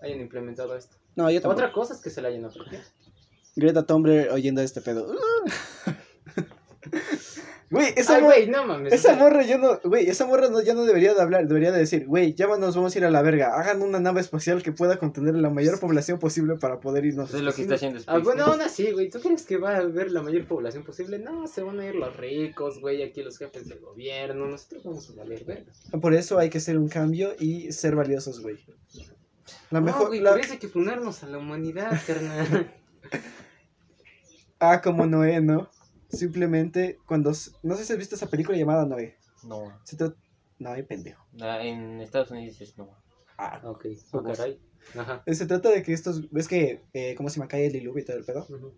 hayan 0.02 0.22
implementado 0.22 0.76
esto. 0.78 0.96
No, 1.16 1.30
yo. 1.32 1.42
Otra 1.50 1.72
cosa 1.72 1.96
es 1.96 2.02
que 2.02 2.12
se 2.12 2.22
la 2.22 2.28
hayan 2.30 2.46
apropiado. 2.46 2.86
Greta 3.56 3.86
Thunberg 3.86 4.32
oyendo 4.34 4.62
este 4.62 4.82
pedo. 4.82 5.08
Güey, 7.70 7.92
esa, 7.96 8.18
Ay, 8.18 8.22
mor- 8.22 8.34
güey, 8.34 8.48
no 8.50 8.68
mames. 8.68 8.92
o 8.94 8.96
esa 8.96 9.16
morra 9.16 9.42
ya 9.44 9.58
no, 9.58 9.80
güey, 9.84 10.08
esa 10.08 10.28
morra 10.28 10.48
no, 10.48 10.62
ya 10.62 10.76
no 10.76 10.84
debería 10.86 11.16
de 11.16 11.22
hablar, 11.24 11.48
debería 11.48 11.72
de 11.72 11.80
decir, 11.80 12.06
güey, 12.06 12.36
ya 12.36 12.46
nos 12.46 12.76
vamos 12.76 12.94
a 12.94 12.98
ir 13.00 13.06
a 13.06 13.10
la 13.10 13.24
verga, 13.24 13.60
hagan 13.60 13.82
una 13.82 14.00
nave 14.00 14.22
espacial 14.22 14.62
que 14.62 14.72
pueda 14.72 14.98
contener 14.98 15.34
la 15.34 15.50
mayor 15.50 15.80
población 15.80 16.20
posible 16.20 16.56
para 16.58 16.80
poder 16.80 17.04
irnos. 17.06 17.30
Eso 17.30 17.38
es 17.40 17.44
lo 17.44 17.52
que 17.52 17.64
está 17.64 17.74
haciendo 17.74 17.98
Ah, 18.02 18.04
SpaceX. 18.04 18.24
bueno, 18.26 18.44
aún 18.44 18.62
así, 18.62 18.92
güey, 18.92 19.10
¿tú 19.10 19.20
crees 19.22 19.42
que 19.44 19.58
va 19.58 19.72
a 19.72 19.78
haber 19.78 20.12
la 20.12 20.22
mayor 20.22 20.46
población 20.46 20.84
posible? 20.84 21.18
No, 21.18 21.48
se 21.48 21.64
van 21.64 21.80
a 21.80 21.88
ir 21.88 21.96
los 21.96 22.16
ricos, 22.16 22.80
güey, 22.80 23.02
aquí 23.02 23.24
los 23.24 23.40
jefes 23.40 23.68
del 23.68 23.80
gobierno, 23.80 24.46
nosotros 24.46 24.84
vamos 24.84 25.10
a 25.10 25.14
valer 25.16 25.44
verga. 25.44 25.72
Por 26.00 26.14
eso 26.14 26.38
hay 26.38 26.52
que 26.52 26.60
hacer 26.60 26.78
un 26.78 26.90
cambio 26.90 27.34
y 27.40 27.72
ser 27.72 27.96
valiosos, 27.96 28.40
güey. 28.42 28.60
La 29.72 29.80
no, 29.80 29.86
mejor, 29.88 30.08
güey, 30.10 30.20
la- 30.20 30.32
por 30.34 30.42
eso 30.42 30.54
hay 30.54 30.60
que 30.60 30.68
funarnos 30.68 31.24
a 31.24 31.28
la 31.28 31.40
humanidad, 31.40 32.00
carnal. 32.06 32.72
ah, 34.72 34.82
como 34.82 35.06
Noé, 35.06 35.42
¿no? 35.42 35.70
Simplemente 36.10 37.00
cuando, 37.06 37.32
no 37.64 37.76
sé 37.76 37.86
si 37.86 37.94
has 37.94 38.00
visto 38.00 38.16
esa 38.16 38.28
película 38.30 38.58
llamada 38.58 38.86
Noé. 38.86 39.18
No, 39.44 39.78
Se 39.84 39.98
trata, 39.98 40.16
Noé, 40.60 40.84
pendejo. 40.84 41.26
ah, 41.42 41.62
en 41.64 42.00
Estados 42.02 42.32
Unidos 42.32 42.60
es 42.62 42.78
no. 42.78 42.90
Ah, 43.38 43.60
ok, 43.64 43.86
oh, 44.12 44.24
caray. 44.24 44.60
Ajá. 44.98 45.24
se 45.26 45.46
trata 45.46 45.70
de 45.70 45.82
que 45.82 45.94
estos, 45.94 46.30
ves 46.32 46.48
que, 46.48 46.84
eh, 46.94 47.16
¿cómo 47.16 47.30
se 47.30 47.38
llama? 47.38 47.48
Cae 47.48 47.66
el 47.68 47.74
diluvio 47.74 48.04
y 48.04 48.06
todo 48.06 48.18
el 48.18 48.26
pedo. 48.26 48.46
Ujú. 48.50 48.74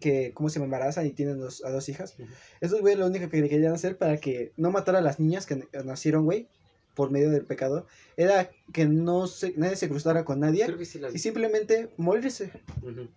que 0.00 0.32
cómo 0.34 0.48
se 0.48 0.58
embarazan 0.58 1.06
y 1.06 1.12
tienen 1.12 1.38
dos- 1.38 1.64
a 1.64 1.70
dos 1.70 1.88
hijas. 1.88 2.16
Esos 2.60 2.80
güey 2.80 2.96
lo 2.96 3.06
único 3.06 3.28
que 3.28 3.40
le 3.40 3.48
querían 3.48 3.72
hacer 3.74 3.96
para 3.96 4.16
que 4.16 4.52
no 4.56 4.72
matara 4.72 4.98
a 4.98 5.02
las 5.02 5.20
niñas 5.20 5.46
que 5.46 5.68
nacieron, 5.84 6.24
güey, 6.24 6.48
por 6.94 7.10
medio 7.10 7.30
del 7.30 7.44
pecado, 7.44 7.86
era 8.16 8.50
que 8.72 8.86
no 8.86 9.26
se, 9.26 9.52
nadie 9.56 9.76
se 9.76 9.88
cruzara 9.88 10.24
con 10.24 10.40
nadie 10.40 10.64
Creo 10.64 10.78
que 10.78 10.84
sí 10.84 10.98
la 10.98 11.10
y 11.10 11.18
simplemente 11.18 11.90
morirse. 11.96 12.50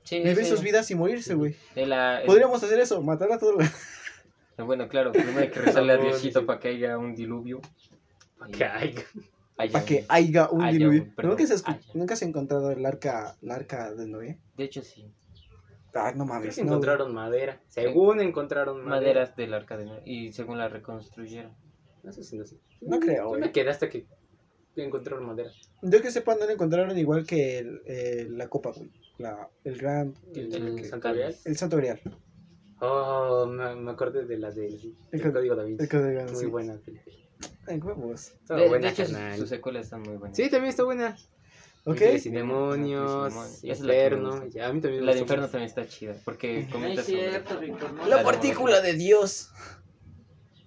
Sí, 0.03 0.19
vivir 0.19 0.45
sus 0.45 0.61
vidas 0.61 0.89
y 0.91 0.95
morirse, 0.95 1.35
güey. 1.35 1.55
la- 1.75 2.21
Podríamos 2.25 2.63
hacer 2.63 2.79
eso, 2.79 3.01
matar 3.01 3.31
a 3.31 3.37
todos. 3.39 3.63
Bueno, 4.57 4.87
claro, 4.89 5.11
primero 5.11 5.39
hay 5.39 5.49
que 5.51 5.59
rezarle 5.59 5.93
a 5.93 5.97
Diosito 5.97 6.45
para 6.47 6.59
que 6.59 6.69
haya 6.69 6.97
un 6.97 7.13
diluvio. 7.15 7.61
Pa' 8.39 8.47
que 8.47 8.65
haya. 8.65 9.01
Haya 9.59 9.71
Para 9.71 9.85
que 9.85 10.05
haya 10.09 10.49
un 10.49 10.61
haya 10.63 10.71
diluvio. 10.77 11.07
perdón, 11.15 11.37
¿Nunca, 11.37 11.57
se. 11.57 11.63
¿Nunca 11.93 12.15
se 12.15 12.25
ha 12.25 12.27
encontrado 12.27 12.71
el 12.71 12.85
arca, 12.85 13.35
el 13.41 13.51
arca 13.51 13.93
de 13.93 14.07
Noé? 14.07 14.37
De 14.55 14.63
hecho, 14.63 14.81
sí. 14.83 15.05
Ah, 15.93 16.13
no 16.15 16.25
mames. 16.25 16.57
no, 16.57 16.63
güey. 16.63 16.67
encontraron 16.67 17.13
madera. 17.13 17.59
Según 17.69 18.19
encontraron 18.21 18.77
madera. 18.83 18.89
Maderas 18.97 19.35
del 19.35 19.53
arca 19.55 19.77
de 19.77 19.85
Noé. 19.85 20.01
Y 20.05 20.31
según 20.31 20.57
la 20.59 20.69
reconstruyeron. 20.69 21.51
Eso 22.09 22.23
sí, 22.23 22.37
no 22.37 22.45
sé. 22.45 22.57
No 22.81 22.99
creo, 22.99 23.33
Yo 23.33 23.39
me 23.39 23.51
quedé 23.51 23.69
hasta 23.69 23.89
que 23.89 24.05
encontraron 24.75 25.25
madera. 25.25 25.49
Yo 25.81 26.01
que 26.01 26.11
sepa, 26.11 26.35
no 26.35 26.45
lo 26.45 26.51
encontraron 26.51 26.97
igual 26.97 27.25
que 27.25 27.57
el, 27.59 27.81
eh, 27.85 28.27
la 28.29 28.47
copa, 28.47 28.71
güey. 28.75 28.91
La, 29.17 29.49
el 29.63 29.77
gran. 29.77 30.13
El, 30.35 30.53
El 30.53 30.85
Santo 30.85 31.09
Grial. 31.11 31.35
El 31.45 31.57
santo 31.57 31.77
grial. 31.77 31.99
Oh, 32.79 33.47
me, 33.47 33.75
me 33.75 33.89
acordé 33.91 34.25
de 34.25 34.37
la 34.37 34.51
del 34.51 34.95
El 35.11 35.21
el 35.21 35.33
Código 35.33 35.55
Da 35.55 35.63
Vinci. 35.63 35.83
El 35.83 35.89
código, 35.89 36.23
Muy 36.25 36.35
sí. 36.35 36.45
buena 36.45 36.77
película. 36.77 37.15
Ay, 37.65 37.79
huevos. 37.79 38.27
Estaba 38.39 38.59
De, 38.59 38.63
de 38.65 38.69
buena, 38.69 38.89
hecho, 38.91 39.05
sus, 39.05 39.13
carnal. 39.15 39.39
sus 39.39 39.49
secuelas 39.49 39.85
están 39.85 40.01
muy 40.03 40.17
buenas. 40.17 40.37
Sí, 40.37 40.43
también 40.51 40.69
está 40.69 40.83
buena. 40.83 41.17
¿Ok? 41.85 42.01
Y 42.01 42.05
Ajá, 42.05 42.29
demonios, 42.37 43.33
es 43.63 43.79
Inferno. 43.79 44.45
ya, 44.49 44.67
a 44.67 44.73
mí 44.73 44.81
también 44.81 45.05
La 45.05 45.13
de 45.13 45.19
Inferno 45.21 45.43
más. 45.43 45.51
también 45.51 45.69
está 45.69 45.87
chida. 45.87 46.15
Porque 46.23 46.53
No 46.53 46.59
es 46.59 46.67
comenta 46.71 47.01
sobre. 47.03 47.29
cierto, 47.29 47.59
Víctor. 47.59 47.93
No, 47.93 48.07
La 48.07 48.17
La 48.17 48.23
partícula 48.23 48.81
de 48.81 48.93
Dios. 48.93 49.49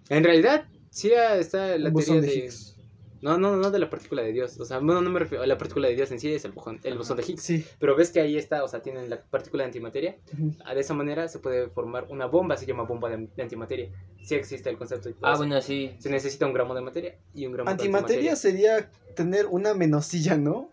En 0.09 0.25
realidad, 0.25 0.67
sí 0.91 1.13
ah, 1.15 1.37
está 1.37 1.79
la 1.79 1.91
Un 1.91 1.97
teoría 1.97 2.19
bosón 2.19 2.21
de 2.21 2.29
de... 2.29 2.35
Higgs. 2.35 2.77
No, 3.23 3.37
no, 3.37 3.55
no 3.57 3.71
de 3.71 3.79
la 3.79 3.91
partícula 3.91 4.23
de 4.23 4.33
Dios. 4.33 4.59
O 4.61 4.65
sea, 4.65 4.79
bueno, 4.79 5.03
no 5.03 5.11
me 5.11 5.19
refiero 5.19 5.45
a 5.45 5.47
la 5.47 5.59
partícula 5.59 5.89
de 5.89 5.95
Dios 5.95 6.11
en 6.11 6.19
sí, 6.19 6.33
es 6.33 6.47
el, 6.47 6.55
bojón- 6.55 6.81
el 6.85 6.97
bosón 6.97 7.19
de 7.19 7.23
Higgs. 7.23 7.43
Sí. 7.43 7.67
Pero 7.79 7.95
ves 7.95 8.11
que 8.11 8.21
ahí 8.21 8.39
está, 8.39 8.65
o 8.65 8.69
sea, 8.69 8.81
tienen 8.81 9.11
la 9.11 9.21
partícula 9.23 9.63
de 9.65 9.67
antimateria. 9.69 10.17
Ah, 10.65 10.75
De 10.75 10.81
esa 10.81 10.95
manera 10.95 11.29
se 11.29 11.39
puede 11.39 11.69
formar 11.69 12.07
una 12.09 12.25
bomba, 12.27 12.57
se 12.57 12.65
llama 12.65 12.85
bomba 12.85 13.11
de, 13.11 13.29
de 13.37 13.43
antimateria. 13.43 13.91
Sí 14.23 14.35
existe 14.35 14.71
el 14.71 14.79
concepto. 14.79 15.11
todo 15.13 15.19
Ah, 15.31 15.37
bueno, 15.37 15.61
sí. 15.61 15.95
Se 15.99 16.09
necesita 16.09 16.47
un 16.47 16.55
gramo 16.55 16.75
de 16.75 16.81
materia 16.81 17.19
y 17.35 17.45
un 17.45 17.53
gramo 17.53 17.69
Antimateria 17.71 18.31
de 18.31 18.37
sería 18.37 18.91
tener 19.15 19.47
una 19.47 19.75
menosilla, 19.75 20.37
¿no? 20.37 20.71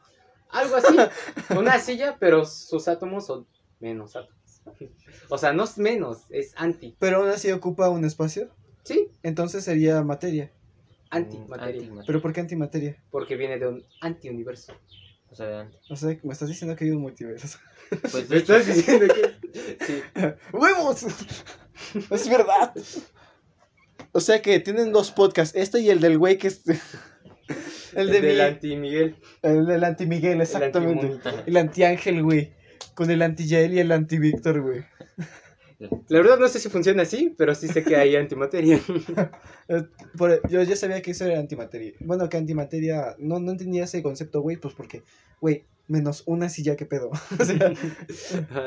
Algo 0.50 0.78
así. 0.78 0.96
Una 1.58 1.80
silla, 1.80 2.16
pero 2.18 2.46
sus 2.46 2.88
átomos 2.88 3.26
son 3.26 3.46
menos 3.82 4.16
átomos. 4.16 4.62
O 5.30 5.38
sea, 5.38 5.52
no 5.52 5.66
es 5.66 5.78
menos, 5.78 6.20
es 6.30 6.54
anti. 6.56 6.96
Pero 7.00 7.18
aún 7.18 7.30
así 7.30 7.52
ocupa 7.52 7.90
un 7.90 8.06
espacio. 8.06 8.50
Sí, 8.88 9.10
Entonces 9.24 9.64
sería 9.64 10.02
materia. 10.04 10.52
antimateria. 11.10 11.76
Antimateria. 11.82 12.04
¿Pero 12.08 12.22
por 12.22 12.34
qué 12.34 12.40
antimateria? 12.42 12.98
Porque 13.12 13.36
viene 13.36 13.60
de 13.60 13.68
un 13.68 13.86
antiuniverso. 14.02 14.74
O 15.30 15.36
sea, 15.36 15.46
de 15.48 15.58
antes. 15.58 15.92
O 15.92 15.96
sea, 15.96 16.18
me 16.24 16.32
estás 16.34 16.48
diciendo 16.48 16.76
que 16.76 16.86
hay 16.86 16.92
un 16.92 17.02
multiverso. 17.02 17.58
Pues 18.12 18.30
¿Me 18.30 18.38
estás 18.38 18.66
diciendo 18.66 19.14
que.? 19.14 19.38
Sí. 19.86 20.02
¡Huevos! 20.54 21.04
es 22.12 22.30
verdad. 22.30 22.74
O 24.12 24.20
sea 24.20 24.42
que 24.42 24.60
tienen 24.60 24.92
dos 24.92 25.12
podcasts, 25.12 25.56
este 25.56 25.82
y 25.82 25.90
el 25.90 26.00
del 26.00 26.18
güey 26.18 26.38
que 26.38 26.48
es... 26.48 26.62
El, 26.68 26.76
El, 27.96 28.08
de 28.12 28.22
del 28.22 28.36
mi- 28.36 28.42
anti-Miguel. 28.42 29.16
el 29.42 29.66
del 29.66 29.84
anti-Miguel, 29.84 30.42
exactamente. 30.42 31.20
El 31.46 31.58
anti-Ángel, 31.58 32.22
güey. 32.24 32.54
Con 32.94 33.10
el 33.10 33.22
anti-Yael 33.22 33.74
y 33.74 33.80
el 33.80 33.92
anti-Víctor, 33.92 34.62
güey. 34.62 34.86
La 35.80 36.20
verdad 36.20 36.40
no 36.40 36.48
sé 36.48 36.60
si 36.60 36.70
funciona 36.70 37.04
así, 37.04 37.34
pero 37.38 37.54
sí 37.54 37.68
sé 37.68 37.84
que 37.84 37.96
hay 37.96 38.16
antimateria. 38.16 38.80
Por- 40.18 40.48
yo 40.50 40.64
ya 40.64 40.76
sabía 40.76 41.02
que 41.02 41.12
eso 41.12 41.26
era 41.26 41.40
antimateria. 41.40 41.94
Bueno, 42.00 42.28
que 42.30 42.38
antimateria. 42.38 43.16
No, 43.20 43.40
no 43.40 43.52
entendía 43.52 43.84
ese 43.84 44.02
concepto, 44.02 44.42
güey, 44.42 44.58
pues 44.58 44.74
porque, 44.74 45.04
güey, 45.40 45.66
menos 45.88 46.24
una 46.26 46.50
silla, 46.50 46.76
¿qué 46.76 46.86
pedo? 46.86 47.10
o 47.40 47.44
sea, 47.46 47.74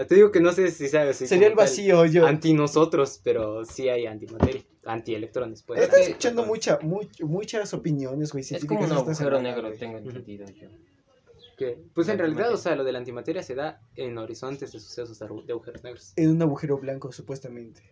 Te 0.07 0.15
digo 0.15 0.31
que 0.31 0.41
no 0.41 0.53
sé 0.53 0.71
si 0.71 0.89
sabes. 0.89 1.17
si 1.17 1.27
sería 1.27 1.49
el 1.49 1.55
vacío, 1.55 2.05
yo. 2.07 2.27
Anti 2.27 2.53
nosotros, 2.55 3.21
pero 3.25 3.65
sí 3.65 3.89
hay 3.89 4.07
antimateria. 4.07 4.63
Antielectrones, 4.85 5.63
pues. 5.63 5.81
Estás 5.83 5.99
Es 6.01 6.05
que- 6.07 6.11
escuchando 6.13 6.45
mucha, 6.47 6.79
much- 6.81 7.23
muchas 7.25 7.75
opiniones, 7.75 8.33
güey. 8.33 8.45
es 8.49 8.65
como 8.65 8.81
un 8.81 8.93
agujero 8.93 9.41
negro, 9.43 9.73
tengo 9.73 9.99
entendido 9.99 10.47
yo. 10.49 10.69
Que, 11.61 11.77
pues 11.95 12.09
en 12.09 12.19
realidad, 12.19 12.51
o 12.55 12.57
sea, 12.57 12.75
lo 12.75 12.85
de 12.85 12.93
la 12.93 12.99
antimateria 13.01 13.43
se 13.43 13.55
da 13.55 13.83
en 13.95 14.17
horizontes 14.17 14.73
de 14.73 14.81
sucesos 14.81 15.19
de 15.19 15.27
agu- 15.27 15.45
de 15.45 15.53
agujeros 15.53 15.85
negros. 15.85 16.15
En 16.17 16.31
un 16.31 16.41
agujero 16.41 16.79
blanco, 16.79 17.13
supuestamente. 17.13 17.83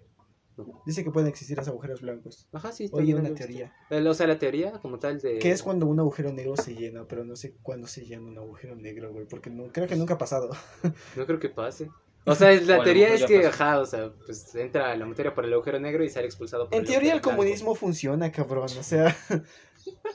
No. 0.57 0.83
Dice 0.87 1.04
que 1.04 1.11
pueden 1.11 1.28
existir 1.28 1.54
los 1.59 1.68
agujeros 1.68 2.00
blancos. 2.00 2.48
Ajá, 2.50 2.72
sí. 2.72 2.88
Oye, 2.92 3.12
una 3.14 3.24
visto. 3.28 3.37
teoría. 3.44 3.74
El- 3.90 4.07
O 4.09 4.14
sea, 4.14 4.26
la 4.26 4.38
teoría 4.38 4.72
como 4.81 4.98
tal 4.98 5.20
de... 5.20 5.38
Que 5.38 5.50
es 5.50 5.62
cuando 5.62 5.85
un 5.87 6.00
agujero 6.00 6.33
negro 6.33 6.57
se 6.57 6.74
llena, 6.74 7.04
pero 7.07 7.24
no 7.24 7.37
sé 7.37 7.57
cuándo 7.62 7.87
se 7.87 8.07
llena 8.07 8.22
un 8.26 8.38
agujero 8.38 8.74
negro, 8.74 9.12
güey. 9.12 9.26
Porque 9.26 9.50
no, 9.50 9.70
creo 9.70 9.87
que 9.87 9.96
nunca 9.96 10.14
ha 10.14 10.18
pasado. 10.18 10.48
No 11.16 11.26
creo 11.26 11.38
que 11.38 11.50
pase. 11.50 11.90
O 12.24 12.35
sea, 12.35 12.50
O 12.50 12.61
la 12.64 12.83
teoría 12.83 13.12
es 13.14 13.24
que, 13.26 13.37
pasó. 13.40 13.48
ajá, 13.50 13.81
o 13.81 13.87
sea, 13.87 14.12
pues 14.26 14.54
entra 14.54 14.96
la 14.96 15.04
materia 15.07 15.35
por 15.35 15.44
el 15.44 15.52
agujero 15.52 15.78
negro 15.78 16.02
y 16.04 16.09
sale 16.11 16.26
expulsado 16.26 16.68
por 16.70 16.78
En 16.78 16.85
teoría 16.87 17.12
el 17.12 17.20
blanco. 17.20 17.31
comunismo 17.37 17.74
funciona, 17.74 18.33
cabrón. 18.33 18.64
O 18.64 18.83
sea, 18.83 19.14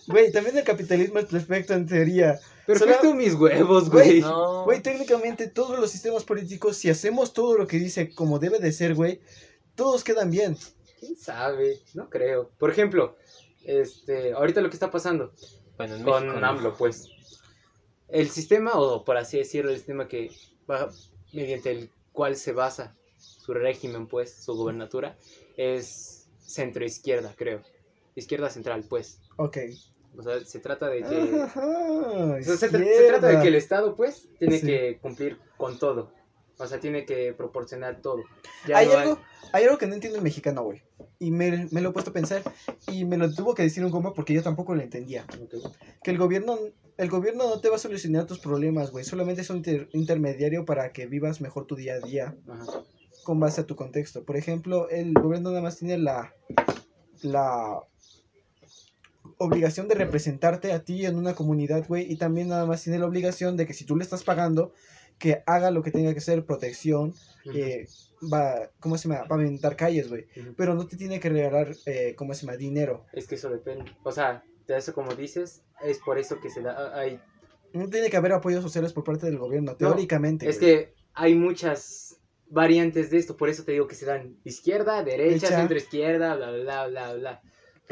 güey, 0.07 0.31
también 0.31 0.57
el 0.57 0.63
capitalismo 0.63 1.19
es 1.19 1.25
perfecto 1.25 1.73
en 1.73 1.85
teoría. 1.87 2.39
Perfecto 2.65 3.01
Solo- 3.01 3.15
mis 3.15 3.33
huevos, 3.33 3.89
Güey, 3.89 4.07
güey. 4.07 4.21
No. 4.21 4.63
Güey, 4.65 4.81
técnicamente 4.81 5.47
todos 5.47 5.77
los 5.79 5.91
sistemas 5.91 6.23
políticos, 6.23 6.77
si 6.77 6.89
hacemos 6.89 7.33
todo 7.33 7.57
lo 7.57 7.67
que 7.67 7.77
dice 7.77 8.13
como 8.13 8.39
debe 8.39 8.59
de 8.59 8.71
ser, 8.71 8.95
güey, 8.95 9.19
todos 9.75 10.03
quedan 10.03 10.29
bien. 10.31 10.57
¿Quién 10.99 11.17
sabe? 11.17 11.79
No 11.93 12.09
creo. 12.09 12.49
Por 12.57 12.71
ejemplo, 12.71 13.17
este, 13.65 14.33
ahorita 14.33 14.61
lo 14.61 14.69
que 14.69 14.75
está 14.75 14.89
pasando 14.91 15.33
Bueno, 15.77 15.95
en 15.95 16.03
con 16.03 16.23
México. 16.23 16.39
no. 16.39 16.47
AMLO, 16.47 16.75
pues. 16.77 17.09
El 18.07 18.29
sistema, 18.29 18.73
o 18.73 19.03
por 19.03 19.17
así 19.17 19.37
decirlo, 19.37 19.71
el 19.71 19.77
sistema 19.77 20.07
que 20.07 20.31
va, 20.69 20.89
mediante 21.33 21.71
el 21.71 21.89
cual 22.11 22.35
se 22.35 22.51
basa 22.51 22.95
su 23.17 23.53
régimen, 23.53 24.07
pues, 24.07 24.31
su 24.33 24.53
gobernatura, 24.55 25.17
es 25.57 26.27
centro-izquierda, 26.45 27.33
creo. 27.35 27.61
Izquierda 28.15 28.49
central, 28.49 28.85
pues. 28.87 29.19
Ok. 29.37 29.57
O 30.15 30.21
sea, 30.21 30.39
se 30.45 30.59
trata 30.59 30.87
de 30.89 31.01
que... 31.01 31.41
Ajá, 31.41 31.65
o 31.65 32.41
sea, 32.43 32.55
se, 32.57 32.67
tra- 32.69 32.77
se 32.77 32.83
izquierda. 32.85 33.07
trata 33.19 33.27
de 33.29 33.41
que 33.41 33.47
el 33.47 33.55
Estado, 33.55 33.95
pues, 33.95 34.27
tiene 34.37 34.59
Sí. 34.59 34.67
que 34.67 34.99
cumplir 35.01 35.39
con 35.57 35.79
todo. 35.79 36.11
O 36.59 36.67
sea, 36.67 36.79
tiene 36.79 37.05
que 37.05 37.33
proporcionar 37.33 37.99
todo. 38.01 38.21
Ya 38.67 38.77
Hay 38.77 38.87
no 38.87 38.93
algo, 38.97 39.19
hay 39.53 39.63
algo 39.63 39.77
que 39.79 39.87
no 39.87 39.95
entiendo 39.95 40.17
el 40.19 40.23
mexicano, 40.23 40.63
güey. 40.63 40.83
Y 41.17 41.31
me, 41.31 41.67
me 41.71 41.81
lo 41.81 41.89
he 41.89 41.93
puesto 41.93 42.11
a 42.11 42.13
pensar 42.13 42.43
y 42.91 43.05
me 43.05 43.17
lo 43.17 43.33
tuvo 43.33 43.55
que 43.55 43.63
decir 43.63 43.83
un 43.83 43.89
compa 43.91 44.13
porque 44.13 44.33
yo 44.35 44.43
tampoco 44.43 44.75
lo 44.75 44.81
entendía. 44.83 45.25
Que 46.03 46.11
el 46.11 46.19
gobierno, 46.19 46.59
el 46.97 47.09
gobierno 47.09 47.49
no 47.49 47.59
te 47.59 47.69
va 47.69 47.77
a 47.77 47.79
solucionar 47.79 48.27
tus 48.27 48.37
problemas, 48.39 48.91
güey. 48.91 49.03
Solamente 49.03 49.41
es 49.41 49.49
un 49.49 49.57
inter- 49.57 49.89
intermediario 49.93 50.63
para 50.63 50.91
que 50.93 51.07
vivas 51.07 51.41
mejor 51.41 51.65
tu 51.65 51.75
día 51.75 51.95
a 51.95 51.99
día 51.99 52.35
Ajá. 52.47 52.83
con 53.23 53.39
base 53.39 53.61
a 53.61 53.65
tu 53.65 53.75
contexto. 53.75 54.23
Por 54.23 54.37
ejemplo, 54.37 54.89
el 54.89 55.13
gobierno 55.13 55.49
nada 55.49 55.63
más 55.63 55.77
tiene 55.79 55.97
la, 55.97 56.35
la 57.23 57.79
obligación 59.43 59.87
de 59.87 59.95
representarte 59.95 60.71
a 60.71 60.83
ti 60.83 61.05
en 61.05 61.17
una 61.17 61.33
comunidad, 61.35 61.85
güey. 61.87 62.11
Y 62.11 62.17
también 62.17 62.49
nada 62.49 62.65
más 62.65 62.83
tiene 62.83 62.99
la 62.99 63.05
obligación 63.05 63.57
de 63.57 63.65
que 63.65 63.73
si 63.73 63.85
tú 63.85 63.95
le 63.95 64.03
estás 64.03 64.23
pagando, 64.23 64.73
que 65.19 65.43
haga 65.45 65.71
lo 65.71 65.83
que 65.83 65.91
tenga 65.91 66.11
que 66.13 66.19
hacer, 66.19 66.45
protección, 66.45 67.13
eh, 67.53 67.87
va, 68.31 68.69
¿cómo 68.79 68.97
se 68.97 69.07
llama? 69.07 69.25
Pavimentar 69.27 69.75
calles, 69.75 70.09
güey. 70.09 70.27
Pero 70.57 70.75
no 70.75 70.87
te 70.87 70.97
tiene 70.97 71.19
que 71.19 71.29
regalar, 71.29 71.73
eh, 71.85 72.15
¿cómo 72.17 72.33
se 72.33 72.45
llama? 72.45 72.57
Dinero. 72.57 73.05
Es 73.13 73.27
que 73.27 73.35
eso 73.35 73.49
depende. 73.49 73.91
O 74.03 74.11
sea, 74.11 74.43
de 74.67 74.77
eso 74.77 74.93
como 74.93 75.13
dices, 75.15 75.61
es 75.83 75.99
por 75.99 76.17
eso 76.17 76.39
que 76.39 76.49
se 76.49 76.61
da. 76.61 76.97
Hay, 76.97 77.19
No 77.73 77.89
tiene 77.89 78.09
que 78.09 78.17
haber 78.17 78.33
apoyos 78.33 78.63
sociales 78.63 78.93
por 78.93 79.03
parte 79.03 79.25
del 79.25 79.37
gobierno, 79.37 79.75
teóricamente. 79.75 80.49
es 80.49 80.57
que 80.57 80.93
hay 81.13 81.35
muchas 81.35 82.17
variantes 82.47 83.09
de 83.09 83.17
esto, 83.17 83.35
por 83.35 83.49
eso 83.49 83.63
te 83.63 83.71
digo 83.71 83.87
que 83.87 83.95
se 83.95 84.05
dan 84.05 84.37
izquierda, 84.43 85.03
derecha, 85.03 85.47
Derecha. 85.47 85.59
centro 85.59 85.77
izquierda, 85.77 86.35
bla, 86.35 86.51
bla, 86.51 86.87
bla, 86.87 87.13
bla. 87.13 87.41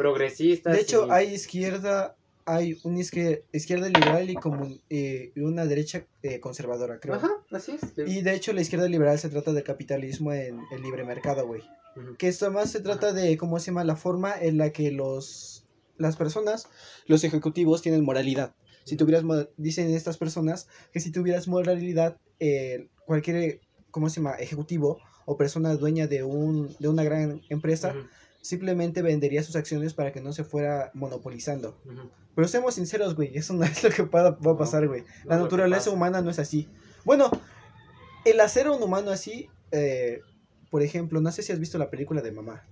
Progresistas. 0.02 0.74
De 0.76 0.82
hecho, 0.82 1.08
y- 1.08 1.12
hay 1.12 1.34
izquierda, 1.34 2.16
hay 2.46 2.80
una 2.84 3.00
izquier- 3.00 3.44
izquierda 3.52 3.88
liberal 3.88 4.30
y, 4.30 4.36
comun- 4.36 4.82
eh, 4.90 5.32
una 5.36 5.66
derecha 5.66 6.06
eh, 6.24 6.40
conservadora, 6.40 7.00
creo. 7.00 7.16
Ajá, 7.16 7.30
así 7.52 7.74
es. 7.74 7.94
Y 8.08 8.22
de 8.22 8.34
hecho, 8.34 8.52
la 8.54 8.62
izquierda 8.62 8.88
liberal 8.88 9.20
se 9.20 9.30
trata 9.30 9.54
del 9.54 9.64
capitalismo 9.64 10.34
en 10.34 10.60
el 10.72 10.82
libre 10.82 11.04
mercado, 11.04 11.46
güey. 11.46 11.62
Que 12.18 12.30
esto 12.30 12.50
más 12.52 12.72
se 12.72 12.80
trata 12.80 13.14
de, 13.14 13.38
¿cómo 13.38 13.60
se 13.60 13.68
llama? 13.68 13.84
La 13.84 13.96
forma 13.96 14.34
en 14.40 14.58
la 14.58 14.72
que 14.72 14.92
los, 14.92 15.66
las 15.98 16.16
personas, 16.16 16.68
los 17.06 17.24
ejecutivos, 17.24 17.82
tienen 17.82 18.04
moralidad. 18.04 18.54
Si 18.86 18.96
tuvieras, 18.96 19.24
dicen 19.58 19.94
estas 19.94 20.18
personas 20.18 20.68
que 20.94 21.00
si 21.00 21.12
tuvieras 21.12 21.48
moralidad, 21.48 22.18
eh, 22.40 22.88
cualquier, 23.06 23.60
¿cómo 23.92 24.10
se 24.10 24.16
llama? 24.16 24.36
Ejecutivo 24.36 25.00
o 25.26 25.38
persona 25.38 25.76
dueña 25.76 26.08
de, 26.08 26.24
un, 26.24 26.76
de 26.80 26.88
una 26.88 27.04
gran 27.04 27.42
empresa, 27.50 27.94
simplemente 28.42 29.02
vendería 29.02 29.44
sus 29.44 29.56
acciones 29.56 29.94
para 29.94 30.12
que 30.12 30.22
no 30.22 30.34
se 30.34 30.44
fuera 30.44 30.92
monopolizando. 30.94 31.82
Pero 32.36 32.48
seamos 32.48 32.76
sinceros, 32.76 33.16
güey, 33.16 33.38
eso 33.38 33.54
no 33.54 33.64
es 33.66 33.84
lo 33.84 33.90
que 33.90 34.04
va, 34.04 34.32
va 34.32 34.52
a 34.54 34.58
pasar, 34.58 34.88
güey. 34.88 35.04
La 35.28 35.38
No, 35.38 35.44
naturaleza 35.44 35.90
humana 35.92 36.22
no 36.22 36.30
es 36.30 36.40
así. 36.40 36.70
Bueno, 37.06 37.32
el 38.26 38.40
hacer 38.40 38.68
a 38.68 38.72
un 38.72 38.84
humano 38.84 39.12
así, 39.12 39.50
eh, 39.72 40.22
por 40.70 40.82
ejemplo, 40.84 41.22
no 41.22 41.32
sé 41.32 41.44
si 41.44 41.52
has 41.52 41.60
visto 41.60 41.78
la 41.78 41.90
película 41.90 42.22
de 42.22 42.32
mamá, 42.32 42.68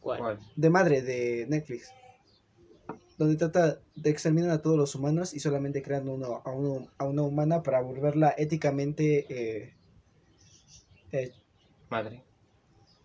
¿Cuál? 0.00 0.18
¿Cuál? 0.18 0.38
de 0.56 0.70
madre 0.70 1.02
de 1.02 1.46
Netflix, 1.48 1.90
donde 3.18 3.36
trata 3.36 3.80
de 3.94 4.10
exterminar 4.10 4.50
a 4.50 4.62
todos 4.62 4.76
los 4.76 4.94
humanos 4.94 5.34
y 5.34 5.40
solamente 5.40 5.82
crean 5.82 6.08
uno, 6.08 6.42
a, 6.44 6.50
uno, 6.50 6.88
a 6.98 7.04
una 7.06 7.22
humana 7.22 7.62
para 7.62 7.80
volverla 7.80 8.34
éticamente 8.36 9.26
eh, 9.30 9.74
eh, 11.12 11.32
Madre. 11.90 12.25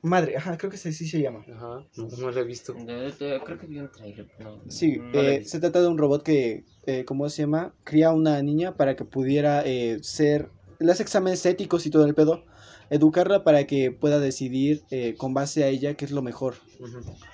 Madre. 0.01 0.37
Ajá, 0.37 0.57
creo 0.57 0.71
que 0.71 0.77
sí, 0.77 0.91
sí 0.93 1.07
se 1.07 1.21
llama. 1.21 1.45
Ajá, 1.53 1.85
no, 1.95 2.07
no 2.17 2.31
lo 2.31 2.39
he 2.39 2.43
visto. 2.43 2.73
Creo 2.73 3.59
que 3.59 3.67
vi 3.67 3.79
un 3.79 3.91
trailer. 3.91 4.27
No, 4.39 4.61
Sí, 4.67 4.97
no 4.97 5.19
eh, 5.21 5.43
se 5.45 5.59
trata 5.59 5.81
de 5.81 5.87
un 5.87 5.97
robot 5.97 6.23
que, 6.23 6.65
eh, 6.85 7.05
¿cómo 7.05 7.29
se 7.29 7.43
llama? 7.43 7.73
Cría 7.83 8.09
a 8.09 8.13
una 8.13 8.41
niña 8.41 8.75
para 8.75 8.95
que 8.95 9.05
pudiera 9.05 9.63
eh, 9.65 9.99
ser, 10.01 10.49
le 10.79 10.91
hace 10.91 11.03
exámenes 11.03 11.45
éticos 11.45 11.85
y 11.85 11.89
todo 11.89 12.05
el 12.05 12.15
pedo, 12.15 12.43
educarla 12.89 13.43
para 13.43 13.65
que 13.65 13.91
pueda 13.91 14.19
decidir 14.19 14.83
eh, 14.91 15.15
con 15.17 15.33
base 15.33 15.63
a 15.63 15.67
ella 15.67 15.93
qué 15.95 16.05
es 16.05 16.11
lo 16.11 16.21
mejor. 16.21 16.55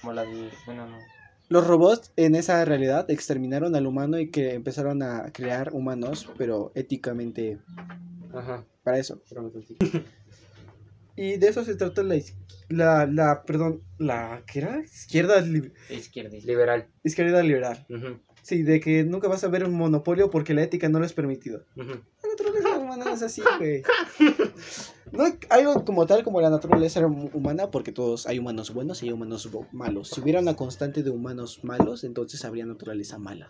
Como 0.02 0.14
la 0.14 0.24
de. 0.24 0.50
Bueno, 0.66 0.88
no. 0.88 0.98
Los 1.50 1.66
robots 1.66 2.12
en 2.18 2.36
esa 2.36 2.64
realidad 2.66 3.10
exterminaron 3.10 3.74
al 3.76 3.88
humano 3.88 4.20
y 4.20 4.30
que 4.30 4.54
empezaron 4.54 5.02
a 5.02 5.32
crear 5.32 5.74
humanos, 5.74 6.30
pero 6.38 6.74
éticamente 6.76 7.58
Ajá, 8.34 8.66
para 8.84 9.00
eso. 9.00 9.22
Y 11.18 11.38
de 11.38 11.48
eso 11.48 11.66
se 11.66 11.76
trata 11.76 12.04
la, 12.04 12.16
iz- 12.16 12.36
la, 12.70 13.06
la 13.08 13.44
perdón, 13.44 13.82
la, 13.98 14.44
¿qué 14.46 14.60
era? 14.60 14.80
Izquierda, 14.84 15.42
li- 15.42 15.74
Izquierda. 15.90 16.38
Liberal. 16.38 16.88
izquierda 17.04 17.42
liberal. 17.44 17.86
Sí, 18.44 18.62
de 18.64 18.80
que 18.80 19.04
nunca 19.04 19.28
vas 19.28 19.44
a 19.44 19.50
ver 19.50 19.66
un 19.66 19.74
monopolio 19.74 20.30
porque 20.30 20.54
la 20.54 20.64
ética 20.64 20.88
no 20.88 21.00
lo 21.00 21.06
es 21.06 21.12
permitido. 21.14 21.66
La 21.76 21.86
naturaleza 22.30 22.78
humana 22.78 23.04
no 23.06 23.14
es 23.14 23.22
así, 23.24 23.42
güey. 23.58 23.82
No 25.12 25.24
hay 25.24 25.34
algo 25.50 25.84
como 25.86 26.06
tal 26.06 26.24
como 26.24 26.40
la 26.40 26.50
naturaleza 26.50 27.00
hum- 27.06 27.30
humana, 27.34 27.72
porque 27.72 27.92
todos 27.92 28.28
hay 28.28 28.40
humanos 28.40 28.74
buenos 28.74 29.02
y 29.02 29.08
hay 29.08 29.12
humanos 29.14 29.50
malos. 29.72 30.10
Si 30.10 30.22
hubiera 30.22 30.40
una 30.40 30.56
constante 30.56 31.02
de 31.04 31.10
humanos 31.10 31.64
malos, 31.64 32.04
entonces 32.04 32.46
habría 32.46 32.66
naturaleza 32.66 33.18
mala. 33.18 33.50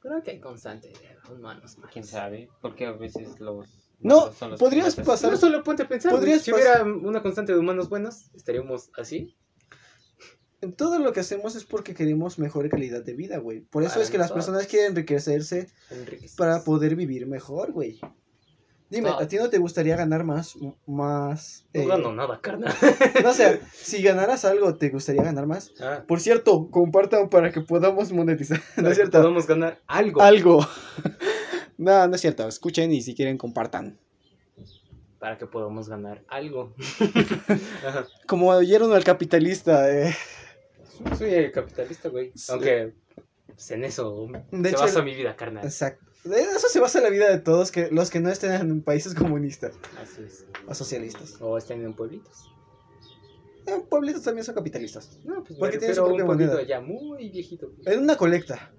Creo 0.00 0.22
que 0.22 0.32
hay 0.32 0.40
constante 0.40 0.88
de 0.88 0.94
humanos 1.32 1.40
malos. 1.40 1.76
¿Quién 1.92 2.04
sabe? 2.04 2.48
Porque 2.62 2.86
a 2.86 2.92
veces 2.92 3.38
los. 3.40 3.83
No, 4.04 4.30
podrías 4.58 4.94
pasar- 4.96 5.32
No 5.32 5.36
solo 5.38 5.64
ponte 5.64 5.82
a 5.82 5.88
pensar, 5.88 6.12
Podrías 6.12 6.42
si 6.42 6.50
pas- 6.52 6.54
hubiera 6.54 6.84
una 6.84 7.22
constante 7.22 7.52
de 7.52 7.58
humanos 7.58 7.88
buenos, 7.88 8.30
estaríamos 8.34 8.90
así. 8.96 9.34
Todo 10.76 10.98
lo 10.98 11.12
que 11.12 11.20
hacemos 11.20 11.56
es 11.56 11.64
porque 11.64 11.94
queremos 11.94 12.38
mejor 12.38 12.68
calidad 12.70 13.02
de 13.02 13.14
vida, 13.14 13.38
güey. 13.38 13.60
Por 13.60 13.82
eso 13.82 13.94
Para 13.94 14.04
es 14.04 14.10
que 14.10 14.18
las 14.18 14.30
personas 14.32 14.66
quieren 14.66 14.90
enriquecerse 14.92 15.68
para 16.36 16.62
poder 16.64 16.96
vivir 16.96 17.26
mejor, 17.26 17.72
güey. 17.72 17.98
Dime, 18.90 19.08
No. 19.10 19.18
¿a 19.18 19.26
ti 19.26 19.36
no 19.36 19.48
te 19.50 19.58
gustaría 19.58 19.96
ganar 19.96 20.24
más? 20.24 20.54
más 20.86 21.66
No 21.72 21.80
eh, 21.80 21.86
gano 21.86 22.12
nada, 22.14 22.40
carnal. 22.40 22.72
no 23.24 23.32
sé, 23.32 23.60
si 23.72 24.02
ganaras 24.02 24.44
algo, 24.44 24.76
¿te 24.76 24.90
gustaría 24.90 25.22
ganar 25.22 25.46
más? 25.46 25.72
Ah, 25.80 26.04
Por 26.06 26.20
cierto, 26.20 26.70
compartan 26.70 27.28
para 27.30 27.50
que 27.50 27.60
podamos 27.62 28.12
monetizar. 28.12 28.58
¿No 28.76 28.82
para 28.84 28.88
es 28.90 28.92
que 28.92 28.94
cierto? 29.02 29.18
Podamos 29.18 29.46
ganar 29.46 29.80
algo. 29.86 30.20
Algo. 30.22 30.66
no, 31.78 32.06
no 32.08 32.14
es 32.14 32.20
cierto. 32.20 32.46
Escuchen 32.48 32.92
y 32.92 33.02
si 33.02 33.14
quieren 33.14 33.38
compartan. 33.38 33.98
Para 35.18 35.38
que 35.38 35.46
podamos 35.46 35.88
ganar 35.88 36.22
algo. 36.28 36.74
Como 38.26 38.48
oyeron 38.50 38.92
al 38.92 39.04
capitalista. 39.04 39.90
eh, 39.90 40.14
Soy 41.18 41.30
el 41.34 41.52
capitalista, 41.52 42.08
güey. 42.08 42.32
Sí. 42.34 42.52
Aunque 42.52 42.92
pues, 43.46 43.70
en 43.70 43.84
eso 43.84 44.28
De 44.50 44.70
se 44.70 44.74
hecho, 44.74 44.80
basa 44.84 45.02
mi 45.02 45.14
vida, 45.14 45.34
carnal. 45.36 45.64
Exacto. 45.64 46.04
De 46.24 46.40
eso 46.40 46.68
se 46.68 46.80
basa 46.80 47.00
la 47.00 47.10
vida 47.10 47.28
de 47.30 47.38
todos 47.38 47.70
que 47.70 47.90
los 47.90 48.10
que 48.10 48.18
no 48.20 48.30
estén 48.30 48.52
en 48.52 48.82
países 48.82 49.14
comunistas 49.14 49.74
Así 50.02 50.22
es. 50.26 50.46
o 50.66 50.74
socialistas. 50.74 51.36
O 51.40 51.58
están 51.58 51.82
en 51.82 51.92
pueblitos. 51.92 52.50
En 53.66 53.82
pueblitos 53.82 54.22
también 54.22 54.44
son 54.44 54.54
capitalistas. 54.54 55.18
No, 55.24 55.42
pues 55.44 55.58
Porque 55.58 55.76
me 55.76 55.78
tiene 55.80 55.94
su 55.94 56.02
un 56.02 56.08
propia 56.08 56.24
moneda. 56.24 56.62
ya 56.62 56.80
muy 56.80 57.28
viejito. 57.30 57.68
güey. 57.70 57.94
En 57.96 58.02
una 58.02 58.16
colecta. 58.16 58.72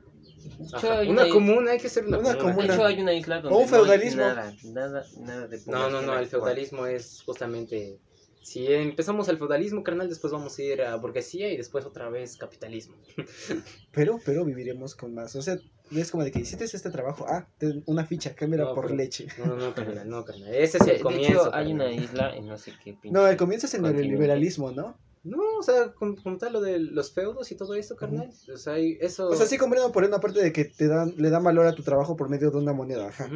Ajá, 0.73 1.01
Una 1.01 1.09
una- 1.23 1.29
comuna, 1.29 1.71
hay 1.71 1.79
que 1.79 1.89
ser 1.89 2.05
una, 2.05 2.19
Una 2.19 2.37
comuna. 2.37 2.67
De 2.67 2.73
hecho, 2.73 2.85
hay 2.85 3.01
una 3.01 3.13
isla 3.13 3.41
donde. 3.41 3.57
O 3.57 3.61
un 3.61 3.69
no 3.69 3.75
hay 3.77 3.81
feudalismo. 3.81 4.21
nada, 4.21 4.53
nada, 4.63 5.05
nada 5.19 5.47
de 5.47 5.59
No, 5.67 5.89
no, 5.89 6.01
no, 6.01 6.17
el 6.17 6.27
feudalismo 6.27 6.85
es 6.85 7.21
justamente... 7.25 7.99
Si 8.43 8.67
empezamos 8.71 9.27
el 9.29 9.39
feudalismo, 9.39 9.81
carnal, 9.81 10.07
después 10.07 10.31
vamos 10.31 10.55
a 10.59 10.61
ir 10.61 10.81
a 10.83 10.95
burguesía 10.97 11.51
y 11.51 11.57
después 11.57 11.83
otra 11.83 12.09
vez 12.09 12.37
capitalismo. 12.37 12.95
Pero, 13.91 14.19
pero 14.23 14.45
viviremos 14.45 14.93
con 14.93 15.15
más. 15.15 15.35
O 15.35 15.41
sea, 15.41 15.57
es 15.91 16.11
como 16.11 16.23
de 16.23 16.31
que 16.31 16.39
hiciste 16.41 16.63
este 16.65 16.89
trabajo. 16.91 17.25
Ah, 17.27 17.47
ten 17.57 17.81
una 17.87 18.05
ficha, 18.05 18.35
cámbiala 18.35 18.65
No, 18.65 18.75
por 18.75 18.85
pero- 18.85 18.97
leche. 18.97 19.27
No, 19.39 19.45
no, 19.47 19.55
no, 19.55 19.73
carnal, 19.73 20.07
no, 20.07 20.23
carnal. 20.25 20.53
Ese 20.53 20.77
es 20.77 20.87
el 20.87 20.97
de 20.97 20.99
comienzo. 20.99 21.31
hecho, 21.47 21.55
hay 21.55 21.69
carnal. 21.69 21.73
una 21.73 21.91
isla 21.91 22.35
en 22.35 22.45
no 22.47 22.57
sé 22.59 22.73
qué 22.83 22.93
pinche. 22.93 23.11
No, 23.17 23.27
el 23.27 23.35
comienzo 23.37 23.65
es 23.65 23.73
en 23.73 23.85
el 23.85 23.97
liberalismo, 24.01 24.71
¿no? 24.71 24.95
No, 25.25 25.41
o 25.59 25.63
sea, 25.63 25.91
como, 25.93 26.15
como 26.21 26.37
tal 26.37 26.53
lo 26.53 26.61
de 26.61 26.79
los 26.79 27.11
feudos 27.11 27.51
y 27.51 27.55
todo 27.55 27.73
eso, 27.73 27.95
carnal. 27.95 28.29
O 28.53 28.57
sea, 28.57 28.73
hay- 28.73 28.97
eso... 29.01 29.27
O 29.27 29.35
sea, 29.35 29.47
sí 29.47 29.57
comprendo 29.57 29.91
por 29.91 30.03
una 30.03 30.19
parte 30.19 30.41
de 30.41 30.53
que 30.53 30.65
te 30.65 30.87
dan, 30.87 31.13
le 31.17 31.29
dan 31.31 31.43
valor 31.43 31.65
a 31.65 31.73
tu 31.75 31.81
trabajo 31.83 32.15
por 32.15 32.29
medio 32.29 32.51
de 32.51 32.57
una 32.57 32.73
moneda. 32.73 33.07
Ajá. 33.07 33.27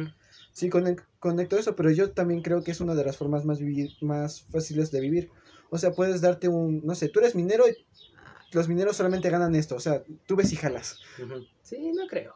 Sí, 0.52 0.70
conec- 0.70 1.04
conecto 1.18 1.58
eso, 1.58 1.74
pero 1.76 1.90
yo 1.90 2.12
también 2.12 2.42
creo 2.42 2.62
que 2.62 2.70
es 2.70 2.80
una 2.80 2.94
de 2.94 3.04
las 3.04 3.16
formas 3.16 3.44
más, 3.44 3.58
más 4.00 4.42
fáciles 4.52 4.90
de 4.92 5.00
vivir. 5.00 5.30
O 5.70 5.78
sea, 5.78 5.92
puedes 5.92 6.20
darte 6.20 6.48
un, 6.48 6.80
no 6.86 6.94
sé, 6.94 7.08
tú 7.08 7.18
eres 7.20 7.34
minero 7.34 7.64
y 7.68 7.76
los 8.52 8.68
mineros 8.68 8.96
solamente 8.96 9.28
ganan 9.30 9.54
esto. 9.56 9.74
O 9.76 9.80
sea, 9.80 10.02
tú 10.26 10.36
ves 10.36 10.52
y 10.52 10.56
jalas. 10.56 10.96
Sí, 11.62 11.92
no 11.92 12.06
creo. 12.08 12.34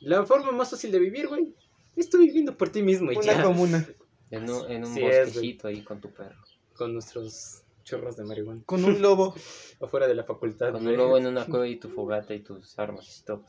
La 0.00 0.26
forma 0.26 0.50
más 0.52 0.70
fácil 0.70 0.90
de 0.92 0.98
vivir, 0.98 1.28
güey, 1.28 1.54
es 1.96 2.10
tú 2.10 2.18
viviendo 2.18 2.56
por 2.56 2.68
ti 2.70 2.82
mismo 2.82 3.10
y 3.12 3.16
Una 3.16 3.34
ya. 3.34 3.42
comuna. 3.42 3.88
En 4.30 4.50
un, 4.50 4.70
en 4.70 4.84
un 4.84 4.94
Sí 4.94 5.00
es, 5.04 5.14
güey. 5.16 5.24
bosquecito 5.26 5.68
ahí 5.68 5.82
con 5.84 6.00
tu 6.00 6.12
perro. 6.12 6.36
Con 6.74 6.92
nuestros 6.92 7.62
chorros 7.86 8.16
de 8.16 8.24
marihuana. 8.24 8.62
Con 8.66 8.84
un 8.84 9.00
lobo. 9.00 9.34
Afuera 9.80 10.06
de 10.08 10.14
la 10.14 10.24
facultad. 10.24 10.72
Con 10.72 10.86
un 10.86 10.96
lobo 10.96 11.16
en 11.16 11.26
una 11.26 11.46
cueva 11.46 11.66
y 11.68 11.76
tu 11.76 11.88
fogata 11.88 12.34
y 12.34 12.40
tus 12.40 12.78
armas 12.78 13.20
y 13.20 13.24
todo. 13.24 13.44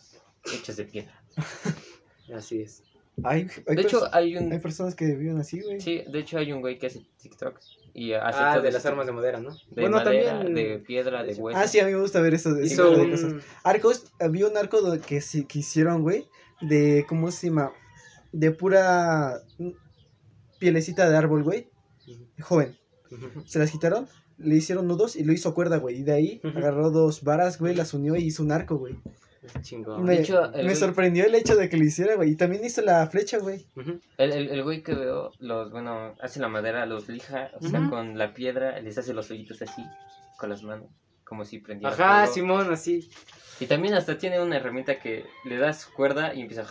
Hechas 0.54 0.78
de 0.78 0.86
piedra. 0.86 1.22
Así 2.34 2.62
es. 2.62 2.84
Hay, 3.24 3.48
hay, 3.68 3.76
De 3.76 3.82
hecho, 3.82 4.04
hay 4.14 4.36
hay 4.38 4.46
un. 4.46 4.62
personas 4.62 4.94
que 4.94 5.06
viven 5.16 5.40
así, 5.40 5.60
güey. 5.62 5.82
Sí, 5.82 6.04
de 6.08 6.20
hecho, 6.20 6.38
hay 6.38 6.52
un 6.54 6.62
güey 6.62 6.78
que 6.78 6.86
hace 6.86 7.02
TikTok. 7.20 7.60
Y 7.96 8.14
hace 8.14 8.38
Ah, 8.40 8.54
todo 8.54 8.64
de 8.64 8.72
las 8.72 8.86
armas 8.86 9.08
de 9.08 9.12
madera, 9.12 9.40
¿no? 9.40 9.50
De 9.72 9.82
bueno, 9.82 9.98
madera, 9.98 10.34
también 10.38 10.54
de 10.54 10.78
piedra, 10.78 11.24
de 11.24 11.34
hueso. 11.34 11.58
Ah, 11.60 11.68
sí, 11.68 11.80
a 11.80 11.86
mí 11.88 11.94
me 11.94 12.00
gusta 12.00 12.22
ver 12.22 12.36
eso. 12.36 12.62
hizo 12.62 12.92
de 12.92 13.02
un... 13.02 13.10
cosas. 13.10 13.34
Arcos, 13.64 14.14
había 14.20 14.46
un 14.48 14.56
arco 14.56 14.78
que, 15.00 15.20
sí- 15.22 15.46
que 15.46 15.60
hicieron, 15.60 16.04
güey, 16.04 16.28
de, 16.62 17.08
¿cómo 17.10 17.32
se 17.32 17.48
llama? 17.48 17.72
De 18.34 18.52
pura 18.52 19.42
pielecita 20.60 21.10
de 21.10 21.18
árbol, 21.18 21.44
güey, 21.44 21.70
joven. 22.42 22.78
Se 23.46 23.58
las 23.58 23.72
quitaron, 23.72 24.08
le 24.38 24.56
hicieron 24.56 24.88
nudos 24.88 25.16
y 25.16 25.24
lo 25.24 25.34
hizo 25.34 25.54
cuerda, 25.54 25.78
güey. 25.78 25.98
Y 26.00 26.04
de 26.04 26.14
ahí 26.14 26.42
agarró 26.44 26.90
dos 26.92 27.24
varas, 27.24 27.60
güey, 27.60 27.76
las 27.76 27.94
unió 27.94 28.16
y 28.16 28.24
hizo 28.26 28.44
un 28.44 28.52
arco, 28.52 28.78
güey. 28.78 28.96
Chingón. 29.62 30.04
Me, 30.04 30.16
De 30.16 30.22
hecho, 30.22 30.54
el 30.54 30.66
me 30.66 30.74
güey- 30.74 30.76
sorprendió 30.76 31.26
el 31.26 31.34
hecho 31.36 31.56
de 31.56 31.70
que 31.70 31.78
lo 31.78 31.86
hiciera, 31.86 32.16
güey. 32.16 32.32
Y 32.32 32.36
también 32.36 32.66
hizo 32.66 32.82
la 32.82 33.08
flecha, 33.08 33.38
güey. 33.38 33.66
Ujú. 33.76 34.00
El, 34.18 34.32
el, 34.34 34.50
el 34.50 34.64
güey 34.64 34.84
que 34.84 34.94
veo, 34.94 35.32
los, 35.40 35.72
bueno, 35.72 36.16
hace 36.22 36.40
la 36.40 36.50
madera, 36.50 36.86
los 36.86 37.08
lija, 37.08 37.52
o 37.60 37.66
sea, 37.68 37.90
con 37.90 38.18
la 38.18 38.34
piedra, 38.34 38.80
les 38.82 38.98
hace 38.98 39.14
los 39.14 39.32
hoyitos 39.32 39.62
así, 39.62 39.84
con 40.38 40.50
las 40.50 40.64
manos, 40.64 40.90
como 41.24 41.46
si 41.46 41.60
prendiera 41.60 41.94
Ajá, 41.94 42.18
fuego. 42.28 42.34
Simón, 42.34 42.74
así. 42.74 43.10
Y 43.62 43.68
también 43.68 43.94
hasta 43.94 44.18
tiene 44.18 44.42
una 44.42 44.58
herramienta 44.58 45.00
que 45.00 45.24
le 45.46 45.58
das 45.58 45.86
cuerda 45.86 46.34
y 46.34 46.42
empieza, 46.42 46.66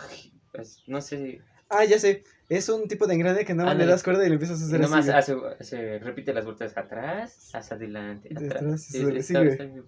pues, 0.53 0.83
no 0.87 1.01
sé, 1.01 1.41
Ah, 1.69 1.83
ya 1.85 1.99
sé. 1.99 2.23
Es 2.49 2.69
un 2.69 2.87
tipo 2.87 3.07
de 3.07 3.15
engrane 3.15 3.43
que 3.43 3.53
nada 3.53 3.67
más 3.71 3.77
le 3.77 3.85
das 3.85 4.03
cuerda 4.03 4.25
y 4.25 4.29
le 4.29 4.35
empiezas 4.35 4.61
a 4.61 4.65
hacer 4.67 4.79
nomás 4.79 5.09
así. 5.09 5.33
hace, 5.33 5.35
hace- 5.59 5.99
repite 5.99 6.33
las 6.33 6.45
vueltas 6.45 6.77
atrás, 6.77 7.49
hacia 7.53 7.75
adelante, 7.75 8.29
De 8.29 8.45
atrás. 8.45 8.61
atrás, 8.63 8.81
Sí, 8.83 8.99
está- 8.99 9.17
está 9.17 9.41
bien. 9.41 9.83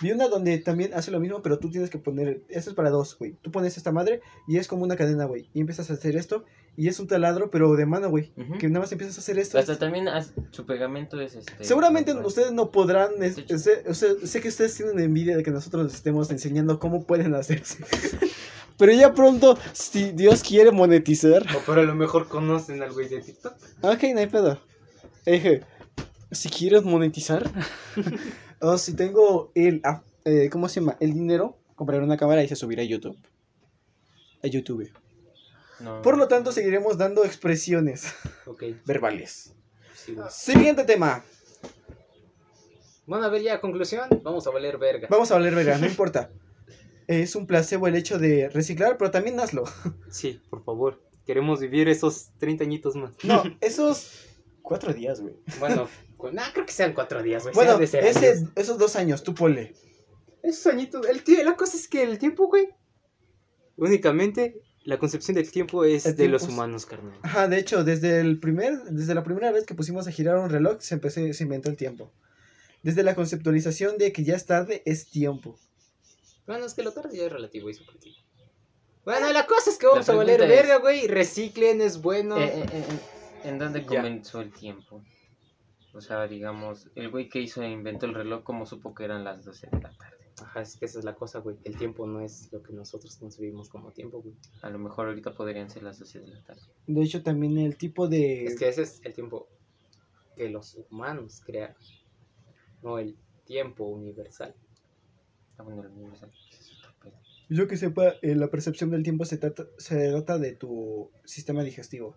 Vi 0.00 0.12
una 0.12 0.28
donde 0.28 0.58
también 0.58 0.94
hace 0.94 1.10
lo 1.10 1.18
mismo, 1.18 1.42
pero 1.42 1.58
tú 1.58 1.70
tienes 1.72 1.90
que 1.90 1.98
poner. 1.98 2.42
Esto 2.48 2.70
es 2.70 2.76
para 2.76 2.90
dos, 2.90 3.18
güey. 3.18 3.32
Tú 3.42 3.50
pones 3.50 3.76
esta 3.76 3.90
madre 3.90 4.20
y 4.46 4.58
es 4.58 4.68
como 4.68 4.84
una 4.84 4.94
cadena, 4.94 5.24
güey. 5.24 5.48
Y 5.54 5.60
empiezas 5.60 5.90
a 5.90 5.94
hacer 5.94 6.14
esto. 6.14 6.44
Y 6.76 6.86
es 6.86 7.00
un 7.00 7.08
taladro, 7.08 7.50
pero 7.50 7.74
de 7.74 7.84
mano, 7.86 8.08
güey. 8.10 8.30
Que 8.60 8.68
nada 8.68 8.78
más 8.82 8.92
empiezas 8.92 9.18
a 9.18 9.20
hacer 9.20 9.36
esto. 9.40 9.58
Hasta 9.58 9.76
también 9.76 10.06
su 10.52 10.64
pegamento 10.66 11.20
es 11.20 11.34
este. 11.34 11.64
Seguramente 11.64 12.12
ustedes 12.14 12.52
no 12.52 12.70
podrán. 12.70 13.20
es- 13.24 13.42
sé 13.44 14.40
que 14.40 14.48
ustedes 14.48 14.76
tienen 14.76 15.00
envidia 15.00 15.36
de 15.36 15.42
que 15.42 15.50
nosotros 15.50 15.82
les 15.86 15.94
estemos 15.94 16.30
enseñando 16.30 16.78
cómo 16.78 17.04
pueden 17.04 17.34
hacerse. 17.34 17.78
Pero 18.78 18.92
ya 18.92 19.12
pronto, 19.12 19.58
si 19.72 20.12
Dios 20.12 20.42
quiere 20.42 20.70
monetizar. 20.70 21.42
O 21.56 21.60
pero 21.66 21.80
a 21.80 21.84
lo 21.84 21.94
mejor 21.94 22.28
conocen 22.28 22.80
al 22.82 22.92
güey 22.92 23.08
de 23.08 23.20
TikTok. 23.20 23.54
Ok, 23.82 24.04
no 24.14 24.20
hay 24.20 24.26
pedo. 24.28 24.58
Dije, 25.26 25.62
si 26.30 26.48
quieres 26.48 26.84
monetizar, 26.84 27.50
o 28.60 28.78
si 28.78 28.94
tengo 28.94 29.50
el, 29.54 29.80
ah, 29.84 30.02
eh, 30.24 30.48
¿cómo 30.50 30.68
se 30.68 30.80
llama? 30.80 30.96
El 31.00 31.12
dinero, 31.12 31.58
compraré 31.74 32.02
una 32.04 32.16
cámara 32.16 32.42
y 32.44 32.48
se 32.48 32.56
subirá 32.56 32.82
a 32.82 32.86
YouTube. 32.86 33.18
A 34.44 34.46
YouTube. 34.46 34.90
No. 35.80 36.00
Por 36.02 36.16
lo 36.16 36.28
tanto, 36.28 36.52
seguiremos 36.52 36.98
dando 36.98 37.24
expresiones 37.24 38.12
Ok, 38.46 38.64
verbales. 38.84 39.52
sí. 39.94 40.16
Siguiente 40.30 40.84
tema. 40.84 41.24
Bueno, 43.06 43.24
a 43.24 43.28
ver, 43.28 43.42
ya, 43.42 43.60
conclusión. 43.60 44.08
Vamos 44.22 44.46
a 44.46 44.50
valer 44.50 44.76
verga. 44.78 45.08
Vamos 45.10 45.30
a 45.30 45.34
hablar 45.36 45.54
verga, 45.54 45.78
no 45.78 45.86
importa. 45.86 46.30
Es 47.08 47.34
un 47.34 47.46
placebo 47.46 47.88
el 47.88 47.96
hecho 47.96 48.18
de 48.18 48.48
reciclar, 48.50 48.96
pero 48.98 49.10
también 49.10 49.40
hazlo. 49.40 49.64
Sí, 50.10 50.40
por 50.50 50.62
favor. 50.64 51.02
Queremos 51.26 51.58
vivir 51.60 51.88
esos 51.88 52.28
30 52.38 52.62
añitos 52.64 52.94
más. 52.94 53.12
No, 53.24 53.42
esos 53.60 54.12
cuatro 54.62 54.92
días, 54.92 55.20
güey. 55.20 55.34
Bueno, 55.58 55.88
cu- 56.16 56.30
nah, 56.30 56.52
creo 56.52 56.64
que 56.66 56.72
sean 56.72 56.92
cuatro 56.92 57.22
días, 57.22 57.42
güey. 57.42 57.54
Bueno, 57.54 57.78
ese, 57.80 58.46
esos 58.54 58.78
dos 58.78 58.94
años, 58.96 59.22
tú 59.24 59.34
ponle. 59.34 59.74
Esos 60.42 60.66
añitos. 60.72 61.06
El 61.06 61.22
la 61.44 61.56
cosa 61.56 61.76
es 61.76 61.88
que 61.88 62.02
el 62.02 62.18
tiempo, 62.18 62.46
güey. 62.46 62.68
Únicamente 63.76 64.60
la 64.84 64.98
concepción 64.98 65.34
del 65.34 65.50
tiempo 65.50 65.84
es 65.84 66.06
El 66.06 66.12
de 66.12 66.16
tiempo 66.24 66.32
los 66.32 66.48
humanos, 66.48 66.86
carnal. 66.86 67.18
Ajá, 67.22 67.48
de 67.48 67.58
hecho, 67.58 67.84
desde 67.84 68.20
el 68.20 68.38
primer, 68.40 68.82
desde 68.90 69.14
la 69.14 69.22
primera 69.22 69.50
vez 69.52 69.64
que 69.66 69.74
pusimos 69.74 70.06
a 70.06 70.10
girar 70.12 70.36
un 70.38 70.48
reloj, 70.50 70.78
se 70.80 70.94
empezó, 70.94 71.20
se 71.32 71.42
inventó 71.42 71.68
el 71.70 71.76
tiempo. 71.76 72.10
Desde 72.82 73.02
la 73.02 73.14
conceptualización 73.14 73.98
de 73.98 74.12
que 74.12 74.24
ya 74.24 74.34
es 74.36 74.46
tarde, 74.46 74.82
es 74.86 75.10
tiempo. 75.10 75.58
Bueno, 76.48 76.66
es 76.66 76.74
que 76.74 76.82
lo 76.82 76.92
tarde 76.92 77.16
ya 77.16 77.26
es 77.26 77.32
relativo 77.32 77.68
y 77.70 77.74
subjetivo. 77.74 78.16
Bueno, 79.04 79.32
la 79.32 79.46
cosa 79.46 79.70
es 79.70 79.78
que 79.78 79.86
vamos 79.86 80.08
a 80.08 80.14
valer 80.16 80.40
es- 80.42 80.48
verga, 80.48 80.78
güey. 80.78 81.06
Reciclen, 81.06 81.80
es 81.80 82.02
bueno. 82.02 82.36
Eh, 82.38 82.62
eh, 82.62 82.66
eh, 82.72 82.84
¿En 83.44 83.58
dónde 83.58 83.82
Ya. 83.82 83.86
comenzó 83.86 84.40
el 84.40 84.52
tiempo? 84.52 85.04
O 85.94 86.00
sea, 86.00 86.26
digamos, 86.26 86.88
el 86.94 87.10
güey 87.10 87.28
que 87.28 87.40
hizo 87.40 87.62
e 87.62 87.70
inventó 87.70 88.06
el 88.06 88.14
reloj, 88.14 88.42
¿cómo 88.42 88.66
supo 88.66 88.94
que 88.94 89.04
eran 89.04 89.24
las 89.24 89.44
12 89.44 89.68
de 89.70 89.78
la 89.80 89.90
tarde? 89.90 90.16
Ajá, 90.42 90.60
es 90.62 90.76
que 90.76 90.84
esa 90.86 90.98
es 91.00 91.04
la 91.04 91.14
cosa, 91.14 91.40
güey. 91.40 91.56
El 91.64 91.76
tiempo 91.76 92.06
no 92.06 92.20
es 92.20 92.52
lo 92.52 92.62
que 92.62 92.72
nosotros 92.72 93.16
concebimos 93.16 93.68
como 93.68 93.90
tiempo, 93.92 94.20
güey. 94.22 94.34
A 94.62 94.70
lo 94.70 94.78
mejor 94.78 95.08
ahorita 95.08 95.34
podrían 95.34 95.68
ser 95.68 95.82
las 95.82 95.98
12 95.98 96.20
de 96.20 96.28
la 96.28 96.42
tarde. 96.44 96.62
De 96.86 97.02
hecho, 97.02 97.22
también 97.22 97.58
el 97.58 97.76
tipo 97.76 98.08
de... 98.08 98.44
Es 98.44 98.56
que 98.58 98.68
ese 98.68 98.82
es 98.82 99.00
el 99.04 99.12
tiempo 99.14 99.48
que 100.36 100.48
los 100.48 100.76
humanos 100.90 101.40
crearon. 101.44 101.76
No 102.82 102.98
el 102.98 103.16
tiempo 103.44 103.84
universal. 103.86 104.54
Bueno, 105.64 105.82
el 105.82 105.88
universal. 105.88 106.30
Yo 107.50 107.66
que 107.66 107.76
sepa, 107.78 108.14
eh, 108.20 108.34
la 108.34 108.48
percepción 108.48 108.90
del 108.90 109.02
tiempo 109.02 109.24
se 109.24 109.38
trata, 109.38 109.64
se 109.78 110.10
trata 110.10 110.38
de 110.38 110.52
tu 110.52 111.10
sistema 111.24 111.62
digestivo. 111.62 112.14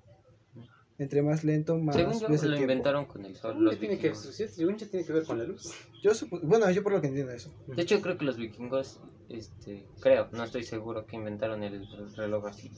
Entre 0.97 1.21
más 1.23 1.43
lento, 1.43 1.77
más 1.79 1.95
Según 1.95 2.19
yo, 2.19 2.27
ves 2.29 2.43
el 2.43 2.51
lo 2.51 2.57
tiempo. 2.57 2.71
inventaron 2.73 3.05
con 3.05 3.25
el 3.25 3.35
sol, 3.35 3.51
Según 3.53 3.63
los 3.65 3.73
yo 3.75 3.79
tiene 3.79 3.97
que, 3.97 4.13
según 4.13 4.77
yo 4.77 4.87
tiene 4.89 5.05
que 5.05 5.13
ver 5.13 5.23
con 5.23 5.39
la 5.39 5.45
luz. 5.45 5.71
Yo 6.03 6.11
supo- 6.13 6.39
bueno, 6.43 6.69
yo 6.69 6.83
por 6.83 6.91
lo 6.91 7.01
que 7.01 7.07
entiendo 7.07 7.31
eso. 7.31 7.51
De 7.67 7.81
hecho, 7.81 8.01
creo 8.01 8.17
que 8.17 8.25
los 8.25 8.37
vikingos, 8.37 8.99
este, 9.29 9.87
creo, 10.01 10.27
no 10.31 10.43
estoy 10.43 10.63
seguro 10.63 11.05
que 11.07 11.15
inventaron 11.15 11.63
el 11.63 11.87
reloj 12.17 12.47
así. 12.47 12.71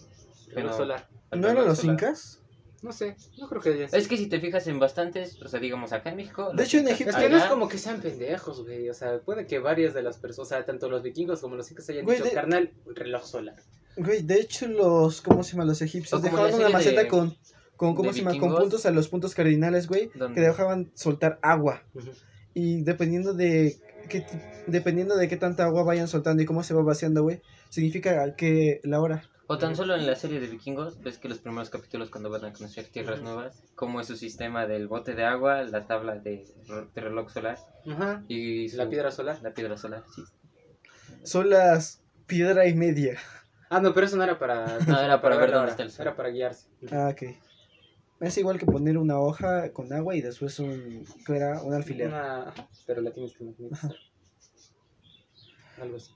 Pero- 0.53 0.71
solar. 0.77 1.09
el 1.31 1.41
¿No 1.41 1.49
eran 1.49 1.65
los 1.65 1.79
solar. 1.79 1.95
incas? 1.95 2.42
No 2.83 2.91
sé, 2.91 3.15
no 3.39 3.47
creo 3.47 3.61
que 3.61 3.69
haya 3.69 3.85
Es 3.85 4.07
que 4.09 4.17
si 4.17 4.27
te 4.27 4.41
fijas 4.41 4.67
en 4.67 4.77
bastantes, 4.77 5.41
o 5.41 5.47
sea, 5.47 5.59
digamos 5.61 5.93
acá 5.93 6.09
en 6.09 6.17
México. 6.17 6.51
De 6.53 6.63
hecho, 6.65 6.77
en 6.79 6.89
Egipto- 6.89 7.11
Es 7.11 7.15
que 7.15 7.29
no 7.29 7.37
es 7.37 7.45
como 7.45 7.69
que 7.69 7.77
sean 7.77 8.01
pendejos, 8.01 8.61
güey. 8.63 8.89
O 8.89 8.93
sea, 8.93 9.19
puede 9.21 9.47
que 9.47 9.59
varias 9.59 9.93
de 9.93 10.03
las 10.03 10.17
personas, 10.17 10.47
o 10.47 10.49
sea, 10.49 10.65
tanto 10.65 10.89
los 10.89 11.01
vikingos 11.01 11.39
como 11.39 11.55
los 11.55 11.71
incas 11.71 11.89
hayan 11.89 12.03
Güey, 12.03 12.17
dicho, 12.17 12.29
de- 12.29 12.35
carnal, 12.35 12.71
reloj 12.85 13.23
solar. 13.25 13.55
Güey, 13.95 14.21
de 14.23 14.35
hecho, 14.35 14.67
los, 14.67 15.21
¿cómo 15.21 15.43
se 15.43 15.53
llama? 15.53 15.63
Los 15.65 15.81
egipcios 15.81 16.21
dejaban 16.21 16.53
una 16.53 16.67
maceta 16.69 17.03
de- 17.03 17.07
con, 17.07 17.37
con, 17.77 17.95
¿cómo 17.95 18.11
se 18.11 18.19
llama? 18.19 18.37
Con 18.37 18.53
puntos 18.53 18.85
a 18.85 18.91
los 18.91 19.07
puntos 19.07 19.33
cardinales, 19.33 19.87
güey, 19.87 20.11
¿Dónde? 20.13 20.41
que 20.41 20.45
dejaban 20.45 20.91
soltar 20.93 21.39
agua. 21.41 21.83
Y 22.53 22.81
dependiendo 22.83 23.33
de 23.33 23.77
qué, 24.09 24.25
dependiendo 24.67 25.15
de 25.15 25.29
qué 25.29 25.37
tanta 25.37 25.63
agua 25.63 25.83
vayan 25.83 26.09
soltando 26.09 26.43
y 26.43 26.45
cómo 26.45 26.63
se 26.63 26.73
va 26.73 26.83
vaciando, 26.83 27.23
güey, 27.23 27.41
significa 27.69 28.35
que 28.35 28.81
la 28.83 28.99
hora. 28.99 29.23
O 29.47 29.57
tan 29.57 29.75
solo 29.75 29.95
en 29.95 30.07
la 30.07 30.15
serie 30.15 30.39
de 30.39 30.47
vikingos, 30.47 31.01
ves 31.01 31.17
que 31.17 31.27
los 31.27 31.39
primeros 31.39 31.69
capítulos 31.69 32.09
cuando 32.09 32.29
van 32.29 32.45
a 32.45 32.53
conocer 32.53 32.87
tierras 32.87 33.21
nuevas, 33.21 33.61
cómo 33.75 33.99
es 33.99 34.07
su 34.07 34.15
sistema 34.15 34.65
del 34.67 34.87
bote 34.87 35.15
de 35.15 35.25
agua, 35.25 35.63
la 35.63 35.85
tabla 35.85 36.15
de, 36.15 36.45
re- 36.67 36.87
de 36.95 37.01
reloj 37.01 37.29
solar 37.29 37.57
y 38.29 38.69
su- 38.69 38.77
La 38.77 38.89
piedra 38.89 39.11
solar. 39.11 39.39
La 39.41 39.53
piedra 39.53 39.77
solar, 39.77 40.03
sí. 40.15 40.23
Son 41.23 41.49
las 41.49 42.01
piedra 42.25 42.67
y 42.67 42.73
media. 42.73 43.19
Ah, 43.69 43.79
no, 43.81 43.93
pero 43.93 44.05
eso 44.05 44.15
no 44.17 44.23
era 44.23 44.39
para. 44.39 44.79
No, 44.87 44.99
era 44.99 45.21
para 45.21 45.35
ver 45.37 45.51
dónde 45.51 45.71
está 45.71 45.83
el 45.83 45.91
sol. 45.91 46.03
Era 46.07 46.15
para 46.15 46.29
guiarse. 46.29 46.67
Ah, 46.91 47.09
ok. 47.11 47.23
Es 48.21 48.37
igual 48.37 48.57
que 48.57 48.65
poner 48.65 48.97
una 48.97 49.19
hoja 49.19 49.73
con 49.73 49.91
agua 49.91 50.15
y 50.15 50.21
después 50.21 50.57
un, 50.59 51.05
¿qué 51.25 51.35
era? 51.35 51.61
un 51.61 51.73
alfiler. 51.73 52.07
Una- 52.07 52.53
Pero 52.85 53.01
la 53.01 53.11
tienes 53.11 53.33
que 53.33 53.43
magnetizar. 53.43 53.95
Algo 55.81 55.97
así. 55.97 56.11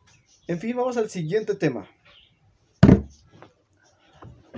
En 0.48 0.60
fin, 0.60 0.78
vamos 0.78 0.96
al 0.96 1.10
siguiente 1.10 1.56
tema. 1.56 1.90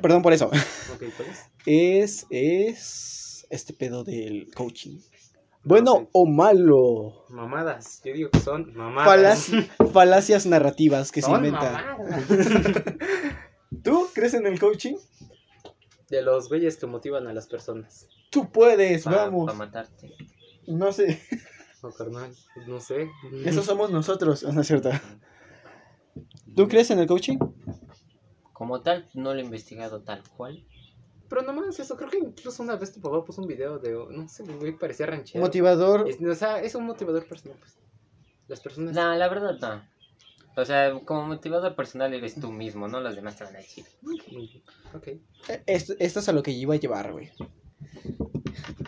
Perdón 0.02 0.22
por 0.22 0.34
eso. 0.34 0.48
Ok, 0.48 1.04
¿cuál 1.18 1.30
es? 1.30 1.46
Es, 1.66 2.26
es 2.30 3.48
este 3.50 3.74
pedo 3.74 4.04
del 4.04 4.50
coaching. 4.56 5.00
Bueno 5.64 6.08
o 6.14 6.26
malo. 6.26 7.26
Mamadas. 7.30 8.02
Yo 8.06 8.14
digo 8.14 8.30
que 8.30 8.40
son 8.40 8.74
mamadas. 8.76 9.50
Falaci- 9.52 9.68
falacias 9.94 10.46
narrativas 10.46 11.12
que 11.12 11.22
se 11.22 11.30
inventan. 11.32 11.74
mamadas. 11.74 12.24
¿Tú 13.84 14.08
crees 14.14 14.34
en 14.34 14.48
el 14.48 14.60
coaching? 14.60 14.96
De 16.10 16.22
los 16.24 16.50
güeyes 16.50 16.78
que 16.78 16.88
motivan 16.88 17.28
a 17.28 17.34
las 17.34 17.48
personas. 17.48 18.08
Tú 18.32 18.52
puedes, 18.52 19.04
Para 19.04 19.26
vamos. 19.26 19.56
matarte. 19.56 20.16
No 20.68 20.92
sé, 20.92 21.20
No, 21.84 21.92
carnal. 21.92 22.32
No 22.68 22.80
sé. 22.80 23.10
eso 23.46 23.64
somos 23.64 23.92
nosotros, 23.92 24.44
¿no 24.44 24.62
es 24.62 24.68
cierto? 24.68 24.90
¿Tú 26.56 26.68
crees 26.68 26.90
en 26.92 27.00
el 27.00 27.08
coaching? 27.08 27.38
Como 28.60 28.82
tal, 28.82 29.08
no 29.14 29.34
lo 29.34 29.40
he 29.40 29.44
investigado 29.44 30.02
tal 30.02 30.22
cual. 30.36 30.62
Pero 31.30 31.44
nomás 31.44 31.80
eso. 31.80 31.96
Creo 31.96 32.10
que 32.10 32.18
incluso 32.18 32.62
una 32.62 32.76
vez 32.76 32.92
tu 32.92 33.00
papá 33.00 33.24
puso 33.24 33.42
un 33.42 33.48
video 33.48 33.80
de. 33.80 33.92
No 33.94 34.28
sé, 34.28 34.44
güey, 34.44 34.74
parecía 34.78 35.06
ranchero. 35.06 35.42
Motivador. 35.42 36.10
Es- 36.10 36.22
o 36.22 36.36
sea, 36.36 36.62
es 36.62 36.76
un 36.76 36.86
motivador 36.86 37.26
personal, 37.26 37.58
pues. 37.58 37.78
Las 38.50 38.60
personas. 38.60 38.94
No, 38.94 39.16
la 39.16 39.30
verdad 39.30 39.58
no. 39.62 40.62
O 40.62 40.66
sea, 40.66 40.92
como 41.06 41.26
motivador 41.26 41.74
personal 41.74 42.14
eres 42.14 42.36
tú 42.36 42.52
mismo, 42.52 42.90
¿no? 42.90 43.00
Los 43.00 43.16
demás 43.16 43.38
te 43.38 43.46
van 43.46 43.56
a 43.56 43.60
decir. 43.60 43.86
Ok. 44.94 45.08
Esto, 45.66 45.94
esto 45.98 46.20
es 46.20 46.28
a 46.28 46.34
lo 46.34 46.44
que 46.44 46.54
yo 46.54 46.60
iba 46.64 46.74
a 46.74 46.80
llevar, 46.80 47.14
güey. 47.14 47.30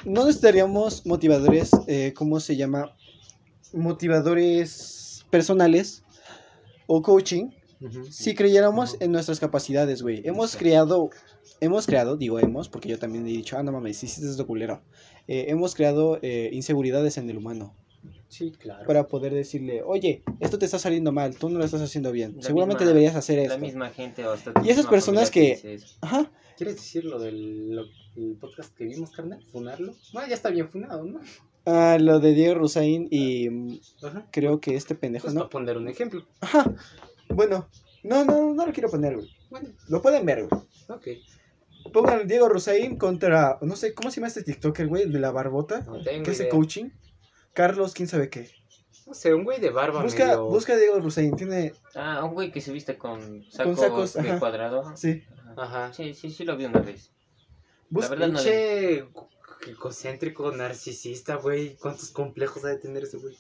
No 0.03 0.25
necesitaríamos 0.25 1.05
motivadores, 1.05 1.71
eh, 1.88 2.12
¿cómo 2.13 2.41
se 2.41 2.57
llama? 2.57 2.93
Motivadores 3.71 5.25
personales 5.29 6.03
o 6.88 7.01
coaching 7.01 7.51
si 8.10 8.36
creyéramos 8.36 8.98
en 9.00 9.12
nuestras 9.12 9.39
capacidades, 9.39 10.02
güey. 10.02 10.22
Hemos 10.26 10.56
creado, 10.56 11.10
hemos 11.60 11.86
creado, 11.88 12.17
digo 12.17 12.39
hemos, 12.39 12.70
porque 12.70 12.89
yo 12.89 13.00
también 13.00 13.26
he 13.26 13.30
dicho, 13.32 13.58
ah, 13.58 13.63
no 13.63 13.72
mames, 13.72 14.04
hiciste 14.04 14.30
esto 14.30 14.46
culero. 14.48 14.82
Eh, 15.28 15.46
hemos 15.50 15.76
creado 15.76 16.20
eh, 16.22 16.50
inseguridades 16.54 17.18
en 17.18 17.30
el 17.30 17.38
humano 17.38 17.76
Sí, 18.28 18.51
claro. 18.51 18.86
para 18.88 19.08
poder 19.08 19.34
decirle, 19.34 19.84
oye, 19.84 20.24
esto 20.39 20.58
te 20.58 20.66
está 20.66 20.80
saliendo 20.80 21.12
mal, 21.12 21.36
tú 21.36 21.49
no 21.49 21.60
lo 21.60 21.66
estás 21.66 21.82
haciendo 21.82 22.12
bien, 22.12 22.36
La 22.38 22.43
seguramente 22.43 22.84
misma- 22.84 22.93
deberías 22.93 23.16
hacer 23.16 23.38
La 23.38 23.43
esto. 23.43 23.58
misma 23.60 23.89
gente 23.89 24.26
o 24.26 24.32
hasta 24.32 24.53
Y 24.64 24.70
esas 24.70 24.88
personas 24.88 25.30
que- 25.30 25.60
eso. 25.64 25.97
Ajá, 26.01 26.32
¿Quieres 26.58 26.76
decir 26.76 27.05
lo 27.05 27.20
del 27.20 27.76
lo- 27.76 27.86
el 28.16 28.36
podcast 28.39 28.76
que 28.76 28.86
vimos, 28.86 29.12
carnal? 29.12 29.43
¿Funarlo? 29.51 29.93
No, 30.14 30.28
ya 30.28 30.34
está 30.36 30.49
bien 30.49 30.70
funado, 30.70 31.03
¿no? 31.05 31.20
ah, 31.66 31.97
lo 31.99 32.20
de 32.20 32.34
Diego 32.34 32.55
Rusain 32.55 33.08
y 33.12 33.80
Ajá. 34.03 34.28
creo 34.32 34.60
que 34.60 34.76
este 34.76 34.95
pendejo, 34.95 35.26
Pues 35.26 35.34
¿no? 35.36 35.41
para 35.41 35.49
poner 35.49 35.78
un 35.78 35.88
ejemplo. 35.88 36.26
Ajá, 36.39 36.74
bueno, 37.34 37.67
no, 38.03 38.23
no, 38.25 38.53
no 38.53 38.65
lo 38.65 38.73
quiero 38.73 38.89
poner, 38.89 39.15
güey. 39.15 39.29
Bueno, 39.49 39.69
Lo 39.89 40.01
pueden 40.01 40.25
ver, 40.25 40.47
güey. 40.47 40.61
ok. 40.89 41.07
Pongan 41.93 42.27
Diego 42.27 42.47
Rusain 42.47 42.97
contra, 42.97 43.57
no 43.61 43.75
sé, 43.75 43.93
¿cómo 43.93 44.11
se 44.11 44.17
llama 44.17 44.27
este 44.27 44.43
TikToker, 44.43 44.88
güey? 44.88 45.03
El 45.03 45.11
de 45.11 45.19
la 45.19 45.32
barbota, 45.32 45.82
No 45.82 46.01
tengo 46.03 46.23
que 46.23 46.32
hace 46.32 46.43
idea. 46.43 46.51
coaching. 46.51 46.89
Carlos, 47.53 47.93
quién 47.93 48.07
sabe 48.07 48.29
qué. 48.29 48.49
No 49.07 49.13
sé, 49.15 49.34
un 49.34 49.43
güey 49.43 49.59
de 49.59 49.71
barba 49.71 50.01
Busca, 50.03 50.25
medio... 50.25 50.45
busca 50.45 50.73
a 50.73 50.77
Diego 50.77 50.99
Rusain, 50.99 51.36
tiene, 51.36 51.73
Ah, 51.95 52.23
un 52.23 52.34
güey 52.34 52.51
que 52.51 52.61
se 52.61 52.71
viste 52.71 52.97
con 52.97 53.43
sacos, 53.51 53.79
sacos, 53.79 54.13
de 54.13 54.19
ajá. 54.29 54.39
cuadrado. 54.39 54.95
sí. 54.95 55.23
Ajá. 55.57 55.91
Sí, 55.91 56.13
sí, 56.13 56.29
sí 56.32 56.45
lo 56.45 56.55
vi 56.55 56.65
una 56.65 56.79
vez. 56.79 57.11
Bus- 57.89 58.03
La 58.05 58.09
verdad 58.11 58.27
no. 58.29 58.34
Pinche 58.39 59.05
egocéntrico, 59.67 60.51
narcisista, 60.51 61.36
güey. 61.36 61.75
¿Cuántos 61.75 62.09
complejos 62.11 62.63
ha 62.63 62.69
de 62.69 62.77
tener 62.77 63.03
ese 63.03 63.17
güey? 63.17 63.36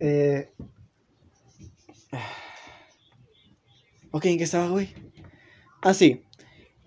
Eh... 0.00 0.48
Ok, 4.16 4.24
¿en 4.24 4.38
qué 4.38 4.44
estaba, 4.44 4.70
güey? 4.70 4.88
Ah, 5.82 5.92
sí. 5.92 6.22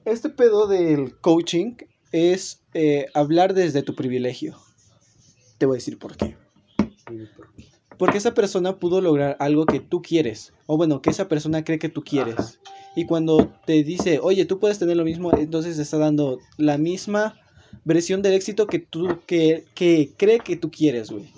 Este 0.04 0.30
pedo 0.30 0.66
del 0.66 1.16
coaching 1.20 1.76
es 2.12 2.64
eh, 2.74 3.06
hablar 3.14 3.54
desde 3.54 3.84
tu 3.84 3.94
privilegio. 3.94 4.58
Te 5.60 5.68
voy 5.68 5.76
a 5.76 5.78
decir 5.78 6.00
por 6.00 6.18
qué. 6.18 6.36
Porque 8.00 8.18
esa 8.18 8.34
persona 8.34 8.80
pudo 8.80 9.00
lograr 9.00 9.38
algo 9.40 9.68
que 9.68 9.80
tú 9.80 10.02
quieres. 10.02 10.54
O 10.66 10.76
bueno, 10.76 11.04
que 11.04 11.12
esa 11.12 11.28
persona 11.28 11.64
cree 11.64 11.78
que 11.78 11.90
tú 11.90 12.04
quieres. 12.04 12.40
Ajá. 12.40 12.52
Y 12.96 13.06
cuando 13.06 13.54
te 13.68 13.84
dice, 13.84 14.18
oye, 14.24 14.46
tú 14.46 14.58
puedes 14.60 14.80
tener 14.80 14.98
lo 14.98 15.06
mismo, 15.06 15.32
entonces 15.32 15.76
te 15.76 15.84
está 15.84 16.00
dando 16.00 16.40
la 16.58 16.80
misma 16.80 17.40
versión 17.86 18.24
del 18.24 18.34
éxito 18.34 18.66
que 18.66 18.80
tú, 18.80 19.20
que, 19.28 19.66
que 19.76 20.14
cree 20.18 20.40
que 20.40 20.56
tú 20.56 20.72
quieres, 20.72 21.12
güey. 21.12 21.32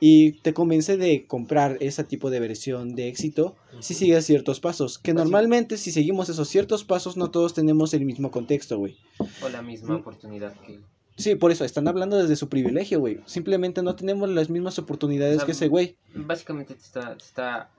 Y 0.00 0.40
te 0.40 0.54
convence 0.54 0.96
de 0.96 1.26
comprar 1.26 1.76
ese 1.80 2.02
tipo 2.02 2.30
de 2.30 2.40
versión 2.40 2.94
de 2.94 3.08
éxito 3.08 3.56
si 3.80 3.94
sigues 3.94 4.26
ciertos 4.26 4.60
pasos. 4.60 4.98
Que 4.98 5.12
Pues 5.12 5.22
sí. 5.24 5.30
normalmente 5.30 5.76
si 5.76 5.90
seguimos 5.92 6.28
esos 6.28 6.48
ciertos 6.48 6.84
pasos 6.84 7.16
no 7.16 7.30
todos 7.30 7.54
tenemos 7.54 7.94
el 7.94 8.04
mismo 8.04 8.30
contexto, 8.30 8.78
güey. 8.78 8.96
O 9.42 9.48
la 9.48 9.62
misma 9.62 9.94
Mm. 9.94 10.00
oportunidad 10.00 10.54
que... 10.60 10.80
Sí, 11.16 11.34
por 11.34 11.50
eso, 11.50 11.64
están 11.64 11.88
hablando 11.88 12.16
desde 12.16 12.36
su 12.36 12.48
privilegio, 12.48 13.00
güey. 13.00 13.20
Simplemente 13.26 13.82
no 13.82 13.96
tenemos 13.96 14.28
las 14.28 14.50
mismas 14.50 14.78
oportunidades 14.78 15.36
O 15.36 15.38
sea, 15.40 15.46
que 15.46 15.52
ese 15.52 15.66
güey. 15.68 15.96
Básicamente 16.14 16.74
te 16.74 16.80
está, 16.82 17.16
te 17.16 17.24
está, 17.24 17.70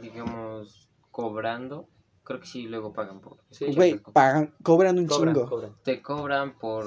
digamos, 0.00 0.88
cobrando. 1.10 1.86
Creo 2.24 2.40
que 2.40 2.46
sí, 2.46 2.62
luego 2.62 2.92
pagan 2.92 3.20
por... 3.20 3.36
Sí. 3.50 3.66
Güey, 3.74 3.98
pagan, 3.98 4.52
cobran 4.62 4.98
un 4.98 5.06
Cobran, 5.06 5.34
chingo. 5.34 5.48
cobran. 5.48 5.72
Te 5.84 6.00
cobran 6.02 6.58
por 6.58 6.86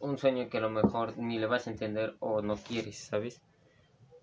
un 0.00 0.16
sueño 0.18 0.48
que 0.48 0.58
a 0.58 0.60
lo 0.60 0.70
mejor 0.70 1.18
ni 1.18 1.38
le 1.38 1.46
vas 1.46 1.66
a 1.66 1.70
entender 1.70 2.14
o 2.20 2.40
no 2.40 2.56
quieres, 2.56 2.96
¿sabes? 2.98 3.40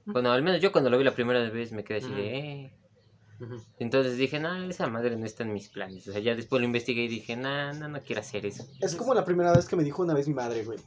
Bueno, 0.05 0.32
al 0.32 0.41
menos 0.41 0.61
yo 0.61 0.71
cuando 0.71 0.89
lo 0.89 0.97
vi 0.97 1.03
la 1.03 1.13
primera 1.13 1.47
vez 1.49 1.71
me 1.71 1.84
quedé 1.84 1.97
así 1.99 2.11
de... 2.13 2.38
Eh. 2.38 2.71
Entonces 3.79 4.17
dije, 4.17 4.39
no, 4.39 4.69
esa 4.69 4.87
madre 4.87 5.15
no 5.15 5.25
está 5.25 5.43
en 5.43 5.53
mis 5.53 5.69
planes. 5.69 6.07
O 6.07 6.11
sea, 6.11 6.21
ya 6.21 6.35
después 6.35 6.59
lo 6.61 6.65
investigué 6.65 7.03
y 7.03 7.07
dije, 7.07 7.35
no, 7.35 7.73
no, 7.73 7.87
no 7.87 8.01
quiero 8.01 8.21
hacer 8.21 8.45
eso. 8.45 8.65
Es 8.81 8.95
como 8.95 9.13
la 9.13 9.25
primera 9.25 9.53
vez 9.53 9.67
que 9.67 9.75
me 9.75 9.83
dijo 9.83 10.03
una 10.03 10.13
vez 10.13 10.27
mi 10.27 10.33
madre, 10.33 10.63
güey. 10.65 10.79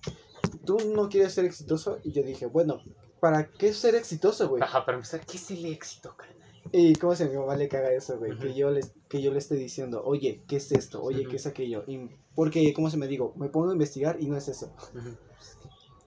Tú 0.67 0.79
no 0.95 1.09
quieres 1.09 1.33
ser 1.33 1.45
exitoso. 1.45 1.99
Y 2.05 2.13
yo 2.13 2.23
dije, 2.23 2.47
bueno, 2.47 2.83
¿para 3.21 3.49
qué 3.49 3.73
ser 3.73 3.95
exitoso, 3.95 4.49
güey? 4.49 4.63
Ajá, 4.63 4.85
para 4.85 4.99
empezar, 4.99 5.25
¿qué 5.25 5.37
es 5.37 5.51
el 5.51 5.65
éxito, 5.67 6.15
carnal? 6.17 6.43
Y 6.71 6.95
cómo 6.95 7.15
se 7.15 7.29
mi 7.29 7.37
mamá 7.37 7.57
le 7.57 7.69
caga 7.69 7.93
eso, 7.93 8.19
güey. 8.19 8.39
Que 8.39 8.55
yo 8.55 8.71
les, 8.71 8.93
que 9.09 9.21
yo 9.21 9.33
le 9.33 9.39
esté 9.39 9.57
diciendo, 9.57 10.03
oye, 10.05 10.43
¿qué 10.47 10.57
es 10.57 10.71
esto? 10.73 11.03
Oye. 11.03 11.27
¿qué 11.27 11.37
es 11.37 11.47
aquello? 11.47 11.85
Y 11.87 12.09
porque, 12.35 12.73
¿cómo 12.73 12.89
se 12.89 12.97
me 12.97 13.09
digo? 13.09 13.35
Me 13.37 13.49
pongo 13.49 13.71
a 13.71 13.73
investigar 13.73 14.17
y 14.21 14.27
no 14.27 14.37
es 14.37 14.49
eso. 14.49 14.73
Sí, 14.93 14.99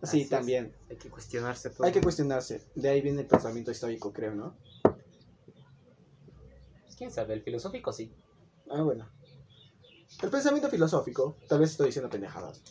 Así 0.01 0.21
es. 0.21 0.29
también. 0.29 0.73
Hay 0.89 0.97
que 0.97 1.09
cuestionarse 1.09 1.69
todo. 1.69 1.85
Hay 1.85 1.91
que 1.91 2.01
cuestionarse. 2.01 2.61
De 2.75 2.89
ahí 2.89 3.01
viene 3.01 3.21
el 3.21 3.27
pensamiento 3.27 3.71
histórico, 3.71 4.13
creo, 4.13 4.33
¿no? 4.33 4.55
¿Quién 6.97 7.11
sabe? 7.11 7.33
El 7.33 7.41
filosófico 7.41 7.91
sí. 7.91 8.11
Ah, 8.69 8.81
bueno. 8.81 9.09
El 10.21 10.29
pensamiento 10.29 10.69
filosófico, 10.69 11.37
tal 11.47 11.59
vez 11.59 11.71
estoy 11.71 11.87
diciendo 11.87 12.09
pendejadas. 12.09 12.61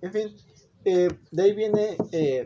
En 0.00 0.12
fin, 0.12 0.36
eh, 0.84 1.08
de 1.30 1.42
ahí 1.42 1.54
viene 1.54 1.96
eh, 2.12 2.44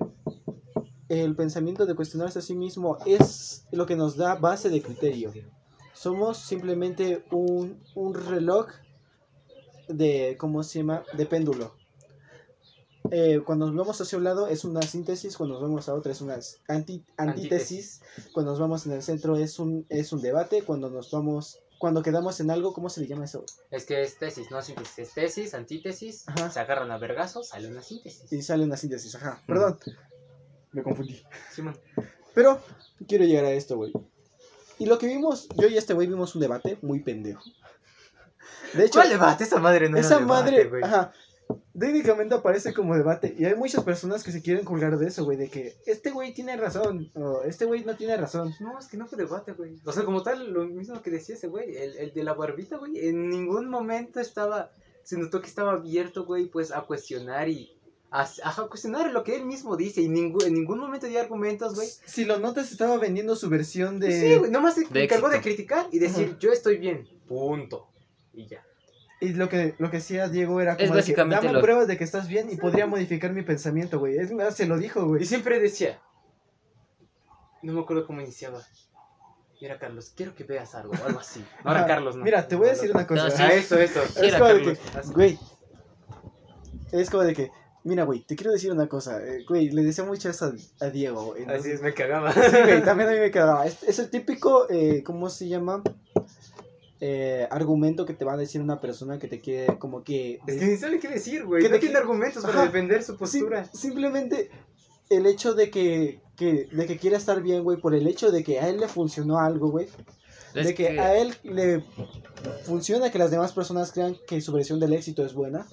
el 1.09 1.35
pensamiento 1.37 1.87
de 1.87 1.95
cuestionarse 1.95 2.39
a 2.39 2.43
sí 2.43 2.55
mismo. 2.55 2.99
Es 3.07 3.67
lo 3.73 3.87
que 3.87 3.97
nos 3.97 4.17
da 4.17 4.35
base 4.35 4.69
de 4.69 4.83
criterio. 4.83 5.33
Somos 5.95 6.39
simplemente 6.39 7.25
un, 7.31 7.83
un 7.95 8.15
reloj 8.15 8.69
de, 9.89 10.37
¿cómo 10.39 10.63
se 10.63 10.81
llama? 10.81 11.05
De 11.15 11.27
péndulo. 11.27 11.80
Eh, 13.11 13.41
cuando 13.45 13.67
nos 13.67 13.75
vamos 13.77 14.01
hacia 14.01 14.19
un 14.19 14.25
lado 14.25 14.47
es 14.47 14.65
una 14.65 14.83
síntesis, 14.83 15.37
cuando 15.37 15.55
nos 15.55 15.63
vamos 15.63 15.89
a 15.89 15.95
otra 15.95 16.13
es 16.13 16.21
una 16.21 16.39
anti- 16.69 17.05
antítesis, 17.17 18.01
cuando 18.33 18.53
nos 18.53 18.61
vamos 18.61 18.87
en 18.87 18.93
el 18.93 19.03
centro 19.03 19.37
es 19.37 19.59
un, 19.59 19.87
es 19.89 20.13
un 20.13 20.21
debate, 20.23 20.63
cuando 20.63 20.91
nos 20.91 21.11
vamos, 21.11 21.59
cuando 21.79 22.03
quedamos 22.03 22.41
en 22.41 22.51
algo, 22.51 22.73
¿cómo 22.73 22.89
se 22.91 23.01
le 23.01 23.07
llama 23.07 23.25
eso? 23.25 23.45
Es 23.71 23.85
que 23.87 24.03
es 24.03 24.19
tesis, 24.19 24.51
no 24.51 24.61
síntesis. 24.63 24.99
Es 24.99 25.15
tesis, 25.15 25.55
antítesis. 25.55 26.25
Ajá. 26.29 26.51
Se 26.51 26.61
agarran 26.61 26.91
a 26.91 26.99
vergazos, 26.99 27.49
sale 27.49 27.69
una 27.69 27.83
síntesis. 27.83 28.33
Y 28.33 28.43
sale 28.43 28.65
una 28.65 28.77
síntesis, 28.77 29.15
ajá. 29.15 29.43
Perdón, 29.47 29.79
me 30.73 30.83
confundí. 30.83 31.23
Simón. 31.53 31.77
Pero 32.35 32.61
quiero 33.09 33.25
llegar 33.25 33.45
a 33.47 33.51
esto, 33.53 33.77
güey. 33.77 33.93
Y 34.79 34.87
lo 34.87 34.99
que 34.99 35.07
vimos, 35.07 35.49
yo 35.57 35.69
y 35.69 35.77
este 35.77 35.95
güey 35.95 36.07
vimos 36.07 36.35
un 36.35 36.41
debate 36.43 36.79
muy 36.83 37.01
pendejo. 37.01 37.43
De 38.75 38.85
hecho, 38.85 39.01
¿Cuál 39.01 39.09
debate? 39.11 39.45
Esa 39.45 39.59
madre 39.59 39.89
no 39.89 39.97
era 39.97 40.07
esa 40.07 40.19
debate, 40.21 40.51
madre, 40.53 40.65
güey. 40.69 40.83
ajá, 40.85 41.13
técnicamente 41.81 42.35
aparece 42.35 42.73
como 42.75 42.95
debate. 42.95 43.35
Y 43.37 43.47
hay 43.47 43.57
muchas 43.57 43.83
personas 43.83 44.23
que 44.23 44.31
se 44.31 44.43
quieren 44.43 44.65
colgar 44.65 44.97
de 44.99 45.09
eso, 45.09 45.25
güey, 45.25 45.37
de 45.37 45.49
que 45.49 45.75
este 45.87 46.11
güey 46.11 46.33
tiene 46.33 46.57
razón, 46.57 47.11
o 47.15 47.43
este 47.43 47.65
güey 47.65 47.85
no 47.85 47.97
tiene 47.97 48.17
razón. 48.17 48.55
No, 48.61 48.79
es 48.79 48.87
que 48.87 48.97
no 48.97 49.07
fue 49.07 49.19
debate, 49.19 49.53
güey. 49.53 49.81
O 49.85 49.93
sea, 49.93 50.05
como 50.05 50.23
tal, 50.23 50.53
lo 50.53 50.67
mismo 50.67 51.03
que 51.03 51.11
decía 51.11 51.35
ese 51.35 51.49
güey, 51.49 51.75
el, 51.77 51.97
el 51.97 52.13
de 52.13 52.23
la 52.23 52.35
barbita, 52.35 52.77
güey, 52.77 53.09
en 53.09 53.29
ningún 53.31 53.69
momento 53.69 54.21
estaba, 54.21 54.71
se 55.03 55.17
notó 55.19 55.41
que 55.41 55.49
estaba 55.49 55.73
abierto, 55.73 56.25
güey, 56.25 56.47
pues 56.47 56.71
a 56.71 56.83
cuestionar 56.83 57.49
y 57.49 57.77
a, 58.11 58.29
a 58.45 58.67
cuestionar 58.69 59.11
lo 59.13 59.25
que 59.25 59.37
él 59.37 59.47
mismo 59.47 59.77
dice 59.77 60.03
y 60.03 60.09
ningún, 60.09 60.45
en 60.45 60.55
ningún 60.55 60.79
momento 60.79 61.07
dio 61.07 61.21
argumentos, 61.21 61.75
güey. 61.75 61.89
Si 62.05 62.25
lo 62.25 62.39
notas, 62.39 62.71
estaba 62.71 62.99
vendiendo 62.99 63.37
su 63.37 63.49
versión 63.49 63.99
de. 64.01 64.21
Sí, 64.21 64.37
güey, 64.37 64.51
nomás 64.51 64.75
se 64.75 64.87
encargó 64.93 65.29
de 65.29 65.41
criticar 65.41 65.89
y 65.91 65.99
decir, 65.99 66.37
yo 66.39 66.53
estoy 66.53 66.77
bien, 66.77 67.09
punto. 67.27 67.89
Y 68.33 68.47
ya. 68.47 68.65
Y 69.21 69.35
lo 69.35 69.49
que, 69.51 69.75
lo 69.79 69.91
que 69.91 69.99
hacía 69.99 70.29
Diego 70.29 70.61
era 70.61 70.73
Es 70.73 70.79
como 70.79 70.87
de 70.87 71.03
que, 71.03 71.13
básicamente 71.13 71.47
dame 71.47 71.59
lo- 71.59 71.63
pruebas 71.63 71.87
de 71.89 71.99
que 71.99 72.05
estás 72.05 72.27
bien 72.27 72.51
y 72.51 72.57
podría 72.57 72.87
modificar 72.87 73.33
mi 73.33 73.43
pensamiento, 73.43 73.99
güey. 73.99 74.17
Es 74.17 74.33
más, 74.33 74.57
se 74.57 74.67
lo 74.67 74.79
dijo, 74.79 75.01
Y 75.03 75.05
güey. 75.09 75.25
siempre 75.27 75.61
decía, 75.61 76.01
no 77.63 77.73
me 77.75 77.81
acuerdo 77.81 78.07
cómo 78.07 78.21
iniciaba. 78.21 78.61
Mira, 79.61 79.79
Carlos, 79.79 80.13
quiero 80.17 80.35
que 80.35 80.45
veas 80.45 80.75
algo, 80.75 80.93
o 81.01 81.07
algo 81.07 81.21
así. 81.21 81.45
No 81.65 81.71
era 81.71 81.81
Ajá. 81.81 81.87
Carlos, 81.89 82.17
no. 82.17 82.25
Mira, 82.25 82.49
te 82.49 82.57
voy 82.57 82.69
a 82.69 82.71
decir 82.71 82.91
una 82.93 83.07
cosa. 83.07 83.25
No, 83.25 83.31
sí. 83.31 83.43
Ah, 83.43 83.53
eso, 83.53 83.79
eso. 83.79 84.01
Sí, 84.07 84.27
es 84.27 84.33
como 84.35 84.47
de 84.47 84.55
Carlos. 84.57 84.79
que, 84.79 84.99
Así. 84.99 85.13
güey. 85.13 85.39
Es 86.93 87.11
como 87.11 87.23
de 87.25 87.35
que, 87.35 87.51
mira, 87.85 88.05
güey, 88.05 88.21
te 88.25 88.35
quiero 88.37 88.53
decir 88.53 88.73
una 88.73 88.89
cosa. 88.89 89.23
eh, 89.23 89.45
güey, 89.47 89.71
le 89.71 89.83
decía 89.83 90.05
mucho 90.05 90.31
eso 90.31 90.47
a, 90.81 90.87
a 90.87 90.89
Diego. 90.91 91.33
Así 91.35 91.43
entonces- 91.43 91.75
es, 91.75 91.83
me 91.83 91.93
cagaba. 91.93 92.33
Sí, 92.33 92.41
güey, 92.65 92.83
también 92.85 93.11
a 93.11 93.13
mí 93.13 93.19
me 93.19 93.31
quedaba. 93.31 93.67
Es, 93.67 93.83
es 93.83 93.99
el 93.99 94.09
típico, 94.09 94.67
eh, 94.71 95.03
¿cómo 95.05 95.29
se 95.29 95.47
llama? 95.47 95.83
Eh, 97.03 97.49
argumento 97.51 98.05
que 98.05 98.13
te 98.13 98.27
va 98.27 98.35
a 98.35 98.37
decir 98.37 98.61
una 98.61 98.79
persona 98.81 99.19
que 99.19 99.27
te 99.27 99.41
quiere, 99.41 99.79
como 99.79 100.05
que. 100.05 100.39
Es 100.47 100.59
que 100.59 100.67
ni 100.67 100.77
sabe 100.77 100.99
qué 101.01 101.09
decir, 101.09 101.45
güey. 101.47 101.63
¿Qué 101.63 101.69
No 101.69 101.75
de 101.75 101.81
tiene 101.81 101.95
qué? 101.95 101.99
argumentos 102.01 102.43
para 102.43 102.55
Ajá. 102.57 102.65
defender 102.67 103.03
su 103.03 103.17
postura. 103.17 103.65
simplemente 103.73 104.51
el 105.09 105.25
hecho 105.27 105.55
de 105.55 105.71
que, 105.71 106.21
que, 106.37 106.69
de 106.71 106.87
que 106.87 106.99
quiera 106.99 107.17
estar 107.17 107.43
bien, 107.43 107.65
güey, 107.65 107.79
por 107.81 107.95
el 107.95 108.07
hecho 108.07 108.31
de 108.31 108.45
que 108.45 108.61
a 108.61 108.69
él 108.69 108.79
le 108.81 108.87
funcionó 108.89 109.39
algo, 109.39 109.71
güey. 109.71 109.87
Es 110.55 110.67
de 110.67 110.75
que, 110.75 111.01
a 111.01 111.17
él 111.17 111.35
le 111.45 111.83
funciona 112.65 113.11
que 113.11 113.19
las 113.19 113.31
demás 113.31 113.53
personas 113.53 113.93
crean 113.93 114.17
que 114.27 114.41
su 114.41 114.53
versión 114.53 114.79
del 114.81 114.93
éxito 114.93 115.25
es 115.25 115.33
buena. 115.33 115.67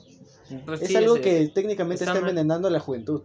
pues 0.65 0.81
es 0.81 0.87
sí, 0.87 0.95
algo 0.95 1.17
es- 1.17 1.21
que 1.23 1.47
técnicamente 1.53 2.03
está 2.03 2.13
está 2.13 2.19
envenenando 2.25 2.67
a 2.69 2.71
la 2.71 2.79
juventud. 2.79 3.23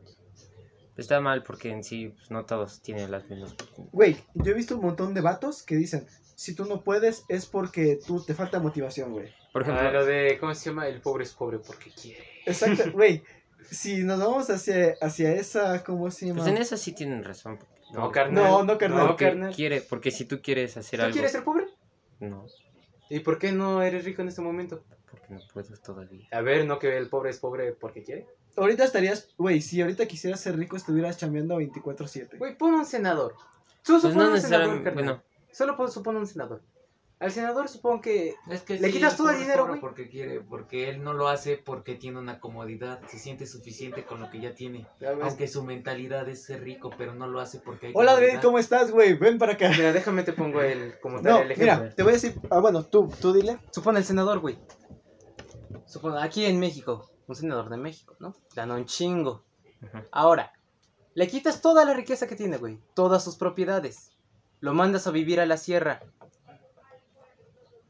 Está 0.96 1.20
mal 1.20 1.42
porque 1.42 1.70
en 1.70 1.84
sí 1.84 2.08
pues, 2.08 2.30
no 2.30 2.44
todos 2.46 2.80
tienen 2.82 3.10
las 3.10 3.28
mismas. 3.30 3.54
Güey, 3.92 4.16
yo 4.34 4.50
he 4.52 4.54
visto 4.54 4.74
un 4.76 4.82
montón 4.82 5.14
de 5.14 5.20
vatos 5.20 5.62
que 5.62 5.76
dicen, 5.76 6.06
si 6.36 6.54
tú 6.54 6.64
no 6.64 6.82
puedes 6.82 7.24
es 7.28 7.46
porque 7.46 7.98
tú 8.06 8.22
te 8.24 8.34
falta 8.34 8.58
motivación, 8.60 9.12
güey. 9.12 9.32
Por 9.52 9.62
ejemplo, 9.62 9.86
Ah, 9.86 9.92
lo 9.92 10.04
de, 10.04 10.38
¿cómo 10.40 10.54
se 10.54 10.70
llama? 10.70 10.86
El 10.88 11.00
pobre 11.00 11.24
es 11.24 11.32
pobre 11.32 11.58
porque 11.58 11.90
quiere. 11.90 12.24
Exacto, 12.46 12.84
güey. 12.92 13.22
Si 13.70 14.02
nos 14.02 14.18
vamos 14.18 14.50
hacia, 14.50 14.94
hacia 15.00 15.32
esa, 15.34 15.82
¿cómo 15.84 16.10
se 16.10 16.26
llama? 16.26 16.40
pues 16.42 16.50
en 16.50 16.58
eso 16.58 16.76
sí 16.76 16.92
tienen 16.92 17.22
razón. 17.24 17.58
porque- 17.58 17.72
No, 17.92 18.10
carnal. 18.10 18.44
No, 18.44 18.64
no, 18.64 18.78
carnal. 18.78 18.98
No, 19.00 19.06
porque 19.08 19.26
carnal. 19.26 19.54
quiere, 19.54 19.80
porque 19.82 20.10
si 20.10 20.24
tú 20.24 20.40
quieres 20.42 20.76
hacer 20.76 20.98
¿Tú 21.00 21.04
algo, 21.06 21.12
quieres 21.14 21.32
ser 21.32 21.44
pobre? 21.44 21.66
no, 22.20 22.46
¿Y 23.08 23.20
por 23.20 23.38
qué 23.38 23.52
no 23.52 23.82
eres 23.82 24.04
rico 24.04 24.22
en 24.22 24.28
este 24.28 24.40
momento? 24.42 24.82
porque 25.10 25.26
no 25.34 25.40
puedo 25.52 25.76
todavía. 25.76 26.26
A 26.32 26.40
ver, 26.40 26.64
¿no 26.64 26.78
que 26.78 26.96
el 26.96 27.08
pobre 27.10 27.28
es 27.30 27.38
pobre 27.38 27.72
porque 27.72 28.02
quiere? 28.02 28.26
Ahorita 28.56 28.84
estarías, 28.84 29.28
güey, 29.36 29.60
si 29.60 29.82
ahorita 29.82 30.06
quisieras 30.06 30.40
ser 30.40 30.56
rico 30.56 30.76
estuvieras 30.76 31.18
chambeando 31.18 31.58
24/7. 31.60 32.38
Güey, 32.38 32.56
pon 32.56 32.72
un 32.74 32.86
senador. 32.86 33.34
Tú 33.82 33.98
Pues 34.00 34.04
no 34.04 34.08
un 34.08 34.12
senador, 34.12 34.32
necesariamente, 34.32 34.84
carnal. 34.84 35.04
bueno, 35.04 35.22
Solo 35.52 35.76
pon- 35.76 35.90
supone 35.90 36.18
un 36.18 36.26
senador. 36.26 36.62
Al 37.20 37.30
senador 37.30 37.68
supongo 37.68 38.00
que... 38.00 38.34
Es 38.50 38.62
que 38.62 38.80
Le 38.80 38.88
sí, 38.88 38.94
quitas 38.94 39.16
todo 39.16 39.30
el 39.30 39.38
dinero, 39.38 39.68
güey. 39.68 39.78
Porque 39.80 40.08
quiere, 40.08 40.40
porque 40.40 40.88
él 40.90 41.04
no 41.04 41.12
lo 41.12 41.28
hace 41.28 41.56
porque 41.56 41.94
tiene 41.94 42.18
una 42.18 42.40
comodidad, 42.40 43.00
se 43.06 43.16
siente 43.20 43.46
suficiente 43.46 44.04
con 44.04 44.18
lo 44.20 44.28
que 44.28 44.40
ya 44.40 44.54
tiene. 44.56 44.88
Aunque 45.22 45.46
su 45.46 45.62
mentalidad 45.62 46.28
es 46.28 46.42
ser 46.42 46.64
rico, 46.64 46.90
pero 46.98 47.14
no 47.14 47.28
lo 47.28 47.38
hace 47.38 47.60
porque 47.60 47.86
hay 47.88 47.92
Hola, 47.94 48.14
David. 48.14 48.40
¿cómo 48.42 48.58
estás, 48.58 48.90
güey? 48.90 49.14
Ven 49.14 49.38
para 49.38 49.52
acá. 49.52 49.68
Mira, 49.68 49.92
déjame 49.92 50.24
te 50.24 50.32
pongo 50.32 50.62
el, 50.62 50.98
como 50.98 51.22
tal, 51.22 51.32
No, 51.32 51.38
el 51.42 51.52
ejemplo. 51.52 51.76
mira, 51.84 51.94
te 51.94 52.02
voy 52.02 52.10
a 52.10 52.14
decir, 52.14 52.34
ah, 52.50 52.58
bueno, 52.58 52.82
tú, 52.86 53.08
tú 53.20 53.32
dile. 53.32 53.56
Supone 53.70 54.00
el 54.00 54.04
senador, 54.04 54.40
güey. 54.40 54.58
Supone, 55.86 56.20
aquí 56.22 56.44
en 56.44 56.58
México, 56.58 57.08
un 57.28 57.36
senador 57.36 57.68
de 57.68 57.76
México, 57.76 58.16
¿no? 58.18 58.34
Gana 58.56 58.74
un 58.74 58.86
chingo. 58.86 59.44
Ahora, 60.10 60.52
le 61.14 61.28
quitas 61.28 61.60
toda 61.60 61.84
la 61.84 61.94
riqueza 61.94 62.26
que 62.26 62.34
tiene, 62.34 62.56
güey. 62.56 62.80
Todas 62.94 63.22
sus 63.22 63.36
propiedades. 63.36 64.11
Lo 64.62 64.74
mandas 64.74 65.08
a 65.08 65.10
vivir 65.10 65.40
a 65.40 65.46
la 65.46 65.56
sierra. 65.56 66.00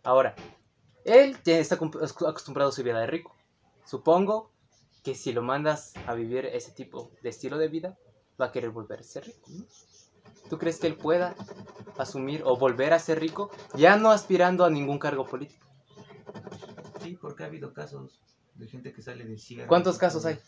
Ahora, 0.02 0.34
Él 1.04 1.36
ya 1.44 1.58
está 1.58 1.74
acostumbrado 1.74 2.70
a 2.70 2.72
su 2.72 2.82
vida 2.82 2.98
de 2.98 3.06
rico. 3.06 3.36
Supongo 3.84 4.50
que 5.04 5.14
si 5.14 5.32
lo 5.32 5.42
mandas 5.42 5.92
a 6.06 6.14
vivir 6.14 6.46
ese 6.46 6.72
tipo 6.72 7.10
de 7.22 7.28
estilo 7.28 7.58
de 7.58 7.68
vida, 7.68 7.98
va 8.40 8.46
a 8.46 8.52
querer 8.52 8.70
volver 8.70 9.00
a 9.00 9.02
ser 9.02 9.26
rico. 9.26 9.50
¿no? 9.50 9.66
¿Tú 10.48 10.56
crees 10.58 10.78
que 10.78 10.86
él 10.86 10.96
pueda 10.96 11.34
asumir 11.98 12.42
o 12.46 12.56
volver 12.56 12.94
a 12.94 12.98
ser 12.98 13.20
rico 13.20 13.50
ya 13.74 13.98
no 13.98 14.10
aspirando 14.10 14.64
a 14.64 14.70
ningún 14.70 14.98
cargo 14.98 15.26
político? 15.26 15.66
Sí, 17.02 17.18
porque 17.20 17.42
ha 17.44 17.48
habido 17.48 17.74
casos 17.74 18.18
de 18.54 18.66
gente 18.66 18.94
que 18.94 19.02
sale 19.02 19.24
de 19.24 19.36
cigarro. 19.36 19.68
¿Cuántos 19.68 19.98
casos 19.98 20.24
hay? 20.24 20.38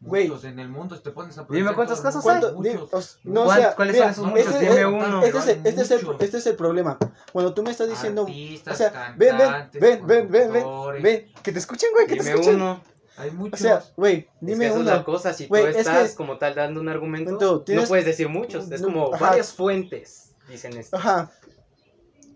Güey. 0.00 0.28
Muchos 0.28 0.44
en 0.44 0.58
el 0.58 0.68
mundo, 0.68 1.00
te 1.00 1.10
pones 1.10 1.38
a 1.38 1.46
Dime 1.48 1.70
casos 2.00 2.22
mundo, 2.24 2.40
¿Cuánto? 2.52 2.60
Muchos. 2.82 2.92
os- 2.92 3.18
no, 3.24 3.42
o 3.42 3.44
¿Cuál- 3.46 3.60
sea, 3.60 3.74
cuáles 3.74 3.94
mira, 3.94 4.12
son 4.12 4.36
esos 4.36 4.46
muchos? 4.52 4.62
este- 4.62 4.74
Dime 4.74 4.86
uno. 4.86 5.22
Este 5.24 5.38
es, 5.38 5.46
el, 5.46 5.50
Hay 5.50 5.56
este, 5.64 5.82
es 5.82 5.90
el, 5.90 6.16
este 6.20 6.36
es 6.38 6.46
problema. 6.56 6.98
Cuando 7.32 7.54
tú 7.54 7.62
me 7.62 7.70
estás 7.70 7.88
diciendo. 7.88 8.22
Artistas, 8.22 8.74
o 8.74 8.76
sea, 8.76 9.14
ven, 9.16 9.38
ven, 9.38 9.50
ven, 9.72 9.80
ven, 9.80 10.06
ven, 10.06 10.30
ven, 10.30 10.62
conductores. 10.62 11.02
ven. 11.02 11.32
Que 11.42 11.52
te 11.52 11.58
escuchen, 11.58 11.88
güey, 11.94 12.06
que 12.06 12.16
te 12.16 12.22
Dime 12.22 12.34
escuchen. 12.34 12.54
uno. 12.56 12.82
Hay 13.16 13.30
O 13.30 13.32
muchos. 13.34 13.60
sea, 13.60 13.82
güey, 13.96 14.16
Es 14.16 14.24
que 14.24 14.30
dime 14.40 14.66
es 14.66 14.72
uno. 14.74 14.82
la 14.90 15.04
cosa, 15.04 15.32
si 15.32 15.46
Güey, 15.46 15.62
tú 15.62 15.68
es 15.70 15.76
estás 15.78 16.10
que- 16.10 16.16
como 16.16 16.36
tal 16.36 16.54
dando 16.54 16.80
un 16.80 16.88
argumento, 16.88 17.62
tienes- 17.62 17.84
no 17.84 17.88
puedes 17.88 18.04
decir 18.04 18.28
muchos, 18.28 18.70
es 18.72 18.82
como 18.82 19.14
ajá. 19.14 19.24
varias 19.26 19.52
fuentes 19.52 20.32
dicen 20.48 20.76
esto. 20.76 20.96
Ajá. 20.96 21.30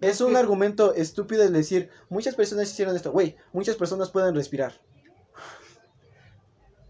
Es 0.01 0.21
un 0.21 0.37
argumento 0.37 0.95
estúpido 0.95 1.43
el 1.43 1.53
decir, 1.53 1.91
muchas 2.09 2.37
personas 2.37 2.71
hicieron 2.71 2.95
esto. 2.95 3.11
Güey, 3.11 3.37
muchas 3.53 3.75
personas 3.75 4.11
pueden 4.11 4.35
respirar. 4.37 4.81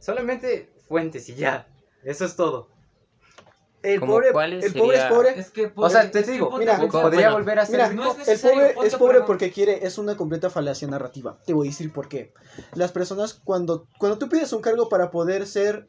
Solamente 0.01 0.71
fuentes 0.89 1.29
y 1.29 1.35
ya, 1.35 1.67
eso 2.05 2.25
es 2.25 2.37
todo. 2.37 2.69
El 3.83 4.01
¿Como 4.01 4.15
pobre, 4.15 4.29
el 4.29 4.33
pobre 4.33 4.57
es 4.59 4.73
sería? 4.73 5.09
pobre. 5.09 5.39
Es 5.39 5.51
que, 5.51 5.67
O 5.67 5.75
pues, 5.75 5.93
sea, 5.93 6.11
te 6.11 6.23
digo, 6.25 6.51
mira, 6.59 6.79
podría 6.89 7.29
bueno, 7.29 7.33
volver 7.35 7.61
a 7.61 7.67
ser 7.67 7.77
Mira, 7.77 7.93
no 7.93 8.11
rico. 8.11 8.23
es 8.23 8.29
el 8.29 8.51
pobre 8.51 8.75
es 8.87 8.95
pobre 8.97 9.21
porque 9.23 9.53
quiere, 9.53 9.87
es 9.87 9.99
una 9.99 10.17
completa 10.17 10.51
falacia 10.51 10.89
narrativa. 10.89 11.39
Te 11.47 11.53
voy 11.53 11.69
a 11.69 11.71
decir 11.71 11.93
por 11.93 12.09
qué. 12.09 12.33
Las 12.75 12.91
personas, 12.91 13.35
cuando, 13.35 13.87
cuando 13.99 14.19
tú 14.19 14.29
pides 14.29 14.53
un 14.53 14.63
cargo 14.63 14.89
para 14.89 15.13
poder 15.13 15.47
ser, 15.47 15.87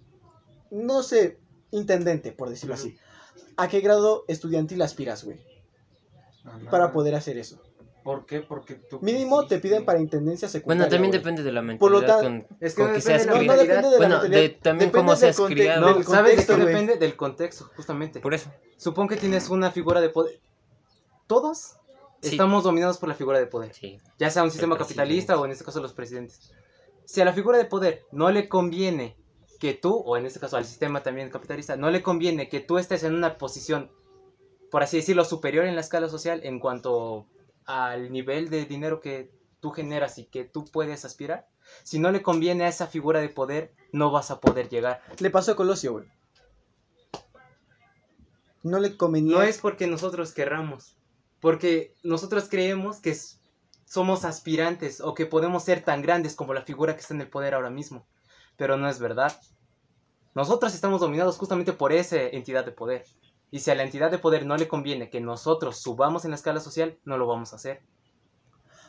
no 0.70 1.02
sé, 1.02 1.40
intendente, 1.72 2.32
por 2.32 2.50
decirlo 2.50 2.76
así, 2.76 2.96
¿a 3.58 3.68
qué 3.68 3.80
grado 3.82 4.24
estudiantil 4.28 4.82
aspiras, 4.84 5.24
güey? 5.24 5.40
Para 6.70 6.92
poder 6.92 7.16
hacer 7.16 7.40
eso. 7.40 7.60
¿Por 8.10 8.26
qué? 8.26 8.40
Porque 8.42 8.74
tú 8.74 9.00
Mínimo 9.02 9.46
te 9.46 9.60
piden 9.60 9.86
para 9.86 10.00
intendencia 10.00 10.48
secundaria. 10.48 10.80
Bueno, 10.86 10.90
también 10.90 11.12
güey. 11.12 11.20
depende 11.20 11.44
de 11.44 11.52
la 11.52 11.62
Por 11.78 11.92
lo 11.92 12.00
mentalidad 12.00 12.22
tan- 12.24 12.42
con, 12.44 12.58
Es 12.60 12.74
que 12.74 12.82
con 12.82 12.88
no 12.88 12.94
que 12.96 13.00
depende 13.00 13.02
seas 13.02 13.22
de 13.22 13.28
la 13.28 13.34
depende 13.54 13.68
de 13.68 13.92
la 13.92 13.98
Bueno, 13.98 14.16
mentalidad. 14.16 14.42
de- 14.42 14.50
también 14.50 14.90
depende 14.90 14.92
cómo 15.00 15.12
del 15.12 15.20
seas 15.20 15.38
conte- 15.38 15.54
criado. 15.54 15.82
No, 15.82 15.94
del 15.94 16.04
¿sabes 16.06 16.24
de 16.38 16.42
qué 16.42 16.48
contexto, 16.48 16.54
güey. 16.56 16.68
depende? 16.68 16.96
Del 16.98 17.16
contexto, 17.16 17.70
justamente. 17.76 18.20
Por 18.20 18.34
eso. 18.34 18.52
Supón 18.78 19.08
que 19.08 19.16
tienes 19.16 19.50
una 19.50 19.70
figura 19.72 20.02
de 20.02 20.10
poder. 20.10 20.40
Todos 21.28 21.76
Sí. 22.22 22.32
estamos 22.32 22.64
dominados 22.64 22.98
por 22.98 23.10
la 23.10 23.16
figura 23.16 23.38
de 23.40 23.46
poder. 23.46 23.74
Sí. 23.76 24.00
Ya 24.18 24.30
sea 24.32 24.44
un 24.44 24.50
sistema 24.52 24.76
presidente. 24.76 24.96
capitalista 24.98 25.40
o 25.40 25.46
en 25.46 25.52
este 25.52 25.64
caso 25.64 25.80
los 25.82 25.94
presidentes. 25.94 26.52
Si 27.06 27.22
a 27.22 27.26
la 27.26 27.34
figura 27.34 27.58
de 27.58 27.66
poder 27.66 28.04
no 28.12 28.32
le 28.32 28.50
conviene 28.50 29.16
que 29.60 29.74
tú, 29.74 29.94
o 29.96 30.18
en 30.18 30.26
este 30.26 30.40
caso 30.40 30.58
al 30.58 30.66
sistema 30.66 31.04
también 31.04 31.30
capitalista, 31.30 31.76
no 31.76 31.92
le 31.92 32.02
conviene 32.02 32.50
que 32.50 32.60
tú 32.60 32.78
estés 32.78 33.04
en 33.04 33.14
una 33.14 33.38
posición, 33.38 33.92
por 34.72 34.84
así 34.84 34.98
decirlo, 34.98 35.26
superior 35.26 35.66
en 35.66 35.76
la 35.76 35.82
escala 35.82 36.10
social 36.10 36.42
en 36.44 36.60
cuanto 36.60 37.26
al 37.70 38.12
nivel 38.12 38.50
de 38.50 38.66
dinero 38.66 39.00
que 39.00 39.32
tú 39.60 39.70
generas 39.70 40.18
y 40.18 40.26
que 40.26 40.44
tú 40.44 40.66
puedes 40.66 41.06
aspirar, 41.06 41.48
si 41.84 42.00
no 42.00 42.10
le 42.10 42.24
conviene 42.24 42.64
a 42.64 42.68
esa 42.68 42.88
figura 42.88 43.20
de 43.20 43.30
poder, 43.30 43.76
no 43.92 44.10
vas 44.10 44.32
a 44.32 44.40
poder 44.40 44.70
llegar. 44.70 45.04
Le 45.20 45.30
pasó 45.30 45.52
a 45.52 45.56
Colosio, 45.56 45.92
güey. 45.92 46.08
No 48.64 48.80
le 48.80 48.98
convenía. 48.98 49.38
No 49.38 49.44
es 49.44 49.60
porque 49.60 49.86
nosotros 49.86 50.34
querramos, 50.34 50.98
porque 51.40 51.96
nosotros 52.02 52.48
creemos 52.50 52.98
que 52.98 53.16
somos 53.86 54.26
aspirantes 54.26 55.00
o 55.00 55.14
que 55.14 55.28
podemos 55.28 55.64
ser 55.64 55.84
tan 55.84 56.02
grandes 56.02 56.34
como 56.34 56.56
la 56.56 56.64
figura 56.64 56.96
que 56.96 57.02
está 57.02 57.14
en 57.14 57.22
el 57.22 57.30
poder 57.30 57.54
ahora 57.54 57.70
mismo, 57.70 58.08
pero 58.58 58.78
no 58.78 58.90
es 58.90 58.98
verdad. 58.98 59.40
Nosotros 60.34 60.74
estamos 60.74 61.02
dominados 61.02 61.38
justamente 61.38 61.74
por 61.74 61.94
esa 61.94 62.20
entidad 62.20 62.66
de 62.66 62.72
poder. 62.72 63.06
Y 63.52 63.60
si 63.60 63.72
a 63.72 63.76
la 63.76 63.84
entidad 63.84 64.12
de 64.12 64.20
poder 64.20 64.46
no 64.46 64.58
le 64.58 64.68
conviene 64.68 65.10
que 65.10 65.22
nosotros 65.22 65.78
subamos 65.80 66.26
en 66.26 66.32
la 66.32 66.36
escala 66.36 66.60
social, 66.60 66.98
no 67.06 67.18
lo 67.18 67.28
vamos 67.28 67.54
a 67.54 67.56
hacer. 67.56 67.82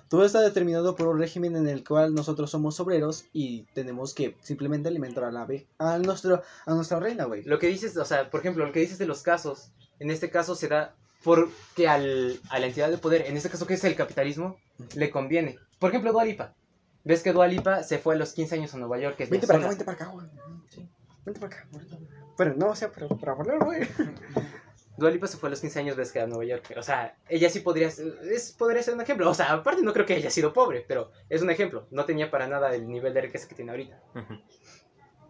Todo 0.09 0.25
está 0.25 0.41
determinado 0.41 0.97
por 0.97 1.07
un 1.07 1.21
régimen 1.21 1.55
en 1.55 1.69
el 1.69 1.87
cual 1.87 2.15
nosotros 2.15 2.51
somos 2.51 2.81
obreros 2.81 3.27
y 3.33 3.63
tenemos 3.75 4.13
que 4.13 4.37
simplemente 4.41 4.89
alimentar 4.89 5.23
a 5.23 5.31
la 5.31 5.47
a 5.79 5.99
nuestro 5.99 6.43
a 6.67 6.75
nuestra 6.75 6.99
reina, 6.99 7.27
güey. 7.27 7.45
Lo 7.45 7.61
que 7.61 7.69
dices, 7.69 7.97
o 7.97 8.05
sea, 8.05 8.29
por 8.29 8.41
ejemplo, 8.41 8.67
lo 8.67 8.73
que 8.73 8.81
dices 8.81 8.99
de 8.99 9.07
los 9.07 9.23
casos, 9.23 9.71
en 10.01 10.11
este 10.11 10.29
caso 10.29 10.57
se 10.57 10.67
da 10.67 10.97
porque 11.23 11.87
al, 11.87 12.41
a 12.51 12.59
la 12.59 12.67
entidad 12.67 12.91
de 12.91 12.99
poder, 12.99 13.27
en 13.27 13.37
este 13.37 13.51
caso 13.51 13.69
que 13.69 13.75
es 13.75 13.85
el 13.85 13.95
capitalismo, 13.95 14.59
le 14.97 15.11
conviene. 15.11 15.59
Por 15.79 15.91
ejemplo, 15.91 16.13
Dualipa. 16.13 16.55
¿Ves 17.05 17.23
que 17.23 17.33
Dualipa 17.33 17.83
se 17.83 17.99
fue 17.99 18.17
a 18.17 18.19
los 18.19 18.33
15 18.33 18.57
años 18.57 18.75
a 18.75 18.79
Nueva 18.79 18.99
York? 18.99 19.17
Que 19.17 19.25
es 19.25 19.31
Vente 19.31 19.47
para 19.47 19.61
acá, 19.61 19.69
vente 19.69 19.85
para 19.85 19.95
acá, 19.95 20.07
güey. 20.07 20.27
Vente 21.25 21.41
para 21.41 21.55
acá. 21.55 21.69
Pero 22.41 22.55
no, 22.55 22.71
o 22.71 22.75
sea, 22.75 22.91
pero 22.91 23.07
para 23.09 23.33
hablar, 23.33 23.63
güey. 23.63 23.83
Dua 24.97 25.11
Lipa 25.11 25.27
se 25.27 25.37
fue 25.37 25.49
a 25.49 25.51
los 25.51 25.61
15 25.61 25.79
años 25.79 25.95
ves 25.97 26.11
que 26.11 26.21
a 26.21 26.27
Nueva 26.27 26.47
York. 26.47 26.73
O 26.79 26.83
sea, 26.83 27.15
ella 27.29 27.51
sí 27.51 27.61
podría 27.61 27.91
ser, 27.91 28.19
es, 28.23 28.53
podría 28.53 28.83
ser 28.83 28.95
un 28.95 29.03
ejemplo. 29.03 29.29
O 29.29 29.35
sea, 29.35 29.53
aparte 29.53 29.83
no 29.83 29.93
creo 29.93 30.07
que 30.07 30.15
haya 30.15 30.31
sido 30.31 30.55
pobre, 30.55 30.83
pero 30.89 31.11
es 31.29 31.43
un 31.43 31.51
ejemplo. 31.51 31.87
No 31.91 32.07
tenía 32.07 32.31
para 32.31 32.47
nada 32.49 32.75
el 32.75 32.89
nivel 32.89 33.13
de 33.13 33.21
riqueza 33.21 33.47
que 33.47 33.55
tiene 33.55 33.73
ahorita. 33.73 34.01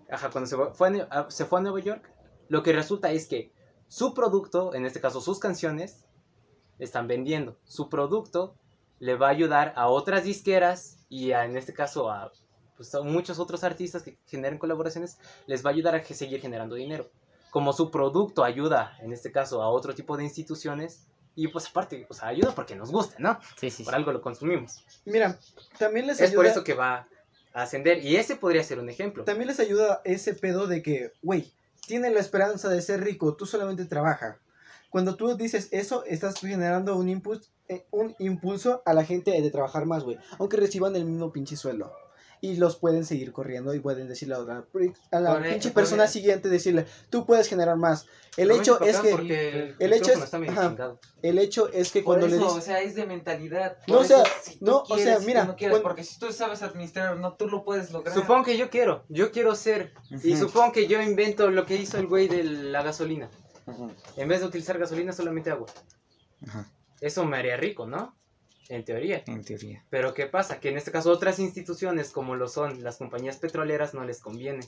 Ajá, 0.08 0.30
cuando 0.30 0.48
se 0.48 0.54
fue, 0.56 0.72
fue 0.72 0.86
a, 0.86 0.90
Ne- 0.90 1.06
a- 1.11 1.30
se 1.30 1.44
fue 1.46 1.58
a 1.58 1.62
Nueva 1.62 1.80
York, 1.80 2.08
lo 2.48 2.62
que 2.62 2.72
resulta 2.72 3.11
es 3.11 3.26
que 3.26 3.52
su 3.88 4.14
producto, 4.14 4.72
en 4.74 4.86
este 4.86 5.00
caso 5.00 5.20
sus 5.20 5.40
canciones, 5.40 6.04
están 6.78 7.08
vendiendo. 7.08 7.56
Su 7.64 7.88
producto 7.88 8.54
le 9.00 9.16
va 9.16 9.26
a 9.28 9.30
ayudar 9.30 9.72
a 9.76 9.88
otras 9.88 10.22
disqueras 10.24 10.98
y 11.08 11.32
a, 11.32 11.44
en 11.44 11.56
este 11.56 11.72
caso 11.74 12.08
a, 12.11 12.30
pues, 12.80 12.94
a 12.94 13.02
muchos 13.02 13.38
otros 13.38 13.62
artistas 13.62 14.02
que 14.02 14.16
generen 14.24 14.58
colaboraciones, 14.58 15.18
les 15.46 15.62
va 15.62 15.68
a 15.68 15.74
ayudar 15.74 15.94
a 15.94 16.02
que 16.02 16.14
seguir 16.14 16.40
generando 16.40 16.76
dinero. 16.76 17.10
Como 17.50 17.74
su 17.74 17.90
producto 17.90 18.42
ayuda, 18.42 18.96
en 19.02 19.12
este 19.12 19.30
caso, 19.30 19.62
a 19.62 19.68
otro 19.68 19.94
tipo 19.94 20.16
de 20.16 20.24
instituciones, 20.24 21.06
y 21.34 21.48
pues 21.48 21.68
aparte, 21.68 22.06
o 22.08 22.14
sea, 22.14 22.28
ayuda 22.28 22.54
porque 22.54 22.74
nos 22.74 22.90
gusta, 22.90 23.16
¿no? 23.18 23.38
Sí, 23.60 23.68
sí, 23.68 23.70
sí. 23.70 23.82
Por 23.82 23.94
algo 23.94 24.12
lo 24.12 24.22
consumimos. 24.22 24.82
Mira, 25.04 25.38
también 25.78 26.06
les 26.06 26.22
Es 26.22 26.30
ayuda 26.30 26.36
por 26.36 26.46
eso 26.46 26.64
que 26.64 26.72
va 26.72 27.06
a 27.52 27.62
ascender, 27.64 28.02
y 28.02 28.16
ese 28.16 28.36
podría 28.36 28.64
ser 28.64 28.78
un 28.78 28.88
ejemplo. 28.88 29.24
también 29.24 29.48
les 29.48 29.60
ayuda 29.60 30.00
ese 30.06 30.32
pedo 30.32 30.66
de 30.66 30.80
que, 30.80 31.12
güey, 31.20 31.52
tiene 31.86 32.08
la 32.08 32.20
esperanza 32.20 32.70
de 32.70 32.80
ser 32.80 33.04
rico, 33.04 33.36
tú 33.36 33.44
solamente 33.44 33.84
trabaja. 33.84 34.38
Cuando 34.88 35.16
tú 35.16 35.36
dices 35.36 35.68
eso, 35.70 36.02
estás 36.06 36.40
generando 36.40 36.96
un 36.96 37.10
impulso, 37.10 37.50
un 37.90 38.16
impulso 38.18 38.82
a 38.86 38.94
la 38.94 39.04
gente 39.04 39.32
de 39.32 39.50
trabajar 39.50 39.84
más, 39.84 40.02
güey. 40.02 40.16
Aunque 40.38 40.56
reciban 40.56 40.96
el 40.96 41.04
mismo 41.04 41.30
pinche 41.30 41.56
sueldo. 41.58 41.92
Y 42.43 42.57
los 42.57 42.76
pueden 42.76 43.05
seguir 43.05 43.32
corriendo 43.32 43.74
y 43.74 43.80
pueden 43.80 44.09
decirle 44.09 44.34
a 44.34 44.38
la, 44.38 44.64
a 45.11 45.20
la 45.20 45.32
Por 45.34 45.43
pinche 45.43 45.68
por 45.68 45.74
persona 45.74 46.07
siguiente, 46.07 46.49
decirle, 46.49 46.86
tú 47.11 47.26
puedes 47.26 47.49
generar 47.49 47.76
más. 47.76 48.07
El 48.38 48.51
hecho 48.51 48.80
es 48.80 48.99
que, 49.01 49.11
el 49.12 49.76
el 49.78 49.93
hecho 49.93 50.12
es- 50.12 50.22
está 50.22 50.38
medio 50.38 50.53
ajá. 50.53 50.97
el 51.20 51.38
hecho 51.38 51.70
es 51.70 51.93
que 51.93 52.01
Por 52.01 52.14
cuando 52.18 52.28
le 52.28 52.36
eso, 52.36 52.45
dices... 52.47 52.59
o 52.59 52.64
sea, 52.64 52.80
es 52.80 52.95
de 52.95 53.05
mentalidad. 53.05 53.76
No, 53.88 53.99
o 53.99 54.05
sea, 54.05 54.22
si 54.43 54.57
no, 54.62 54.78
o 54.78 54.84
quieres, 54.84 55.05
sea, 55.05 55.20
si 55.20 55.26
mira, 55.26 55.45
no 55.45 55.55
quieres, 55.57 55.72
cuando- 55.74 55.82
porque 55.88 56.05
si 56.05 56.18
tú 56.18 56.32
sabes 56.32 56.62
administrar, 56.62 57.16
no, 57.18 57.34
tú 57.34 57.47
lo 57.49 57.62
puedes 57.64 57.91
lograr. 57.93 58.14
Supongo 58.14 58.45
que 58.45 58.57
yo 58.57 58.70
quiero, 58.70 59.05
yo 59.11 59.32
quiero 59.32 59.55
ser. 59.55 59.93
Y 60.22 60.36
supongo 60.36 60.72
que 60.72 60.86
yo 60.86 61.03
invento 61.03 61.51
lo 61.51 61.66
que 61.66 61.76
hizo 61.76 61.99
el 61.99 62.07
güey 62.07 62.26
de 62.28 62.43
la 62.45 62.82
gasolina. 62.82 63.28
En 64.16 64.28
vez 64.28 64.41
de 64.41 64.47
utilizar 64.47 64.78
gasolina, 64.78 65.12
solamente 65.12 65.51
agua. 65.51 65.66
Eso 67.01 67.24
me 67.24 67.36
haría 67.36 67.57
rico, 67.57 67.86
¿no? 67.86 68.16
En 68.70 68.84
teoría. 68.84 69.24
En 69.26 69.42
teoría. 69.42 69.84
Pero 69.90 70.14
¿qué 70.14 70.26
pasa? 70.26 70.60
Que 70.60 70.68
en 70.68 70.76
este 70.76 70.92
caso 70.92 71.10
otras 71.10 71.40
instituciones 71.40 72.12
como 72.12 72.36
lo 72.36 72.46
son 72.46 72.84
las 72.84 72.98
compañías 72.98 73.36
petroleras 73.36 73.94
no 73.94 74.04
les 74.04 74.20
conviene. 74.20 74.60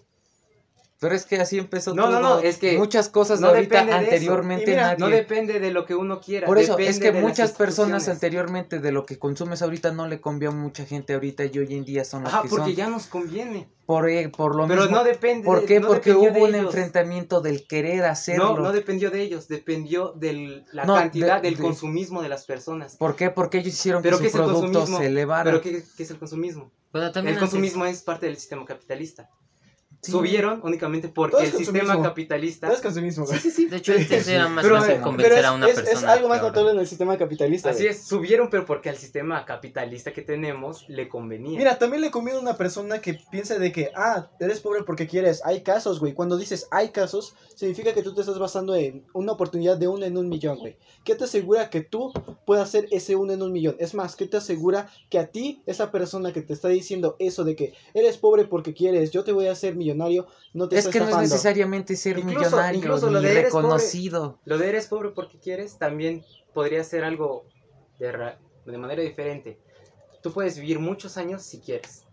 Pero 1.03 1.17
es 1.17 1.27
que 1.27 1.37
así 1.41 1.59
empezó 1.59 1.95
No, 1.95 2.07
no, 2.09 2.21
todo. 2.21 2.37
no, 2.37 2.41
es 2.41 2.59
que 2.59 2.79
Muchas 2.79 3.09
cosas 3.09 3.41
no 3.41 3.49
ahorita 3.49 3.81
depende 3.85 3.93
de 3.93 3.99
eso. 4.05 4.15
anteriormente 4.15 4.63
Y 4.65 4.67
mira, 4.69 4.83
nadie... 4.93 4.99
No 5.01 5.09
depende 5.09 5.59
de 5.61 5.71
lo 5.73 5.85
que 5.85 5.97
uno 5.97 6.21
quiera. 6.21 6.47
Por 6.47 6.59
eso, 6.59 6.79
es 6.79 7.01
que 7.01 7.11
las 7.13 7.21
muchas 7.21 7.51
personas 7.53 8.09
anteriormente 8.09 8.79
de 8.79 8.93
lo 8.93 9.05
que 9.05 9.19
consumes 9.19 9.63
ahorita 9.63 9.91
no 9.91 10.07
le 10.07 10.21
conviene 10.21 10.55
a 10.55 10.57
mucha 10.59 10.87
gente 10.87 11.15
ahorita 11.15 11.45
y 11.47 11.59
hoy 11.59 11.75
en 11.75 11.85
día 11.85 12.05
son 12.05 12.23
las 12.23 12.33
Ajá, 12.33 12.43
que 12.45 12.49
porque 12.51 12.67
son. 12.67 12.75
ya 12.77 12.89
nos 12.89 13.07
conviene. 13.09 13.69
Por, 13.85 14.09
e- 14.09 14.29
por 14.29 14.55
lo 14.55 14.69
Pero 14.69 14.83
mismo. 14.83 14.97
no 14.99 15.05
depende 15.05 15.45
¿Por 15.45 15.67
qué? 15.67 15.81
no 15.81 15.89
Porque 15.89 16.13
hubo 16.13 16.45
un 16.45 16.55
ellos. 16.55 16.67
enfrentamiento 16.67 17.41
del 17.41 17.67
querer 17.67 18.05
hacerlo. 18.05 18.55
No, 18.57 18.63
no 18.63 18.73
dependió 18.73 19.11
de 19.11 19.23
ellos, 19.23 19.49
dependió 19.49 20.13
de 20.13 20.65
la 20.73 20.85
No, 20.85 20.95
cantidad 20.95 21.43
de- 21.43 21.49
del 21.51 21.57
de- 21.57 21.63
consumismo 21.65 22.23
de 22.23 22.29
las 22.29 22.45
personas. 22.45 22.97
¿Por 22.97 23.17
qué? 23.17 23.31
Porque 23.31 23.59
ellos 23.59 23.75
hicieron 23.75 24.03
¿Pero 24.03 24.19
que 24.19 24.25
qué 24.27 24.31
su 24.31 24.37
es 24.37 24.41
el 24.41 24.47
producto 24.47 24.67
consumismo? 24.79 24.99
se 24.99 25.07
elevara. 25.07 25.45
¿Pero 25.45 25.61
qué, 25.61 25.83
qué 25.97 26.03
es 26.05 26.11
el 26.13 26.19
consumismo? 26.19 26.71
Bueno, 26.93 27.11
también 27.11 27.35
el 27.35 27.39
antes- 27.43 27.51
consumismo 27.51 27.85
es 27.87 28.03
parte 28.03 28.27
del 28.27 28.37
sistema 28.37 28.65
capitalista. 28.65 29.29
Sí. 30.05 30.11
subieron 30.11 30.61
únicamente 30.65 31.09
porque 31.09 31.31
Todo 31.37 31.43
el 31.43 31.53
sistema 31.53 32.03
capitalista... 32.03 32.67
Todo 32.67 32.77
es 32.77 32.83
consumismo, 32.83 33.25
güey. 33.25 33.39
Sí, 33.39 33.51
sí, 33.53 33.57
sí. 33.63 33.67
De 33.69 33.77
hecho, 33.77 33.93
antes 33.93 34.27
era 34.27 34.49
más 34.49 34.65
Pero- 34.65 34.77
fácil 34.79 34.95
pero 34.95 35.05
convencer 35.05 35.39
es, 35.39 35.45
a 35.45 35.53
una 35.53 35.69
es- 35.69 35.75
persona. 35.77 35.97
es 35.99 36.05
algo 36.05 36.29
más 36.29 36.43
notable 36.43 36.73
en 36.73 36.79
el 36.81 36.89
sistema 36.89 37.17
capitalista. 37.17 37.71
Así 37.71 37.85
güey. 37.85 37.91
es, 37.91 38.03
subieron, 38.03 38.51
pero 38.51 38.67
porque 38.67 38.89
al 38.89 38.97
sistema 38.97 39.45
capitalista 39.45 40.13
que 40.13 40.23
tenemos 40.23 40.89
le 40.89 41.09
convenía. 41.09 41.57
Mira, 41.57 41.79
también 41.79 42.01
le 42.01 42.11
conviene 42.11 42.41
a 42.41 42.43
una 42.43 42.57
persona 42.57 43.01
que 43.01 43.15
piensa 43.31 43.61
de 43.61 43.71
que, 43.71 43.93
ah, 43.95 44.29
eres 44.41 44.59
pobre 44.59 44.83
porque 44.83 45.07
quieres. 45.07 45.41
Hay 45.45 45.63
casos, 45.63 46.01
güey. 46.01 46.15
Cuando 46.15 46.37
dices 46.37 46.67
hay 46.73 46.89
casos, 46.89 47.37
significa 47.55 47.95
que 47.95 48.03
tú 48.03 48.13
te 48.13 48.23
estás 48.23 48.41
basando 48.41 48.75
en 48.75 49.05
una 49.13 49.31
oportunidad 49.31 49.77
de 49.77 49.87
uno 49.87 50.05
en 50.05 50.19
un 50.19 50.29
millón, 50.29 50.59
güey. 50.59 50.77
¿Qué 51.05 51.15
te 51.15 51.25
asegura 51.25 51.71
que 51.71 51.81
tú 51.81 52.13
puedas 52.45 52.69
ser 52.71 52.89
ese 52.91 53.15
uno 53.15 53.35
en 53.35 53.43
un 53.43 53.53
millón? 53.53 53.77
Es 53.79 53.95
más, 53.95 54.17
¿qué 54.17 54.27
te 54.27 54.37
asegura 54.39 54.89
que 55.11 55.21
a 55.21 55.29
ti, 55.29 55.63
esa 55.67 55.93
persona 55.93 56.33
que 56.33 56.43
te 56.43 56.53
está 56.55 56.67
diciendo 56.67 57.15
eso 57.21 57.45
de 57.45 57.55
que 57.55 57.73
eres 57.95 58.19
pobre 58.19 58.47
porque 58.47 58.75
quieres, 58.75 59.13
yo 59.13 59.23
te 59.23 59.31
voy 59.31 59.47
a 59.47 59.53
hacer 59.53 59.77
millonario, 59.95 60.27
no 60.55 60.69
te 60.69 60.77
Es 60.79 60.87
está 60.87 60.93
que 60.93 61.01
no 61.01 61.11
es 61.11 61.17
necesariamente 61.31 61.97
ser 61.97 62.19
Incluso- 62.19 62.39
millonario 62.41 62.79
incluso 62.79 63.11
lo 63.11 63.21
ni 63.21 63.27
de 63.27 63.33
eres 63.41 63.51
pobre. 63.53 63.63
reconocido. 63.65 64.39
Lo 64.45 64.59
de 64.59 64.69
eres 64.69 64.87
pobre 64.87 65.11
porque 65.11 65.39
quieres 65.39 65.79
también 65.79 66.25
podría 66.55 66.83
ser 66.85 67.05
algo 67.05 67.45
de, 67.99 68.13
ra- 68.13 68.39
de 68.67 68.79
manera 68.79 69.03
diferente. 69.03 69.59
Tú 70.23 70.33
puedes 70.33 70.57
vivir 70.59 70.79
muchos 70.79 71.17
años 71.17 71.43
si 71.43 71.61
quieres. 71.61 72.05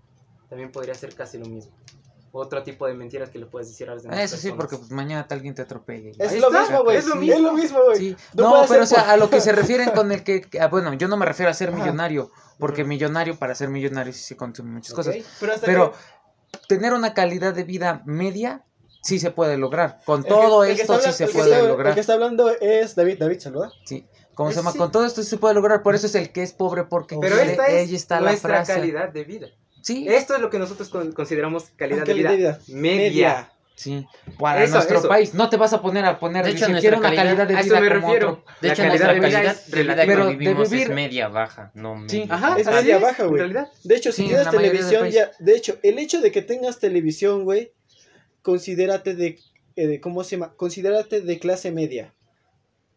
También 0.50 0.72
podría 0.72 0.94
ser 0.96 1.14
casi 1.14 1.38
lo 1.38 1.46
mismo. 1.46 1.72
Otro 2.32 2.62
tipo 2.62 2.86
de 2.86 2.94
mentiras 2.94 3.32
que 3.32 3.40
le 3.40 3.48
puedes 3.48 3.70
decir 3.70 3.90
a 3.90 3.96
las 3.96 4.04
demás 4.04 4.20
Eso 4.20 4.38
sí, 4.38 4.52
porque 4.56 4.78
pues, 4.78 4.92
mañana 4.92 5.26
alguien 5.32 5.56
te 5.56 5.64
atropelle. 5.64 6.12
Es 6.20 6.40
lo 6.40 6.52
mismo, 6.52 6.84
güey. 6.84 6.98
es 6.98 7.08
lo 7.08 7.14
Sí, 7.14 7.20
mismo. 7.22 7.36
Es 7.36 7.42
lo 7.42 7.54
mismo, 7.54 7.80
güey. 7.86 7.98
Sí. 7.98 8.16
No 8.36 8.62
No, 8.62 8.68
pero 8.68 8.84
o 8.84 8.86
sea, 8.86 9.12
a 9.12 9.18
lo 9.18 9.32
que 9.32 9.42
se 9.42 9.52
refieren 9.52 9.90
con 9.92 10.12
el 10.12 10.24
que, 10.24 10.48
ah, 10.62 10.68
bueno, 10.68 10.94
yo 10.94 11.08
no 11.08 11.18
me 11.18 11.26
refiero 11.26 11.50
a 11.50 11.56
ser 11.56 11.72
millonario, 11.72 12.30
porque 12.60 12.84
millonario 12.84 13.36
para 13.40 13.56
ser 13.56 13.70
millonario 13.70 14.14
sí 14.14 14.20
se 14.22 14.38
consume 14.38 14.70
muchas 14.72 14.94
cosas. 14.94 15.16
Pero 15.40 15.54
hasta 15.54 15.66
Pero 15.66 15.92
que- 15.92 15.98
tener 16.68 16.94
una 16.94 17.14
calidad 17.14 17.54
de 17.54 17.64
vida 17.64 18.02
media 18.06 18.64
sí 19.02 19.20
se 19.20 19.32
puede 19.32 19.58
lograr. 19.58 20.00
Con 20.06 20.22
el 20.22 20.26
todo 20.28 20.62
que 20.64 20.72
esto 20.74 21.00
sí 21.00 21.12
se 21.14 21.28
puede 21.28 21.52
está- 21.52 21.60
El 21.62 21.68
lograr. 21.70 21.94
que 21.94 22.00
está 22.02 22.14
hablando 22.14 22.50
es 22.60 22.96
David. 22.96 23.18
David, 23.20 23.40
saluda. 23.40 23.72
Sí. 23.86 24.06
¿Cómo 24.36 24.50
Eh, 24.50 24.54
se 24.54 24.60
llama? 24.60 24.72
sí. 24.72 24.78
Con 24.78 24.92
todo 24.92 25.06
esto 25.06 25.22
sí 25.24 25.30
se 25.30 25.38
puede 25.38 25.54
lograr. 25.56 25.82
Por 25.84 25.96
eso 25.96 26.08
es 26.08 26.16
el 26.16 26.32
que 26.32 26.44
es 26.44 26.54
pobre 26.54 26.84
porque 26.86 27.18
Pero 27.20 27.36
quiere. 27.36 27.52
esta 27.52 27.68
es 27.70 27.92
está 27.92 28.20
la 28.22 28.30
nuestra 28.32 28.50
frase. 28.58 28.74
calidad 28.74 29.10
de 29.10 29.24
vida. 29.24 29.48
Sí. 29.82 30.06
Esto 30.10 30.36
es 30.36 30.42
lo 30.42 30.50
que 30.50 30.60
nosotros 30.60 30.90
con- 30.90 31.12
consideramos 31.14 31.66
calidad, 31.78 32.02
Ah, 32.02 32.06
calidad 32.06 32.30
de, 32.32 32.36
de 32.36 32.42
vida. 32.44 32.60
vida. 32.68 32.80
Media. 32.80 33.52
Sí. 33.80 34.06
Para 34.38 34.62
Eso, 34.62 34.74
nuestro 34.74 35.00
eso. 35.00 35.08
país. 35.08 35.34
No 35.34 35.50
te 35.50 35.56
vas 35.56 35.72
a 35.72 35.82
poner 35.82 36.04
a 36.04 36.20
poner 36.20 36.44
De 36.44 36.52
hecho, 36.52 36.68
nuestra 36.68 36.82
quiero 36.82 36.98
una 36.98 37.08
calidad- 37.16 37.24
calidad 37.38 37.48
de 37.48 37.56
A 37.56 37.62
vida 37.62 37.76
eso 37.78 37.82
me 37.82 37.90
como 37.90 38.08
refiero. 38.08 38.30
otro. 38.34 38.44
De 38.60 38.68
La 38.68 38.74
hecho, 38.74 38.84
calidad 38.84 38.90
nuestra 39.06 39.14
de 39.14 39.20
vida 39.20 39.32
calidad 39.32 39.54
es 39.54 39.72
de 39.72 39.72
vida 39.72 39.82
relativa. 39.94 40.04
que 40.06 40.12
Pero 40.12 40.26
de 40.30 40.36
vivimos 40.36 40.70
vivir- 40.70 40.90
es 40.90 40.96
media 40.96 41.28
baja, 41.30 41.72
no 41.76 41.96
media. 41.96 42.10
Sí. 42.10 42.28
Ajá, 42.30 42.60
Es 42.60 42.68
media 42.68 42.96
es, 42.98 43.02
baja, 43.02 43.24
güey. 43.24 43.54
De 43.86 43.96
hecho, 43.96 44.12
si 44.12 44.24
Sí, 44.24 44.28
tienes 44.28 44.46
la 44.48 44.52
televisión 44.52 45.10
ya, 45.10 45.32
de 45.40 45.56
hecho, 45.56 45.78
el 45.82 45.98
hecho 45.98 46.20
de 46.20 46.32
que 46.34 46.42
tengas 46.42 46.80
televisión, 46.80 47.46
güey, 47.46 47.72
considérate 48.42 49.16
de, 49.16 49.40
eh, 49.78 49.88
de- 49.88 50.02
¿cómo 50.02 50.26
se 50.26 50.32
llama? 50.36 50.54
Considérate 50.58 51.22
de 51.22 51.40
clase 51.40 51.72
media. 51.72 52.14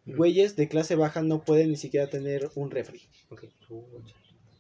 Ujú. 0.05 0.17
Güeyes 0.17 0.57
de 0.57 0.67
clase 0.67 0.97
baja 0.97 1.23
no 1.23 1.43
pueden 1.45 1.69
ni 1.71 1.77
siquiera 1.77 2.09
tener 2.09 2.51
un 2.57 2.73
refri. 2.73 3.03
Ok. 3.31 3.45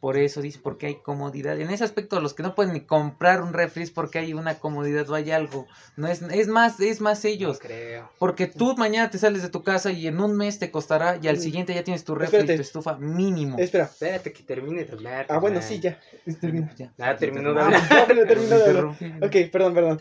Por 0.02 0.16
eso 0.16 0.42
dice, 0.42 0.58
porque 0.60 0.86
hay 0.88 0.94
comodidad. 0.96 1.60
En 1.60 1.70
ese 1.70 1.84
aspecto, 1.84 2.20
los 2.20 2.34
que 2.34 2.42
no 2.42 2.56
pueden 2.56 2.72
ni 2.72 2.80
comprar 2.80 3.40
un 3.40 3.52
refri 3.52 3.84
es 3.84 3.92
porque 3.92 4.18
hay 4.18 4.34
una 4.34 4.58
comodidad 4.58 5.08
o 5.08 5.14
hay 5.14 5.30
algo. 5.30 5.68
No 5.96 6.08
es, 6.08 6.22
es 6.22 6.48
más, 6.48 6.80
es 6.80 7.00
más 7.00 7.24
ellos. 7.24 7.60
No 7.62 7.68
creo. 7.68 8.10
Porque 8.18 8.48
tú 8.48 8.74
mañana 8.76 9.10
te 9.10 9.18
sales 9.18 9.42
de 9.42 9.48
tu 9.48 9.62
casa 9.62 9.92
y 9.92 10.08
en 10.08 10.18
un 10.20 10.36
mes 10.36 10.58
te 10.58 10.72
costará 10.72 11.20
y 11.22 11.28
al 11.28 11.36
Mm. 11.36 11.40
siguiente 11.40 11.72
ya 11.72 11.84
tienes 11.84 12.02
tu 12.02 12.16
refri 12.16 12.38
y 12.38 12.40
Espérate. 12.40 12.56
tu 12.56 12.62
estufa 12.62 12.96
mínimo. 12.98 13.56
Espera. 13.60 13.84
Espérate 13.84 14.32
que 14.32 14.42
termine 14.42 14.84
de 14.84 14.90
hablar. 14.92 15.26
Ah, 15.28 15.38
bueno, 15.38 15.62
sí, 15.62 15.78
ya. 15.78 16.00
Termina. 16.40 16.74
Ya. 16.76 16.92
Ah, 16.98 17.14
terminó 17.16 17.54
de 17.54 17.60
Ah, 17.60 17.64
hablar. 17.66 18.06
terminó 18.26 18.58
de 18.58 18.64
hablar. 18.64 18.84
Ok, 19.22 19.36
perdón, 19.52 19.74
perdón. 19.74 20.00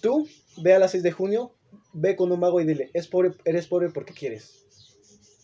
Tú, 0.00 0.28
ve 0.58 0.74
a 0.74 0.78
las 0.78 0.92
6 0.92 1.02
de 1.02 1.10
junio, 1.10 1.52
ve 1.92 2.14
con 2.14 2.30
un 2.30 2.38
vago 2.38 2.60
y 2.60 2.64
dile, 2.64 2.90
es 2.94 3.08
pobre, 3.08 3.32
eres 3.44 3.66
pobre 3.66 3.88
porque 3.90 4.14
quieres. 4.14 4.62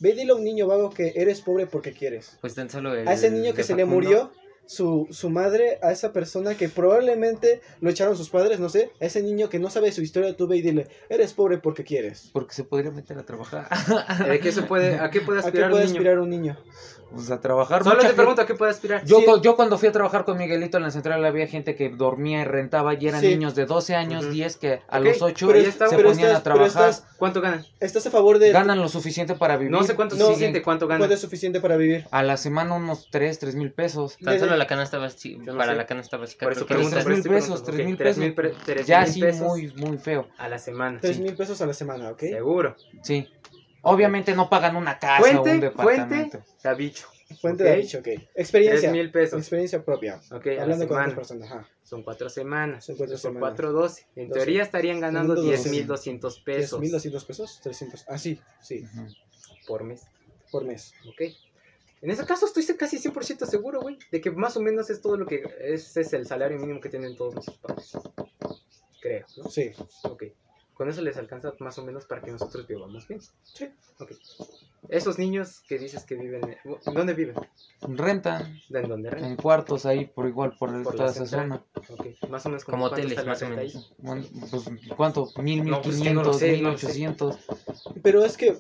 Ve 0.03 0.11
y 0.11 0.13
dile 0.15 0.33
a 0.33 0.35
un 0.35 0.43
niño 0.43 0.67
vago 0.67 0.91
que 0.91 1.13
eres 1.15 1.41
pobre 1.43 1.69
porque 1.69 1.93
quieres. 1.93 2.37
Pues 2.41 2.57
tan 2.57 2.69
solo 2.69 2.93
el 2.93 3.07
A 3.07 3.13
ese 3.13 3.31
niño 3.31 3.55
que 3.55 3.63
se 3.63 3.77
le 3.77 3.85
murió 3.85 4.33
su, 4.67 5.07
su 5.13 5.31
madre, 5.31 5.79
a 5.81 5.93
esa 5.93 6.13
persona 6.13 6.57
que 6.57 6.69
probablemente 6.69 7.61
lo 7.81 7.89
echaron 7.89 8.17
sus 8.17 8.29
padres, 8.29 8.59
no 8.59 8.69
sé, 8.69 8.91
a 9.01 9.05
ese 9.05 9.23
niño 9.23 9.49
que 9.49 9.61
no 9.61 9.71
sabe 9.71 9.93
su 9.93 10.03
historia, 10.03 10.37
tú 10.37 10.49
ve 10.49 10.57
y 10.57 10.63
dile, 10.63 10.89
eres 11.09 11.35
pobre 11.35 11.59
porque 11.59 11.85
quieres. 11.85 12.31
Porque 12.33 12.53
se 12.53 12.65
podría 12.65 12.91
meter 12.91 13.17
a 13.17 13.25
trabajar. 13.25 13.69
¿De 14.29 14.41
qué 14.41 14.51
se 14.51 14.63
puede, 14.63 14.99
¿A 14.99 15.09
qué 15.11 15.21
puede 15.21 15.39
¿A 15.41 15.43
qué 15.43 15.49
aspirar 15.49 15.71
puede 15.71 15.85
un 15.85 15.89
niño? 15.89 15.99
aspirar 15.99 16.19
un 16.19 16.31
niño? 16.31 16.59
Pues 17.15 17.31
a 17.31 17.41
trabajar. 17.41 17.83
Solo 17.83 17.97
Mucha 17.97 18.01
te 18.01 18.07
gente- 18.09 18.17
pregunto 18.17 18.43
a 18.43 18.47
qué 18.47 18.55
puede 18.55 18.71
aspirar. 18.71 19.05
Yo, 19.05 19.21
Sí. 19.21 19.25
cu- 19.27 19.41
yo 19.43 19.55
cuando 19.57 19.79
fui 19.79 19.89
a 19.89 19.93
trabajar 19.93 20.25
con 20.25 20.39
Miguelito 20.39 20.77
en 20.79 20.83
la 20.83 20.91
central 20.91 21.25
había 21.25 21.47
gente 21.47 21.75
que 21.75 21.91
dormía 21.91 22.43
y 22.43 22.45
rentaba 22.45 22.95
y 22.95 23.07
eran 23.09 23.21
Sí. 23.21 23.29
niños 23.29 23.55
de 23.55 23.67
12 23.67 23.95
años, 23.95 24.25
Ujú. 24.25 24.33
10 24.33 24.57
que 24.57 24.81
a 24.89 24.99
Ok, 24.99 25.05
los 25.05 25.23
8 25.23 25.47
pero 25.49 25.61
se 25.63 25.69
está, 25.69 25.85
ponían 25.87 25.97
pero 25.99 26.09
a 26.09 26.13
estás- 26.13 26.43
pero 26.43 26.55
trabajar. 26.55 26.91
estás- 26.91 27.07
¿Cuánto 27.19 27.41
ganan? 27.41 27.65
¿Estás 27.81 28.07
a 28.07 28.11
favor 28.11 28.39
de 28.41 28.51
Ganan 28.51 28.81
lo 28.81 28.89
suficiente 28.89 29.35
para 29.35 29.57
vivir. 29.57 29.71
No 29.71 29.85
sé 29.85 29.95
cuánto 29.95 30.17
No, 30.17 30.23
es 30.23 30.27
suficiente, 30.29 30.61
cuánto 30.63 30.89
ganan. 30.89 31.01
cuánto 31.03 31.15
es 31.15 31.21
suficiente 31.21 31.61
para 31.61 31.77
vivir? 31.77 32.07
A 32.11 32.23
la 32.25 32.37
semana 32.37 32.75
unos 32.75 33.09
3, 33.11 33.39
3 33.39 33.55
mil 33.55 33.73
pesos. 33.73 34.17
Tan 34.23 34.39
solo 34.41 34.57
la 34.57 34.67
canasta 34.67 34.99
básica, 34.99 35.39
no 35.53 35.57
para 35.57 35.73
sé. 35.73 35.77
la 35.79 35.87
canasta 35.87 36.17
básica. 36.17 36.47
Por 36.47 36.53
eso 36.53 36.67
tres 36.67 36.81
eso 36.81 36.89
mil 37.09 37.19
estoy 37.19 37.31
pesos, 37.33 37.63
preguntando. 37.63 37.97
tres 37.99 38.19
mil 38.19 38.31
Ok, 38.31 38.37
tres 38.65 38.75
pesos. 38.77 38.87
Ya 38.87 39.07
sí, 39.07 39.23
muy, 39.41 39.73
muy 39.77 39.99
feo. 39.99 40.27
a 40.39 40.49
la 40.49 40.59
semana. 40.59 40.99
Tres 41.01 41.17
Sí. 41.17 41.23
mil 41.23 41.35
pesos 41.37 41.61
a 41.63 41.67
la 41.67 41.75
semana, 41.75 42.11
¿ok? 42.11 42.21
Seguro. 42.21 42.75
Sí. 43.03 43.29
Obviamente 43.83 44.35
no 44.35 44.49
pagan 44.49 44.77
una 44.77 44.99
casa 44.99 45.23
o 45.23 45.43
un 45.43 45.45
Fuente, 45.49 45.67
departamento. 45.67 46.39
fuente, 46.39 46.51
Davicho. 46.63 47.09
Fuente 47.41 47.65
Ok. 47.65 47.71
de 47.71 47.77
dicho, 47.77 47.99
ok. 47.99 48.09
Experiencia. 48.35 48.81
Tres 48.81 48.93
mil 48.93 49.11
pesos. 49.11 49.39
Experiencia 49.41 49.83
propia. 49.85 50.21
Ok, 50.31 50.47
a 50.49 50.51
la 50.53 50.63
Hablando 50.63 50.87
con 50.89 50.99
otras 51.01 51.15
personas, 51.15 51.51
ajá. 51.51 51.69
Son 51.83 52.03
cuatro 52.03 52.29
semanas. 52.29 52.85
Son 52.85 52.97
cuatro 52.97 53.17
semanas. 53.17 53.41
cuatro, 53.41 53.73
doce. 53.73 54.07
En 54.17 54.29
Doce. 54.29 54.39
teoría 54.41 54.63
estarían 54.63 55.01
ganando 55.01 55.35
Ganando 55.35 55.51
doce. 55.51 55.71
10.200 55.71 56.45
pesos 56.45 56.81
10.200 56.81 57.25
pesos, 57.27 57.61
300. 57.63 58.05
Ah, 58.09 58.19
sí, 58.19 58.39
sí, 58.61 58.85
Ujú. 58.85 59.07
por 59.67 59.85
mes. 59.85 60.03
por 60.51 60.65
mes. 60.65 60.93
Ok. 61.09 61.23
En 62.03 62.11
ese 62.11 62.27
caso 62.27 62.45
estoy 62.47 62.65
casi 62.77 62.99
100% 62.99 63.47
seguro, 63.47 63.81
güey, 63.81 63.97
de 64.11 64.21
que 64.21 64.31
más 64.31 64.57
o 64.59 64.61
menos 64.61 64.91
es 64.91 65.01
todo 65.01 65.17
lo 65.17 65.25
que 65.25 65.43
ese 65.61 66.03
es 66.03 66.13
el 66.13 66.27
salario 66.27 66.59
mínimo 66.59 66.81
que 66.81 66.91
tienen 66.91 67.17
todos 67.17 67.33
nuestros 67.35 67.57
padres. 67.59 67.93
Creo, 69.01 69.25
¿no? 69.39 69.49
Sí. 69.51 69.71
Ok. 70.03 70.25
Con 70.75 70.89
eso 70.89 71.03
les 71.03 71.17
alcanza 71.17 71.53
más 71.59 71.79
o 71.79 71.85
menos 71.85 72.07
para 72.07 72.23
que 72.23 72.33
nosotros 72.33 72.67
vivamos 72.67 73.07
bien. 73.07 73.21
Sí. 73.43 73.69
Ok. 73.99 74.13
Esos 74.89 75.19
niños 75.19 75.63
que 75.69 75.79
dices 75.79 76.05
que 76.05 76.17
viven... 76.17 76.59
¿en 76.65 76.95
¿Dónde 76.95 77.15
viven? 77.15 77.37
Rentan 77.83 78.59
¿En 78.71 78.89
dónde 78.89 79.11
rentan? 79.11 79.31
en 79.31 79.37
cuartos 79.37 79.87
ahí 79.87 80.07
por 80.07 80.27
igual 80.27 80.57
por, 80.59 80.83
Por 80.83 80.97
toda 80.97 81.11
esa 81.11 81.27
zona. 81.27 81.63
Ok. 81.89 82.07
Más 82.29 82.45
o 82.47 82.49
menos 82.49 82.65
Como 82.65 82.89
¿cuánto 82.89 82.97
hoteles, 82.97 83.25
más 83.25 83.43
o 83.43 83.49
menos. 83.49 83.95
Bueno, 83.99 84.25
pues, 84.51 84.65
¿Cuánto? 84.97 85.29
Mil, 85.37 85.63
mil 85.63 85.75
pues, 85.75 85.87
lo 85.87 85.93
quinientos, 85.93 86.43
mil 86.43 86.67
ochocientos. 86.67 87.39
Pero 88.03 88.25
es 88.25 88.37
que 88.37 88.57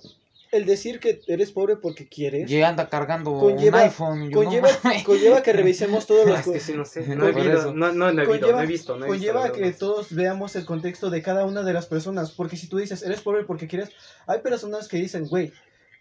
el 0.52 0.66
decir 0.66 1.00
que 1.00 1.20
eres 1.26 1.50
pobre 1.50 1.76
porque 1.76 2.06
quieres 2.08 2.50
Y 2.50 2.62
anda 2.62 2.88
cargando 2.88 3.32
Conlleva- 3.32 3.78
un 3.78 3.84
iPhone. 3.84 4.30
yo, 4.30 4.44
conlleva, 4.44 4.68
conlleva 5.04 5.42
que 5.42 5.52
revisemos 5.52 6.06
todos 6.06 6.26
los... 6.28 6.38
es 6.46 6.46
que 6.46 6.60
sí, 6.60 6.74
no 6.74 6.84
sé. 6.84 7.06
No, 7.08 7.16
No 7.16 7.28
he 7.28 7.32
visto, 7.32 7.72
no, 7.74 7.90
no, 7.92 8.12
no 8.12 8.22
he 8.22 8.26
visto, 8.26 8.52
no 8.52 8.60
he 8.62 8.66
visto. 8.66 8.96
No 8.98 9.04
he 9.06 9.08
conlleva 9.08 9.40
visto, 9.44 9.54
que 9.56 9.60
verdad. 9.62 9.78
todos 9.78 10.14
veamos 10.14 10.54
el 10.54 10.64
contexto 10.64 11.10
de 11.10 11.22
cada 11.22 11.44
una 11.46 11.62
de 11.64 11.72
las 11.72 11.86
personas. 11.86 12.30
Porque 12.32 12.56
si 12.56 12.68
tú 12.68 12.76
dices, 12.78 13.02
eres 13.02 13.20
pobre 13.22 13.44
porque 13.44 13.66
quieres, 13.66 13.90
hay 14.26 14.40
personas 14.40 14.88
que 14.88 14.98
dicen, 14.98 15.26
güey, 15.26 15.52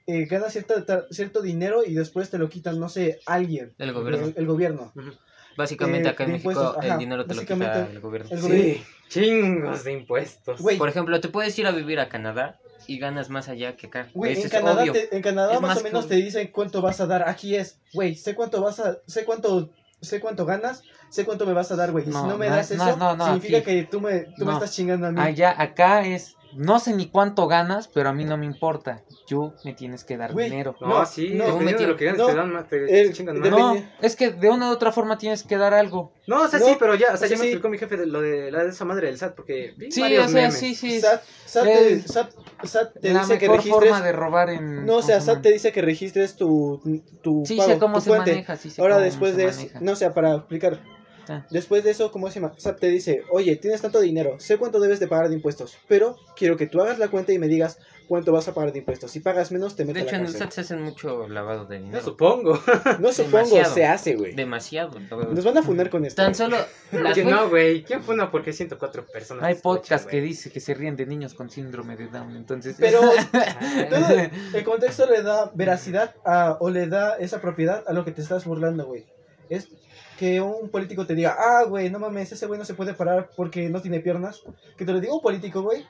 eh, 0.05 0.25
ganas 0.25 0.51
cierta- 0.51 0.85
ta- 0.85 1.05
cierto 1.11 1.41
dinero 1.41 1.83
y 1.85 1.93
después 1.93 2.29
te 2.29 2.37
lo 2.37 2.49
quitan, 2.49 2.79
no 2.79 2.89
sé, 2.89 3.19
alguien. 3.25 3.73
El 3.79 3.93
gobierno. 3.93 4.27
El, 4.27 4.33
el 4.35 4.45
gobierno. 4.45 4.93
Básicamente 5.57 6.07
eh, 6.07 6.11
acá 6.11 6.23
en 6.25 6.31
México 6.33 6.75
ajá, 6.77 6.93
el 6.93 6.99
dinero 6.99 7.25
te 7.25 7.35
lo 7.35 7.41
quita 7.41 7.87
el 7.89 7.99
gobierno. 8.01 8.29
El 8.31 8.41
gobierno. 8.41 8.73
Sí, 8.73 8.83
chingos 9.09 9.83
de 9.83 9.93
impuestos. 9.93 10.59
Güey, 10.61 10.77
Por 10.77 10.89
ejemplo, 10.89 11.19
te 11.21 11.27
puedes 11.29 11.57
ir 11.59 11.67
a 11.67 11.71
vivir 11.71 11.99
a 11.99 12.09
Canadá 12.09 12.59
y 12.87 12.97
ganas 12.99 13.29
más 13.29 13.47
allá 13.49 13.75
que 13.75 13.87
acá. 13.87 14.09
Güey, 14.13 14.41
en 14.41 14.49
Canadá, 14.49 14.83
te- 14.91 15.15
en 15.15 15.21
Canadá 15.21 15.53
Es 15.55 15.61
más, 15.61 15.69
más 15.75 15.77
o 15.79 15.83
menos 15.83 16.05
que- 16.05 16.09
te 16.09 16.21
dicen 16.21 16.47
cuánto 16.51 16.81
vas 16.81 16.99
a 17.01 17.05
dar. 17.07 17.27
Aquí 17.29 17.55
es, 17.55 17.79
güey, 17.93 18.15
sé 18.15 18.35
cuánto 18.35 18.61
vas 18.61 18.79
a, 18.79 18.97
sé 19.07 19.25
cuánto, 19.25 19.69
sé 20.01 20.19
cuánto 20.19 20.45
ganas, 20.45 20.83
sé 21.11 21.25
cuánto 21.25 21.45
me 21.45 21.53
vas 21.53 21.71
a 21.71 21.75
dar, 21.75 21.91
güey. 21.91 22.05
No, 22.07 22.21
si 22.23 22.27
no 22.27 22.37
me 22.37 22.49
no 22.49 22.55
das 22.55 22.71
eso, 22.71 22.97
no, 22.97 23.15
no, 23.15 23.25
significa 23.25 23.57
aquí- 23.59 23.65
que 23.65 23.83
tú 23.83 24.01
me, 24.01 24.21
tú 24.37 24.45
me 24.45 24.53
estás 24.53 24.73
chingando 24.73 25.07
a 25.07 25.11
mí. 25.11 25.21
Allá, 25.21 25.53
acá 25.61 26.01
es, 26.07 26.35
no 26.53 26.79
sé 26.79 26.93
ni 26.93 27.07
cuánto 27.09 27.47
ganas, 27.47 27.87
pero 27.87 28.09
a 28.09 28.13
mí 28.13 28.25
no 28.25 28.37
me 28.37 28.45
importa. 28.45 29.03
Yo 29.27 29.53
me 29.63 29.73
tienes 29.73 30.03
que 30.03 30.17
dar 30.17 30.33
Güey, 30.33 30.49
dinero. 30.49 30.75
No, 30.81 30.87
No, 30.87 31.05
sí, 31.05 31.29
no, 31.33 31.45
dependiendo 31.45 31.83
de 31.83 31.87
lo 31.87 31.95
que 31.95 32.03
ganes, 32.05 32.19
no, 32.19 32.27
te 32.27 32.35
dan 32.35 32.51
más, 32.51 32.67
te 32.67 33.01
el- 33.01 33.13
chingan 33.13 33.39
más. 33.39 33.49
No, 33.49 33.75
es 34.01 34.15
que 34.17 34.31
de 34.31 34.49
una 34.49 34.69
u 34.69 34.73
otra 34.73 34.91
forma 34.91 35.17
tienes 35.17 35.43
que 35.43 35.55
dar 35.55 35.73
algo. 35.73 36.11
No, 36.27 36.41
o 36.43 36.47
sea, 36.49 36.59
No, 36.59 36.65
sí, 36.65 36.75
pero 36.77 36.95
ya, 36.95 37.07
o 37.07 37.09
sea, 37.09 37.15
o 37.15 37.17
sea, 37.19 37.27
ya 37.29 37.35
me 37.37 37.41
sí. 37.43 37.47
explicó 37.47 37.69
mi 37.69 37.77
jefe 37.77 37.95
de 37.95 38.07
lo 38.07 38.19
de, 38.21 38.51
la 38.51 38.63
de 38.65 38.69
esa 38.71 38.83
madre 38.83 39.07
del 39.07 39.17
SAT, 39.17 39.35
porque 39.35 39.73
vi 39.77 39.89
Sí, 39.91 40.01
o 40.03 40.07
sea, 40.27 40.41
memes. 40.41 40.55
sí, 40.57 40.75
sí. 40.75 40.99
SAT, 40.99 41.21
SAT 41.45 41.63
te, 41.63 41.93
Eh, 41.93 42.03
SAT- 42.05 42.33
SAT 42.63 42.99
te 42.99 43.13
la 43.13 43.19
dice 43.21 43.37
que 43.37 43.45
mejor 43.47 43.57
registres. 43.63 43.89
forma 43.89 44.05
de 44.05 44.11
robar 44.11 44.49
en. 44.49 44.85
No, 44.85 44.97
o 44.97 45.01
sea, 45.01 45.15
¿cómo 45.19 45.25
se 45.25 45.31
SAT 45.33 45.41
te 45.43 45.51
dice 45.53 45.71
que 45.71 45.81
registres 45.81 46.35
tu, 46.35 46.81
tu 47.21 47.43
Sí, 47.45 47.55
pago, 47.55 47.69
sé 47.71 47.79
cómo 47.79 47.95
tu 47.95 48.01
se 48.01 48.09
fuente. 48.09 48.31
maneja, 48.31 48.55
sí 48.57 48.69
Ahora 48.79 48.95
cómo 48.95 49.05
después 49.05 49.31
se 49.31 49.37
de 49.37 49.45
eso, 49.45 49.67
no 49.79 49.93
o 49.93 49.95
sea, 49.95 50.13
para 50.13 50.35
explicar. 50.35 50.79
Está. 51.39 51.47
Después 51.49 51.83
de 51.83 51.91
eso, 51.91 52.11
¿cómo 52.11 52.29
se 52.29 52.39
llama? 52.39 52.53
Te 52.79 52.87
dice, 52.87 53.23
oye, 53.31 53.55
tienes 53.55 53.81
tanto 53.81 53.99
dinero, 53.99 54.35
sé 54.39 54.57
cuánto 54.57 54.79
debes 54.79 54.99
de 54.99 55.07
pagar 55.07 55.29
de 55.29 55.35
impuestos, 55.35 55.77
pero 55.87 56.17
quiero 56.35 56.57
que 56.57 56.67
tú 56.67 56.81
hagas 56.81 56.99
la 56.99 57.07
cuenta 57.09 57.33
y 57.33 57.39
me 57.39 57.47
digas 57.47 57.79
cuánto 58.07 58.33
vas 58.33 58.47
a 58.49 58.53
pagar 58.53 58.73
de 58.73 58.79
impuestos. 58.79 59.09
Si 59.11 59.21
pagas 59.21 59.53
menos, 59.53 59.75
te 59.77 59.85
meto 59.85 59.95
De 59.95 60.01
a 60.01 60.03
hecho, 60.03 60.11
la 60.13 60.17
en 60.17 60.25
el 60.25 60.31
cárcel. 60.33 60.47
SAT 60.47 60.51
se 60.53 60.61
hacen 60.61 60.81
mucho 60.81 61.27
lavado 61.29 61.65
de 61.65 61.79
No 61.79 61.85
dinero. 61.85 62.03
supongo. 62.03 62.59
No 62.99 63.13
supongo, 63.13 63.37
Demasiado. 63.45 63.73
se 63.73 63.85
hace, 63.85 64.15
güey. 64.15 64.35
Demasiado. 64.35 64.99
Nos 64.99 65.45
van 65.45 65.57
a 65.57 65.63
funar 65.63 65.89
con 65.89 66.03
esto. 66.05 66.21
Tan 66.21 66.35
solo 66.35 66.57
las 66.91 67.13
Que 67.15 67.23
fun- 67.23 67.31
no, 67.31 67.49
güey. 67.49 67.83
¿Quién 67.83 68.03
fue 68.03 68.15
una? 68.15 68.29
Porque 68.29 68.51
104 68.51 69.05
personas. 69.05 69.43
Hay 69.45 69.53
escuchan, 69.53 69.75
podcast 69.77 70.09
que 70.09 70.19
dice 70.19 70.51
que 70.51 70.59
se 70.59 70.73
ríen 70.73 70.97
de 70.97 71.05
niños 71.05 71.33
con 71.33 71.49
síndrome 71.49 71.95
de 71.95 72.07
Down, 72.07 72.35
entonces... 72.35 72.75
Pero 72.77 72.99
todo 73.89 74.07
el 74.53 74.63
contexto 74.65 75.05
le 75.09 75.21
da 75.23 75.49
veracidad 75.55 76.13
a, 76.25 76.57
o 76.59 76.69
le 76.69 76.87
da 76.87 77.15
esa 77.17 77.39
propiedad 77.41 77.83
a 77.87 77.93
lo 77.93 78.03
que 78.03 78.11
te 78.11 78.21
estás 78.21 78.43
burlando, 78.45 78.85
güey. 78.85 79.05
Es 79.49 79.69
que 80.21 80.39
un 80.39 80.69
político 80.69 81.07
te 81.07 81.15
diga, 81.15 81.35
ah, 81.35 81.63
güey, 81.63 81.89
no 81.89 81.97
mames, 81.97 82.31
ese 82.31 82.45
güey 82.45 82.59
no 82.59 82.63
se 82.65 82.75
puede 82.75 82.93
parar 82.93 83.31
porque 83.35 83.69
no 83.69 83.81
tiene 83.81 84.01
piernas. 84.01 84.43
Que 84.77 84.85
te 84.85 84.93
lo 84.93 84.99
diga 84.99 85.15
un 85.15 85.21
político, 85.21 85.63
güey. 85.63 85.83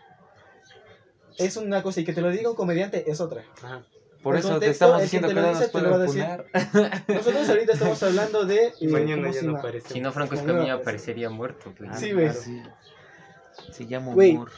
Es 1.37 1.57
una 1.57 1.83
cosa 1.83 1.99
y 1.99 2.05
que 2.05 2.13
te 2.13 2.21
lo 2.21 2.31
diga 2.31 2.49
un 2.49 2.55
comediante 2.55 3.11
es 3.11 3.19
otra. 3.19 3.43
Ajá. 3.61 3.83
Por 4.23 4.35
el 4.35 4.39
eso 4.39 4.57
te 4.57 4.69
estamos 4.69 4.95
el 4.95 4.99
que 4.99 5.03
diciendo 5.03 5.27
te 5.27 5.33
que 5.33 5.39
lo 5.41 5.47
no 5.47 5.53
dice 5.53 5.63
nos 5.63 5.71
te 5.73 5.81
lo 5.81 5.89
va 5.89 5.95
a 5.95 6.05
pueden 6.05 6.45
decir. 6.47 6.69
funar. 6.71 7.03
Nosotros 7.09 7.49
ahorita 7.49 7.73
estamos 7.73 8.03
hablando 8.03 8.45
de... 8.45 8.65
eh, 8.79 8.87
Mañana 8.87 9.21
¿cómo 9.23 9.33
ya 9.33 9.41
no 9.41 9.57
aparece. 9.57 9.93
Si 9.93 9.99
no, 9.99 10.11
Franco 10.13 10.35
Escamilla 10.35 10.73
aparecería 10.75 11.29
muerto. 11.29 11.73
güey. 11.77 11.89
Ah, 11.91 11.97
Sí, 11.97 12.13
güey. 12.13 12.25
claro. 12.27 12.39
Sí. 12.39 12.61
Se 13.73 13.85
llama 13.85 14.13
humor. 14.13 14.51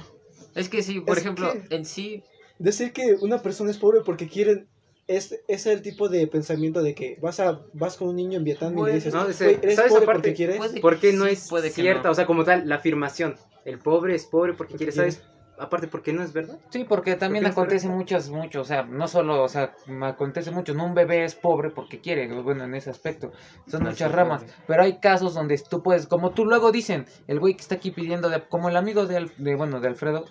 Es 0.54 0.70
que 0.70 0.84
sí, 0.84 1.00
por 1.00 1.18
Es 1.18 1.24
ejemplo, 1.24 1.52
que- 1.52 1.76
en 1.76 1.86
sí, 1.86 2.24
Decir 2.60 2.94
que 2.94 3.16
una 3.20 3.42
persona 3.42 3.72
es 3.72 3.78
pobre 3.80 4.02
porque 4.06 4.28
quieren... 4.30 4.68
Es, 5.08 5.38
es 5.48 5.66
el 5.66 5.82
tipo 5.82 6.08
de 6.08 6.28
pensamiento 6.28 6.82
de 6.82 6.94
que 6.96 7.18
vas 7.20 7.40
a 7.40 7.60
vas 7.74 7.98
con 7.98 8.08
un 8.08 8.16
niño 8.16 8.38
en 8.38 8.44
Vietnam 8.46 8.78
y 8.78 8.84
le 8.84 8.94
dices, 8.94 9.14
no, 9.14 9.28
ese- 9.28 9.60
eres 9.62 9.76
¿sabes 9.76 9.92
pobre 9.92 10.06
porque 10.06 10.34
quieres... 10.34 10.58
Puede- 10.58 10.80
¿Por 10.80 10.98
qué 10.98 11.12
no 11.12 11.26
Sí, 11.26 11.32
es 11.32 11.48
puede 11.50 11.70
cierta? 11.70 12.04
no. 12.04 12.12
O 12.12 12.16
sea, 12.16 12.26
como 12.26 12.44
tal, 12.46 12.68
la 12.68 12.76
afirmación. 12.76 13.36
El 13.66 13.80
pobre 13.80 14.16
es 14.16 14.26
pobre 14.26 14.54
porque 14.54 14.74
Porque 14.74 14.86
quiere, 14.92 15.12
¿sabes? 15.12 15.22
Aparte, 15.58 15.88
porque 15.88 16.14
no 16.14 16.24
es 16.24 16.34
verdad. 16.34 16.60
Sí, 16.72 16.84
porque 16.86 17.16
también 17.16 17.46
Porque 17.46 17.46
acontece 17.46 17.88
muchas, 17.88 18.30
mucho, 18.32 18.62
o 18.62 18.64
sea, 18.64 18.82
no 18.82 19.08
solo, 19.08 19.44
o 19.44 19.48
sea, 19.48 19.76
acontece 20.02 20.50
mucho, 20.50 20.74
no 20.74 20.86
un 20.86 20.96
bebé 20.96 21.24
es 21.24 21.36
pobre 21.36 21.70
porque 21.70 22.00
quiere, 22.02 22.28
bueno, 22.42 22.64
en 22.64 22.74
ese 22.74 22.90
aspecto, 22.90 23.32
son 23.68 23.84
No, 23.84 23.90
muchas 23.90 24.12
ramas, 24.12 24.44
pobre. 24.44 24.54
pero 24.66 24.82
hay 24.82 25.00
casos 25.00 25.36
donde 25.36 25.56
tú 25.70 25.84
puedes, 25.84 26.08
como 26.08 26.32
tú 26.34 26.46
luego 26.46 26.72
dicen, 26.72 27.06
el 27.28 27.40
güey 27.40 27.54
que 27.56 27.62
está 27.62 27.76
aquí 27.76 27.92
pidiendo, 27.92 28.30
de, 28.30 28.42
como 28.48 28.70
el 28.70 28.76
amigo 28.76 29.06
de, 29.06 29.28
de, 29.36 29.56
bueno, 29.56 29.80
de 29.80 29.88
Alfredo, 29.88 30.26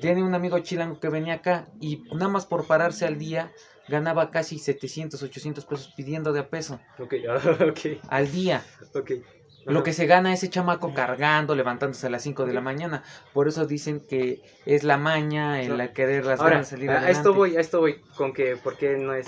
tiene 0.00 0.24
un 0.24 0.34
amigo 0.34 0.58
chilango 0.58 0.98
que 0.98 1.08
venía 1.08 1.34
acá 1.34 1.68
y 1.78 1.98
nada 2.12 2.28
más 2.28 2.44
por 2.46 2.66
pararse 2.66 3.06
al 3.06 3.16
día 3.16 3.52
ganaba 3.86 4.30
casi 4.32 4.58
700, 4.58 5.22
800 5.22 5.64
pesos 5.64 5.90
pidiendo 5.94 6.32
de 6.32 6.40
a 6.40 6.48
peso 6.48 6.80
Ok, 6.98 7.12
ok, 7.68 7.80
al 8.08 8.30
día. 8.30 8.64
ok. 8.94 9.10
Lo 9.66 9.82
que 9.82 9.92
se 9.92 10.06
gana 10.06 10.32
ese 10.32 10.48
chamaco 10.48 10.92
cargando, 10.92 11.54
levantándose 11.54 12.06
a 12.06 12.10
las 12.10 12.22
5 12.22 12.44
de 12.44 12.52
la 12.52 12.60
mañana. 12.60 13.02
Por 13.32 13.48
eso 13.48 13.66
dicen 13.66 14.00
que 14.00 14.40
es 14.66 14.82
la 14.82 14.96
maña, 14.96 15.62
el 15.62 15.76
No. 15.76 15.92
querer 15.92 16.26
las 16.26 16.40
Ahora, 16.40 16.56
ganas 16.56 16.70
de 16.70 16.76
salir 16.76 16.90
a, 16.90 16.94
a 16.94 16.96
adelante. 16.98 17.18
esto 17.18 17.34
voy, 17.34 17.56
a 17.56 17.60
esto 17.60 17.80
voy, 17.80 18.00
con 18.16 18.32
que, 18.32 18.56
porque 18.56 18.96
no 18.96 19.14
es 19.14 19.26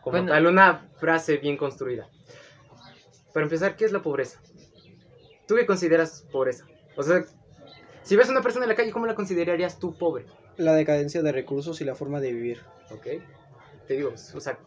como 0.00 0.18
Bueno. 0.18 0.32
tal 0.32 0.46
una 0.46 0.88
frase 0.98 1.36
bien 1.36 1.56
construida. 1.56 2.08
Para 3.32 3.44
empezar, 3.44 3.76
¿qué 3.76 3.84
es 3.84 3.92
la 3.92 4.00
pobreza? 4.00 4.40
¿Tú 5.46 5.56
qué 5.56 5.66
consideras 5.66 6.24
pobreza? 6.32 6.64
O 6.96 7.02
sea, 7.02 7.24
si 8.02 8.16
ves 8.16 8.28
a 8.28 8.32
una 8.32 8.42
persona 8.42 8.64
en 8.64 8.68
la 8.68 8.74
calle, 8.74 8.92
¿cómo 8.92 9.06
la 9.06 9.14
considerarías 9.14 9.78
tú 9.78 9.96
pobre? 9.98 10.24
La 10.56 10.74
decadencia 10.74 11.20
de 11.22 11.32
recursos 11.32 11.80
y 11.80 11.84
la 11.84 11.94
forma 11.94 12.20
de 12.20 12.32
vivir. 12.32 12.60
¿Ok? 12.90 13.06
Te 13.88 13.94
digo, 13.94 14.14
o 14.34 14.40
sea, 14.40 14.58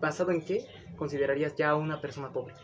¿basado 0.00 0.32
en 0.32 0.44
qué 0.44 0.66
considerarías 0.96 1.54
ya 1.56 1.70
a 1.70 1.76
una 1.76 2.00
persona 2.00 2.30
pobre? 2.32 2.54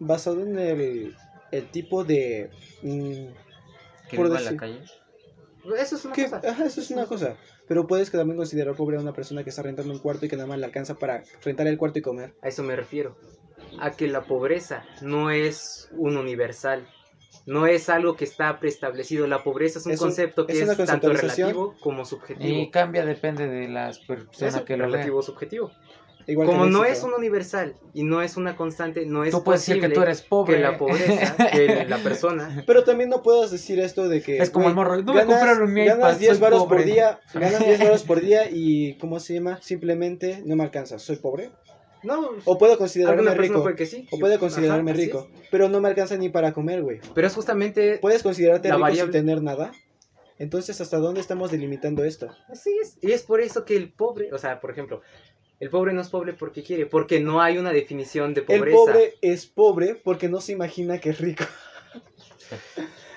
Basado 0.00 0.40
en 0.42 0.58
el, 0.58 1.14
el 1.52 1.70
tipo 1.70 2.04
de... 2.04 2.50
mm, 2.82 3.26
que 4.08 4.16
Por 4.16 4.26
viva 4.26 4.38
en 4.38 4.44
decir- 4.44 4.52
la 4.52 4.56
calle. 4.58 4.80
Eso 5.78 5.96
es 5.96 6.04
una 6.06 6.14
que- 6.14 6.24
cosa. 6.24 6.40
ajá, 6.48 6.64
eso 6.64 6.80
es 6.80 6.90
una 6.90 7.06
cosa. 7.06 7.36
Pero 7.66 7.86
puedes 7.86 8.10
que 8.10 8.16
también 8.16 8.38
considerar 8.38 8.74
pobre 8.74 8.96
a 8.96 9.00
una 9.00 9.12
persona 9.12 9.44
que 9.44 9.50
está 9.50 9.62
rentando 9.62 9.92
un 9.92 9.98
cuarto 9.98 10.24
y 10.24 10.28
que 10.28 10.36
nada 10.36 10.48
más 10.48 10.58
le 10.58 10.64
alcanza 10.64 10.94
para 10.94 11.22
rentar 11.44 11.66
el 11.66 11.76
cuarto 11.76 11.98
y 11.98 12.02
comer. 12.02 12.32
A 12.42 12.48
eso 12.48 12.62
me 12.62 12.74
refiero. 12.74 13.16
A 13.78 13.90
que 13.90 14.08
la 14.08 14.22
pobreza 14.22 14.84
no 15.02 15.30
es 15.30 15.88
un 15.92 16.16
universal. 16.16 16.86
No 17.44 17.66
es 17.66 17.90
algo 17.90 18.16
que 18.16 18.24
está 18.24 18.58
preestablecido. 18.60 19.26
La 19.26 19.42
pobreza 19.42 19.78
es 19.78 19.84
un 19.86 19.92
Es 19.92 20.00
un- 20.00 20.06
concepto 20.08 20.46
que 20.46 20.52
es 20.58 20.76
tanto 20.86 21.12
relativo 21.12 21.74
como 21.80 22.04
subjetivo. 22.06 22.48
Y 22.48 22.70
cambia, 22.70 23.04
depende 23.04 23.46
de 23.46 23.68
las 23.68 23.98
personas 23.98 24.62
que 24.62 24.76
lo 24.76 24.84
vean. 24.84 24.92
relativo 24.92 25.20
subjetivo. 25.22 25.70
Igual 26.28 26.46
Como 26.46 26.66
no 26.66 26.84
es 26.84 27.02
un 27.02 27.14
universal 27.14 27.74
y 27.94 28.02
no 28.04 28.20
es 28.22 28.36
una 28.36 28.54
constante, 28.54 29.06
no 29.06 29.24
es 29.24 29.30
Tú 29.32 29.42
puedes 29.42 29.62
decir 29.62 29.76
que 29.76 29.88
posible 29.88 29.94
tú 29.96 30.02
eres 30.02 30.20
pobre. 30.22 30.56
que 30.56 30.60
la 30.62 30.76
pobreza, 30.78 31.36
que 31.52 31.86
la 31.88 31.96
persona 31.98 32.62
Pero 32.66 32.84
también 32.84 33.08
no 33.08 33.22
puedas 33.22 33.50
decir 33.50 33.80
esto 33.80 34.08
de 34.10 34.20
que... 34.22 34.36
Es 34.38 34.50
como 34.50 34.68
el 34.68 34.74
morro. 34.74 34.96
No 35.02 35.14
me 35.14 35.20
ganas- 35.24 35.26
compraron 35.38 35.72
mi 35.72 35.86
Ganas 35.86 35.98
iPad, 36.12 36.16
10 36.18 36.30
soy 36.32 36.40
varos 36.40 36.64
por 36.66 36.84
día, 36.84 37.18
ganas 37.34 37.64
10 37.64 37.78
varos 37.80 38.02
por 38.04 38.20
día 38.20 38.50
y, 38.50 38.94
¿cómo 38.98 39.18
se 39.20 39.34
llama? 39.34 39.58
Simplemente 39.62 40.42
no 40.44 40.54
me 40.54 40.64
alcanza, 40.64 40.98
¿soy 40.98 41.16
pobre? 41.16 41.50
no 42.04 42.30
O 42.44 42.58
puedo 42.58 42.76
considerarme 42.78 43.34
rico, 43.34 43.62
puede 43.62 43.74
que 43.74 43.86
sí. 43.86 44.06
o 44.12 44.18
puedo 44.18 44.38
considerarme 44.38 44.90
Ajá, 44.92 45.00
rico, 45.00 45.28
pero 45.50 45.68
no 45.70 45.80
me 45.80 45.88
alcanza 45.88 46.16
ni 46.18 46.28
para 46.28 46.52
comer, 46.52 46.82
güey. 46.82 47.00
Pero 47.14 47.26
es 47.26 47.34
justamente 47.34 47.98
¿Puedes 48.02 48.22
considerarte 48.22 48.68
rico 48.68 48.80
variable- 48.80 49.12
sin 49.14 49.22
tener 49.26 49.42
nada? 49.42 49.72
Entonces, 50.38 50.80
¿hasta 50.80 50.98
dónde 50.98 51.20
estamos 51.20 51.50
delimitando 51.50 52.04
esto? 52.04 52.28
Así 52.48 52.70
es. 52.80 52.96
Y 53.00 53.10
es 53.10 53.22
por 53.24 53.40
eso 53.40 53.64
que 53.64 53.76
el 53.76 53.90
pobre, 53.90 54.32
o 54.32 54.38
sea, 54.38 54.60
por 54.60 54.70
ejemplo, 54.70 55.00
el 55.60 55.70
pobre 55.70 55.92
no 55.92 56.00
es 56.00 56.08
pobre 56.08 56.32
porque 56.34 56.62
quiere, 56.62 56.86
porque 56.86 57.20
no 57.20 57.40
hay 57.42 57.58
una 57.58 57.72
definición 57.72 58.32
de 58.34 58.40
El 58.42 58.46
pobreza. 58.46 58.76
pobre 58.76 59.14
es 59.22 59.46
pobre 59.46 59.94
porque 59.96 60.28
no 60.28 60.40
se 60.40 60.52
imagina 60.52 60.98
que 60.98 61.10
es 61.10 61.18
rico. 61.18 61.44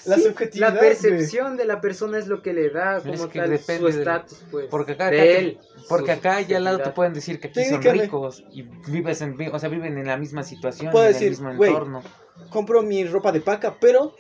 La 0.06 0.16
Sí, 0.16 0.24
subjetividad, 0.24 0.74
La 0.74 0.80
percepción 0.80 1.58
de 1.58 1.66
la 1.66 1.80
persona 1.80 2.18
es 2.18 2.26
lo 2.28 2.42
que 2.42 2.54
le 2.54 2.72
da 2.72 3.02
como 3.02 3.30
que 3.30 3.38
tal 3.40 3.52
depende 3.52 3.92
su 3.94 4.00
estatus, 4.00 4.44
pues. 4.50 4.66
Porque 4.72 4.94
acá, 4.94 5.12
de 5.12 5.22
acá 5.22 5.40
él. 5.40 5.60
porque 5.88 6.12
acá 6.12 6.42
ya 6.42 6.58
al 6.58 6.64
lado 6.64 6.80
te 6.82 6.90
pueden 6.90 7.14
decir 7.14 7.40
que 7.40 7.50
aquí 7.50 7.64
son 7.66 7.84
ricos 7.84 8.44
y 8.52 8.64
vives 8.64 9.22
en, 9.22 9.38
o 9.54 9.60
sea, 9.60 9.70
viven 9.70 10.00
en 10.00 10.08
la 10.08 10.18
misma 10.18 10.42
situación, 10.42 10.92
Puedo 10.92 11.06
en 11.06 11.14
decir, 11.14 11.28
el 11.28 11.32
mismo 11.34 11.54
güey, 11.56 11.70
entorno. 11.70 12.02
Compro 12.50 12.82
mi 12.82 13.04
ropa 13.06 13.32
de 13.32 13.42
paca, 13.42 13.78
pero 13.80 14.16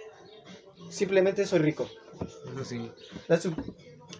simplemente 0.92 1.48
soy 1.48 1.58
rico. 1.60 1.90
Sí. 2.64 2.92
La 3.28 3.40
sub- 3.40 3.56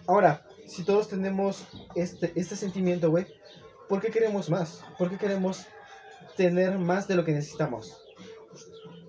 Ahora, 0.08 0.44
si 0.66 0.82
todos 0.82 1.08
tenemos 1.08 1.64
este, 1.94 2.32
este 2.34 2.56
sentimiento, 2.56 3.08
güey, 3.08 3.26
¿por 3.92 4.00
qué 4.00 4.10
queremos 4.10 4.48
más? 4.48 4.82
¿Por 4.96 5.10
qué 5.10 5.18
queremos 5.18 5.66
tener 6.34 6.78
más 6.78 7.06
de 7.08 7.14
lo 7.14 7.24
que 7.26 7.32
necesitamos? 7.32 8.02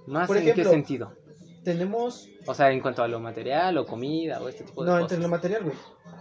¿Más 0.08 0.28
Por 0.28 0.36
en 0.36 0.44
ejemplo, 0.44 0.64
qué 0.66 0.70
sentido? 0.70 1.14
Tenemos, 1.64 2.28
O 2.46 2.54
sea, 2.54 2.70
en 2.72 2.82
cuanto 2.82 3.02
a 3.02 3.08
lo 3.08 3.22
material 3.22 3.78
o 3.78 3.86
comida 3.86 4.42
o 4.42 4.50
este 4.50 4.66
tipo 4.66 4.84
de 4.84 4.90
no, 4.92 4.98
cosas. 4.98 5.12
entre 5.14 5.24
lo 5.24 5.30
material, 5.30 5.64
güey. 5.64 5.76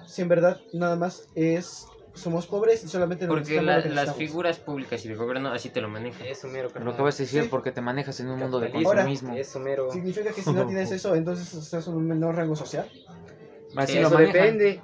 Si 0.06 0.22
en 0.22 0.28
verdad 0.28 0.60
nada 0.72 0.94
más 0.94 1.26
es, 1.34 1.88
somos 2.14 2.46
pobres 2.46 2.84
y 2.84 2.88
solamente 2.88 3.26
nos 3.26 3.34
Porque 3.34 3.60
necesitamos 3.60 3.84
la- 3.84 3.88
lo 3.90 3.94
las 4.06 4.14
figuras 4.16 4.58
públicas 4.60 5.04
y 5.04 5.08
de 5.08 5.16
gobierno 5.16 5.48
así 5.50 5.70
te 5.70 5.80
lo 5.80 5.88
manejan. 5.88 6.28
Eso 6.28 6.46
mero, 6.46 6.68
Lo 6.68 6.74
carnal. 6.74 6.94
que 6.94 7.02
vas 7.02 7.16
a 7.18 7.22
decir 7.24 7.42
Sí. 7.42 7.48
porque 7.48 7.72
te 7.72 7.80
manejas 7.80 8.20
en 8.20 8.28
un 8.28 8.38
mundo 8.38 8.60
de 8.60 8.70
consumismo. 8.70 9.34
Eso 9.34 9.58
mero. 9.58 9.90
Significa 9.90 10.30
que 10.32 10.40
si 10.42 10.52
no 10.52 10.64
tienes 10.68 10.92
eso, 10.92 11.16
entonces 11.16 11.52
estás 11.52 11.88
en 11.88 11.94
un 11.94 12.06
menor 12.06 12.36
rango 12.36 12.54
social. 12.54 12.88
Así 13.76 13.94
Sí, 13.94 13.98
lo 13.98 14.06
Eso 14.06 14.14
manejan. 14.14 14.32
depende. 14.32 14.80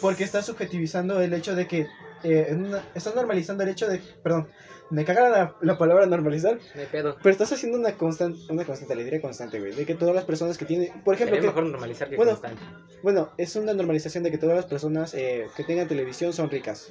Porque 0.00 0.24
estás 0.24 0.46
subjetivizando 0.46 1.20
el 1.20 1.32
hecho 1.34 1.54
de 1.54 1.66
que. 1.66 1.86
Eh, 2.22 2.46
en 2.48 2.66
una- 2.66 2.82
estás 2.94 3.14
normalizando 3.14 3.62
el 3.62 3.68
hecho 3.70 3.86
de. 3.88 4.00
Perdón, 4.22 4.48
me 4.90 5.04
caga 5.04 5.28
la, 5.28 5.56
la 5.60 5.78
palabra 5.78 6.06
normalizar. 6.06 6.58
No 6.74 6.80
hay 6.80 6.86
pedo. 6.86 7.16
Pero 7.22 7.30
estás 7.32 7.52
haciendo 7.52 7.78
una 7.78 7.92
constante. 7.92 8.38
Una 8.52 8.64
constante, 8.64 8.94
le 8.96 9.04
diré 9.04 9.20
constante, 9.20 9.58
güey. 9.60 9.72
De 9.72 9.84
que 9.86 9.94
todas 9.94 10.14
las 10.14 10.24
personas 10.24 10.56
que 10.58 10.64
tienen. 10.64 10.88
Por 11.04 11.14
ejemplo, 11.14 11.36
Sería 11.36 11.40
que, 11.50 11.54
mejor 11.54 11.70
normalizar 11.70 12.08
que 12.08 12.16
bueno, 12.16 12.32
constante. 12.32 12.62
bueno, 13.02 13.30
es 13.38 13.56
una 13.56 13.72
normalización 13.74 14.24
de 14.24 14.30
que 14.30 14.38
todas 14.38 14.56
las 14.56 14.66
personas 14.66 15.14
eh, 15.14 15.46
que 15.56 15.64
tengan 15.64 15.86
televisión 15.88 16.32
son 16.32 16.50
ricas. 16.50 16.90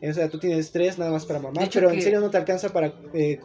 O 0.00 0.12
sea, 0.12 0.28
tú 0.28 0.38
tienes 0.38 0.70
tres 0.70 0.96
nada 0.96 1.10
más 1.10 1.24
para 1.26 1.40
hecho 1.60 1.80
pero 1.80 1.90
en 1.90 2.00
serio 2.00 2.20
no 2.20 2.30
te 2.30 2.36
alcanza 2.36 2.68
para. 2.68 2.92
eh, 3.14 3.40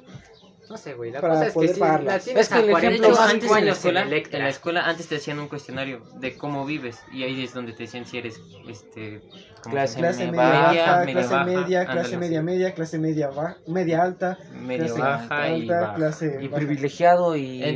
No 0.69 0.77
sé, 0.77 0.93
güey. 0.93 1.11
La 1.11 1.19
para 1.19 1.33
cosa 1.33 1.45
es 1.47 1.51
que 1.51 1.53
poder 1.55 1.73
si 1.75 1.79
la 1.81 2.19
tienes 2.19 2.27
Es 2.43 2.49
que 2.49 2.55
a 2.55 2.59
el 2.59 2.65
De 2.67 2.71
40 2.71 2.87
ejemplo 2.87 3.07
hecho, 3.09 3.19
más 3.21 3.29
antes 3.33 3.43
en 3.49 3.53
la 3.55 3.59
en 3.59 3.67
escuela, 3.67 4.01
Electra. 4.03 4.37
en 4.39 4.43
la 4.45 4.49
escuela 4.49 4.85
antes 4.85 5.07
te 5.07 5.15
hacían 5.17 5.39
un 5.39 5.47
cuestionario 5.49 6.01
de 6.15 6.35
cómo 6.37 6.65
vives 6.65 6.97
y 7.11 7.23
ahí 7.23 7.43
es 7.43 7.53
donde 7.53 7.73
te 7.73 7.83
decían 7.83 8.05
si 8.05 8.17
eres 8.17 8.39
este 8.69 9.21
¿cómo 9.61 9.75
Clase 9.75 9.99
clase 9.99 10.25
me- 10.25 10.31
media 10.31 10.43
baja, 10.43 10.71
media 11.05 11.13
clase 11.13 11.33
baja, 11.33 11.45
media, 11.45 11.85
clase 11.85 12.17
media 12.17 12.41
media, 12.41 12.73
clase 12.73 12.97
media 12.99 13.27
baja, 13.29 13.57
media 13.67 14.01
alta, 14.03 14.37
medio 14.53 14.85
clase 14.85 15.01
baja 15.01 15.49
y 15.49 15.61
alta, 15.61 15.81
baja. 15.81 15.93
clase 15.95 16.37
Y 16.41 16.47
baja. 16.47 16.55
privilegiado 16.55 17.35
y 17.35 17.61
En- 17.63 17.69